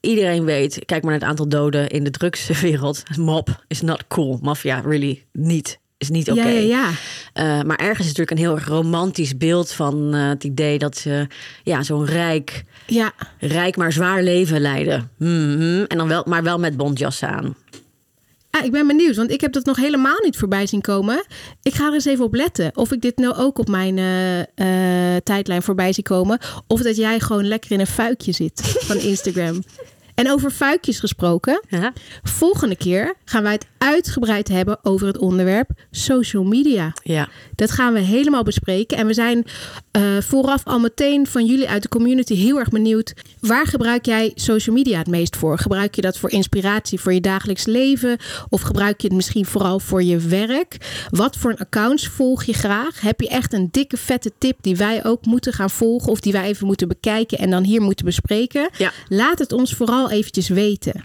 iedereen 0.00 0.44
weet, 0.44 0.84
kijk 0.84 1.02
maar 1.02 1.10
naar 1.10 1.20
het 1.20 1.28
aantal 1.28 1.48
doden 1.48 1.88
in 1.88 2.04
de 2.04 2.10
drugswereld. 2.10 3.02
Mob 3.16 3.48
is 3.66 3.80
not 3.80 4.06
cool. 4.06 4.38
Mafia, 4.42 4.80
really 4.80 5.24
niet. 5.32 5.78
Is 5.96 6.08
niet 6.08 6.30
oké. 6.30 6.40
Ja, 6.40 6.48
ja, 6.48 6.60
ja. 6.60 6.90
Eh, 7.32 7.62
maar 7.64 7.76
ergens 7.76 8.06
is 8.06 8.16
natuurlijk 8.16 8.30
een 8.30 8.36
heel 8.46 8.58
romantisch 8.58 9.36
beeld 9.36 9.72
van 9.72 10.14
eh, 10.14 10.28
het 10.28 10.44
idee 10.44 10.78
dat 10.78 10.96
ze 10.96 11.26
ja, 11.62 11.82
zo'n 11.82 12.04
rijk, 12.06 12.64
Ja, 12.86 13.12
rijk 13.38 13.76
maar 13.76 13.92
zwaar 13.92 14.22
leven 14.22 14.60
leiden. 14.60 15.10
Mhm. 15.18 15.84
En 15.88 15.98
dan 15.98 16.08
wel, 16.08 16.24
maar 16.26 16.42
wel 16.42 16.58
met 16.58 16.76
bontjassen 16.76 17.28
aan. 17.28 17.54
Ah, 18.58 18.64
ik 18.64 18.70
ben 18.70 18.86
benieuwd, 18.86 19.16
want 19.16 19.30
ik 19.30 19.40
heb 19.40 19.52
dat 19.52 19.64
nog 19.64 19.76
helemaal 19.76 20.18
niet 20.22 20.36
voorbij 20.36 20.66
zien 20.66 20.80
komen. 20.80 21.24
Ik 21.62 21.74
ga 21.74 21.86
er 21.86 21.92
eens 21.92 22.04
even 22.04 22.24
op 22.24 22.34
letten 22.34 22.70
of 22.74 22.92
ik 22.92 23.00
dit 23.00 23.16
nou 23.16 23.34
ook 23.34 23.58
op 23.58 23.68
mijn 23.68 23.98
eh, 23.98 24.40
eh, 24.40 25.20
tijdlijn 25.22 25.62
voorbij 25.62 25.92
zie 25.92 26.02
komen. 26.02 26.38
Of 26.66 26.82
dat 26.82 26.96
jij 26.96 27.20
gewoon 27.20 27.48
lekker 27.48 27.70
in 27.70 27.80
een 27.80 27.86
fuikje 27.86 28.32
zit 28.32 28.60
van 28.60 28.96
Instagram. 28.96 29.62
En 30.18 30.30
over 30.30 30.50
fuikjes 30.50 30.98
gesproken. 30.98 31.62
Ja. 31.68 31.92
Volgende 32.22 32.76
keer 32.76 33.14
gaan 33.24 33.42
wij 33.42 33.52
het 33.52 33.66
uitgebreid 33.78 34.48
hebben 34.48 34.78
over 34.82 35.06
het 35.06 35.18
onderwerp 35.18 35.70
social 35.90 36.44
media. 36.44 36.92
Ja. 37.02 37.28
Dat 37.54 37.70
gaan 37.70 37.92
we 37.92 37.98
helemaal 37.98 38.42
bespreken. 38.42 38.96
En 38.96 39.06
we 39.06 39.14
zijn 39.14 39.44
eh, 39.90 40.02
vooraf 40.20 40.64
al 40.64 40.78
meteen 40.78 41.26
van 41.26 41.46
jullie 41.46 41.68
uit 41.68 41.82
de 41.82 41.88
community 41.88 42.34
heel 42.34 42.58
erg 42.58 42.68
benieuwd. 42.68 43.14
Waar 43.40 43.66
gebruik 43.66 44.06
jij 44.06 44.32
social 44.34 44.76
media 44.76 44.98
het 44.98 45.06
meest 45.06 45.36
voor? 45.36 45.58
Gebruik 45.58 45.94
je 45.94 46.00
dat 46.00 46.18
voor 46.18 46.30
inspiratie 46.30 47.00
voor 47.00 47.14
je 47.14 47.20
dagelijks 47.20 47.64
leven? 47.64 48.18
Of 48.48 48.60
gebruik 48.60 49.00
je 49.00 49.06
het 49.06 49.16
misschien 49.16 49.46
vooral 49.46 49.80
voor 49.80 50.02
je 50.02 50.18
werk? 50.18 50.76
Wat 51.10 51.36
voor 51.36 51.50
een 51.50 51.58
accounts 51.58 52.06
volg 52.06 52.44
je 52.44 52.52
graag? 52.52 53.00
Heb 53.00 53.20
je 53.20 53.28
echt 53.28 53.52
een 53.52 53.68
dikke 53.70 53.96
vette 53.96 54.32
tip 54.38 54.58
die 54.60 54.76
wij 54.76 55.04
ook 55.04 55.24
moeten 55.24 55.52
gaan 55.52 55.70
volgen? 55.70 56.10
Of 56.10 56.20
die 56.20 56.32
wij 56.32 56.44
even 56.44 56.66
moeten 56.66 56.88
bekijken 56.88 57.38
en 57.38 57.50
dan 57.50 57.64
hier 57.64 57.82
moeten 57.82 58.04
bespreken? 58.04 58.70
Ja. 58.78 58.92
Laat 59.08 59.38
het 59.38 59.52
ons 59.52 59.74
vooral 59.74 60.07
eventjes 60.10 60.48
weten. 60.48 61.04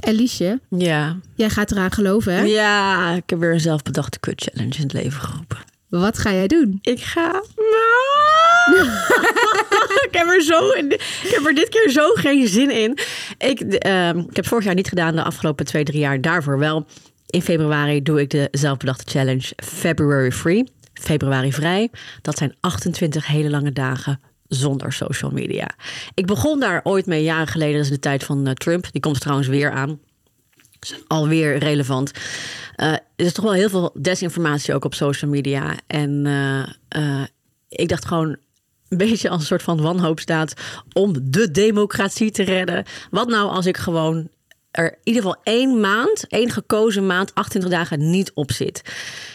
Eliesje, 0.00 0.60
Ja. 0.68 1.16
jij 1.34 1.50
gaat 1.50 1.70
eraan 1.70 1.92
geloven, 1.92 2.34
hè? 2.34 2.42
Ja, 2.42 3.10
ik 3.14 3.30
heb 3.30 3.38
weer 3.38 3.52
een 3.52 3.60
zelfbedachte 3.60 4.20
kut 4.20 4.42
challenge 4.50 4.74
in 4.76 4.82
het 4.82 4.92
leven 4.92 5.20
geroepen. 5.20 5.58
Wat 5.88 6.18
ga 6.18 6.32
jij 6.32 6.46
doen? 6.46 6.78
Ik 6.82 7.00
ga. 7.00 7.28
ik, 10.06 10.08
heb 10.10 10.26
er 10.26 10.42
zo, 10.42 10.68
ik 10.70 11.00
heb 11.22 11.46
er 11.46 11.54
dit 11.54 11.68
keer 11.68 11.90
zo 11.90 12.08
geen 12.14 12.48
zin 12.48 12.70
in. 12.70 12.98
Ik, 13.38 13.60
ehm, 13.60 14.18
ik 14.18 14.36
heb 14.36 14.46
vorig 14.46 14.64
jaar 14.64 14.74
niet 14.74 14.88
gedaan, 14.88 15.14
de 15.16 15.22
afgelopen 15.22 15.64
twee, 15.64 15.84
drie 15.84 16.00
jaar 16.00 16.20
daarvoor 16.20 16.58
wel. 16.58 16.86
In 17.26 17.42
februari 17.42 18.02
doe 18.02 18.20
ik 18.20 18.30
de 18.30 18.48
zelfbedachte 18.50 19.10
challenge 19.10 19.52
February 19.64 20.32
Free. 20.32 20.72
Februari 20.94 21.52
vrij. 21.52 21.90
Dat 22.22 22.38
zijn 22.38 22.54
28 22.60 23.26
hele 23.26 23.50
lange 23.50 23.72
dagen 23.72 24.20
zonder 24.54 24.92
social 24.92 25.30
media. 25.30 25.68
Ik 26.14 26.26
begon 26.26 26.60
daar 26.60 26.80
ooit 26.82 27.06
mee 27.06 27.22
jaren 27.22 27.46
geleden. 27.46 27.74
Dat 27.74 27.84
is 27.84 27.90
de 27.90 27.98
tijd 27.98 28.24
van 28.24 28.46
eh, 28.46 28.52
Trump. 28.52 28.92
Die 28.92 29.00
komt 29.00 29.20
trouwens 29.20 29.48
weer 29.48 29.70
aan. 29.70 30.00
is 30.80 30.94
alweer 31.06 31.58
relevant. 31.58 32.10
Eh, 32.76 32.92
er 32.92 33.00
is 33.16 33.32
toch 33.32 33.44
wel 33.44 33.54
heel 33.54 33.68
veel 33.68 33.90
desinformatie 34.00 34.74
ook 34.74 34.84
op 34.84 34.94
social 34.94 35.30
media. 35.30 35.76
En 35.86 36.26
eh, 36.88 37.22
ik 37.68 37.88
dacht 37.88 38.04
gewoon 38.04 38.36
een 38.88 38.98
beetje 38.98 39.28
als 39.28 39.40
een 39.40 39.46
soort 39.46 39.62
van 39.62 39.80
wanhoopstaat 39.80 40.54
om 40.92 41.30
de 41.30 41.50
democratie 41.50 42.30
te 42.30 42.42
redden. 42.42 42.84
Wat 43.10 43.28
nou 43.28 43.50
als 43.50 43.66
ik 43.66 43.76
gewoon 43.76 44.28
er 44.70 44.92
in 44.92 44.98
ieder 45.02 45.22
geval 45.22 45.40
één 45.42 45.80
maand, 45.80 46.26
één 46.28 46.50
gekozen 46.50 47.06
maand, 47.06 47.34
28 47.34 47.70
dagen 47.70 48.10
niet 48.10 48.32
op 48.34 48.52
zit. 48.52 48.82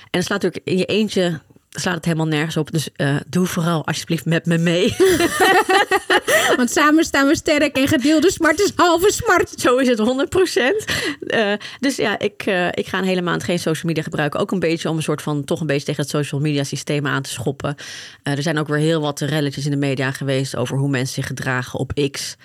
En 0.02 0.08
dan 0.12 0.24
slaat 0.24 0.42
natuurlijk 0.42 0.70
in 0.70 0.78
je 0.78 0.86
eentje 0.86 1.40
slaat 1.70 1.96
het 1.96 2.06
helemaal 2.06 2.28
nergens 2.28 2.58
op. 2.58 2.72
Dus 2.72 2.90
eh, 2.96 3.16
doe 3.28 3.46
vooral 3.46 3.86
alsjeblieft 3.86 4.26
met 4.26 4.46
me 4.46 4.58
mee. 4.58 4.96
Want 6.58 6.72
samen 6.72 7.04
staan 7.04 7.28
we 7.28 7.36
sterk 7.36 7.78
en 7.78 7.88
gedeelde 7.88 8.32
smart 8.32 8.60
is 8.60 8.72
halve 8.76 9.12
smart. 9.12 9.52
Zo 9.56 9.78
is 9.78 9.88
het 9.88 10.00
100%. 10.00 11.22
Eh, 11.28 11.54
dus 11.80 11.96
ja, 11.96 12.20
ik, 12.20 12.44
eh, 12.46 12.68
ik 12.68 12.88
ga 12.88 12.98
een 12.98 13.04
hele 13.04 13.22
maand 13.22 13.44
geen 13.44 13.60
social 13.60 13.86
media 13.86 14.04
gebruiken. 14.04 14.40
Ook 14.40 14.52
een 14.52 14.60
beetje 14.60 14.90
om 14.90 14.96
een 14.98 15.04
soort 15.04 15.22
van 15.22 15.44
toch 15.44 15.60
een 15.62 15.68
beetje 15.68 15.86
tegen 15.86 16.02
het 16.02 16.10
social 16.12 16.42
media 16.42 16.64
systeem 16.64 17.08
aan 17.08 17.22
te 17.22 17.30
schoppen. 17.30 17.76
Er 18.24 18.42
zijn 18.42 18.58
ook 18.58 18.68
weer 18.68 18.78
heel 18.80 19.02
wat 19.02 19.20
relletjes 19.20 19.66
in 19.66 19.72
de 19.72 19.78
media 19.78 20.12
geweest 20.12 20.56
over 20.56 20.78
hoe 20.78 20.90
mensen 20.90 21.14
zich 21.14 21.28
gedragen 21.28 21.80
op 21.80 22.10
X. 22.12 22.36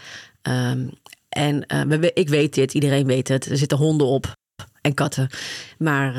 Ehm, 0.42 0.88
en 1.28 1.64
we- 1.88 2.10
ik 2.14 2.28
weet 2.28 2.54
dit, 2.54 2.74
iedereen 2.74 3.06
weet 3.06 3.28
het. 3.28 3.46
Er 3.50 3.56
zitten 3.56 3.78
honden 3.78 4.06
op 4.06 4.32
en 4.80 4.94
katten. 4.94 5.28
Maar 5.78 6.12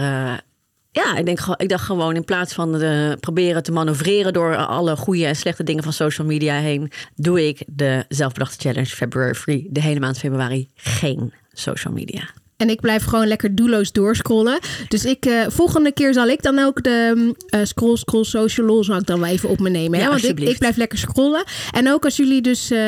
ja, 0.94 1.16
ik, 1.16 1.26
denk, 1.26 1.40
ik 1.58 1.70
dacht 1.70 1.86
gewoon 1.86 2.16
in 2.16 2.24
plaats 2.24 2.54
van 2.54 2.82
eh, 2.82 3.12
proberen 3.20 3.64
te 3.64 3.72
manoeuvreren 3.72 4.34
door 4.34 4.56
alle 4.56 4.96
goede 4.96 5.26
en 5.26 5.36
slechte 5.36 5.64
dingen 5.64 5.84
van 5.84 5.94
social 5.94 6.28
media 6.28 6.56
heen, 6.56 6.92
doe 7.16 7.48
ik 7.48 7.64
de 7.68 8.06
zelfbedachte 8.08 8.56
challenge 8.60 8.96
February 8.96 9.34
Free. 9.34 9.68
De 9.72 9.82
hele 9.82 10.00
maand 10.00 10.18
februari 10.18 10.70
geen 10.76 11.34
social 11.52 11.94
media. 11.94 12.30
En 12.64 12.70
ik 12.70 12.82
blijf 12.82 13.04
gewoon 13.04 13.28
lekker 13.28 13.56
doelloos 13.56 13.92
doorscrollen. 13.92 14.60
Dus 14.88 15.06
ik, 15.06 15.26
eh, 15.26 15.42
volgende 15.48 15.92
keer 15.92 16.14
zal 16.14 16.28
ik 16.28 16.42
dan 16.42 16.60
ook 16.60 16.84
de 16.84 17.12
mm, 17.16 17.36
eh, 17.50 17.60
scroll, 17.64 17.96
scroll, 17.96 18.24
social 18.24 18.68
lol 18.68 18.84
zal 18.84 18.98
ik 18.98 19.06
dan 19.06 19.20
wel 19.20 19.30
even 19.30 19.50
op 19.50 19.60
me 19.60 19.70
nemen. 19.70 20.00
Hè? 20.00 20.06
Ja, 20.06 20.10
Want 20.10 20.24
ik, 20.24 20.58
blijf 20.58 20.76
lekker 20.76 20.98
scrollen. 20.98 21.44
En 21.72 21.92
ook 21.92 22.06
als 22.06 22.16
jullie 22.16 22.42
dus 22.42 22.72
eh, 22.72 22.80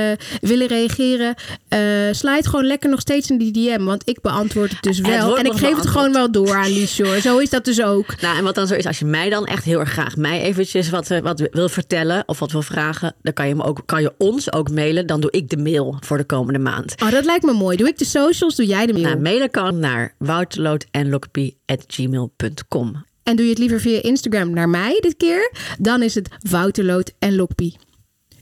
willen 0.41 0.67
reageren, 0.67 1.35
het 1.67 2.47
gewoon 2.47 2.65
lekker 2.65 2.89
nog 2.89 2.99
steeds 2.99 3.29
in 3.29 3.37
die 3.37 3.51
DM. 3.51 3.83
Want 3.83 4.09
ik 4.09 4.21
beantwoord 4.21 4.71
het 4.71 4.83
dus 4.83 4.99
wel. 4.99 5.37
En 5.37 5.45
ik 5.45 5.53
geef 5.53 5.75
het 5.75 5.87
gewoon 5.87 6.13
wel 6.13 6.31
door 6.31 6.55
aan 6.55 6.73
Lies 6.73 7.01
hoor. 7.01 7.19
Zo 7.19 7.37
is 7.37 7.49
dat 7.49 7.65
dus 7.65 7.81
ook. 7.81 8.05
Nou, 8.25 8.37
en 8.37 8.43
wat 8.43 8.55
dan 8.55 8.67
zo 8.67 8.73
is, 8.73 8.85
als 8.85 8.99
je 8.99 9.05
mij 9.05 9.29
dan 9.29 9.45
echt 9.45 9.63
heel 9.63 9.79
erg 9.79 9.89
graag 9.89 10.15
mij 10.15 10.41
eventjes 10.41 10.89
wat, 10.89 11.07
wat 11.07 11.49
wil 11.51 11.69
vertellen 11.69 12.23
of 12.25 12.39
wat 12.39 12.51
wil 12.51 12.61
vragen, 12.61 13.15
dan 13.21 13.33
kan 13.33 13.47
je, 13.47 13.55
me 13.55 13.63
ook, 13.63 13.81
kan 13.85 14.01
je 14.01 14.13
ons 14.17 14.53
ook 14.53 14.71
mailen. 14.71 15.07
Dan 15.07 15.21
doe 15.21 15.31
ik 15.31 15.49
de 15.49 15.57
mail 15.57 15.97
voor 15.99 16.17
de 16.17 16.23
komende 16.23 16.59
maand. 16.59 16.95
Oh, 17.03 17.11
dat 17.11 17.25
lijkt 17.25 17.45
me 17.45 17.53
mooi. 17.53 17.77
Doe 17.77 17.87
ik 17.87 17.97
de 17.97 18.05
socials, 18.05 18.55
doe 18.55 18.65
jij 18.65 18.85
de 18.85 18.93
mail. 18.93 19.05
Nou, 19.05 19.19
mailen 19.19 19.51
kan 19.51 19.64
naar 19.73 20.15
wouterloot.gmail.com. 20.17 23.05
En 23.23 23.35
doe 23.35 23.45
je 23.45 23.51
het 23.51 23.59
liever 23.59 23.79
via 23.79 24.01
Instagram 24.01 24.49
naar 24.49 24.69
mij 24.69 24.97
dit 24.99 25.17
keer, 25.17 25.51
dan 25.79 26.01
is 26.01 26.15
het 26.15 26.29
Wouterloot 26.49 27.11
en 27.19 27.35
Lokpie. 27.35 27.77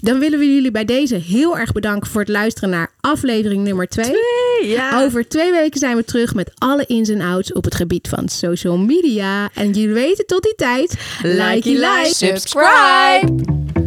Dan 0.04 0.20
willen 0.20 0.40
we 0.40 0.54
jullie 0.54 0.72
bij 0.72 0.86
deze 0.86 1.16
heel 1.16 1.58
erg 1.58 1.72
bedanken 1.72 2.10
voor 2.10 2.22
het 2.22 2.30
luisteren 2.30 2.70
naar 2.70 2.92
aflevering 3.00 3.64
nummer 3.64 3.88
2. 3.88 4.14
Ja. 4.64 5.04
Over 5.04 5.28
twee 5.28 5.52
weken 5.52 5.80
zijn 5.80 5.96
we 5.96 6.04
terug 6.04 6.34
met 6.34 6.52
alle 6.58 6.86
ins 6.86 7.10
en 7.10 7.22
outs 7.22 7.54
op 7.54 7.64
het 7.64 7.76
gebied 7.76 8.08
van 8.08 8.30
social 8.30 8.78
media. 8.78 9.50
En 9.54 9.72
jullie 9.72 9.94
weten 9.94 10.26
tot 10.26 10.44
die 10.44 10.56
tijd. 10.56 10.98
Likey 11.22 11.74
like. 11.74 12.12
Subscribe! 12.14 13.82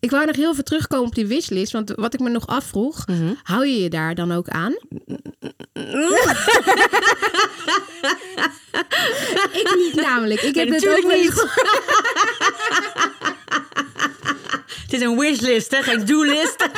Ik 0.00 0.10
wou 0.10 0.26
nog 0.26 0.36
heel 0.36 0.50
even 0.52 0.64
terugkomen 0.64 1.06
op 1.06 1.14
die 1.14 1.26
wishlist. 1.26 1.72
Want 1.72 1.92
wat 1.96 2.14
ik 2.14 2.20
me 2.20 2.28
nog 2.28 2.46
afvroeg, 2.46 3.04
hou 3.42 3.66
je 3.66 3.82
je 3.82 3.88
daar 3.90 4.14
dan 4.14 4.32
ook 4.32 4.48
aan? 4.48 4.72
ik 9.60 9.74
niet 9.76 9.94
namelijk. 9.94 10.40
Ik 10.42 10.54
heb 10.54 10.68
Nee, 10.68 10.78
het 10.78 10.88
ook 11.04 11.12
niet. 11.12 11.34
Het 14.82 14.92
is 14.94 15.00
een 15.00 15.18
wishlist, 15.18 15.70
hè? 15.70 15.82
geen 15.82 16.04
doelist. 16.04 16.56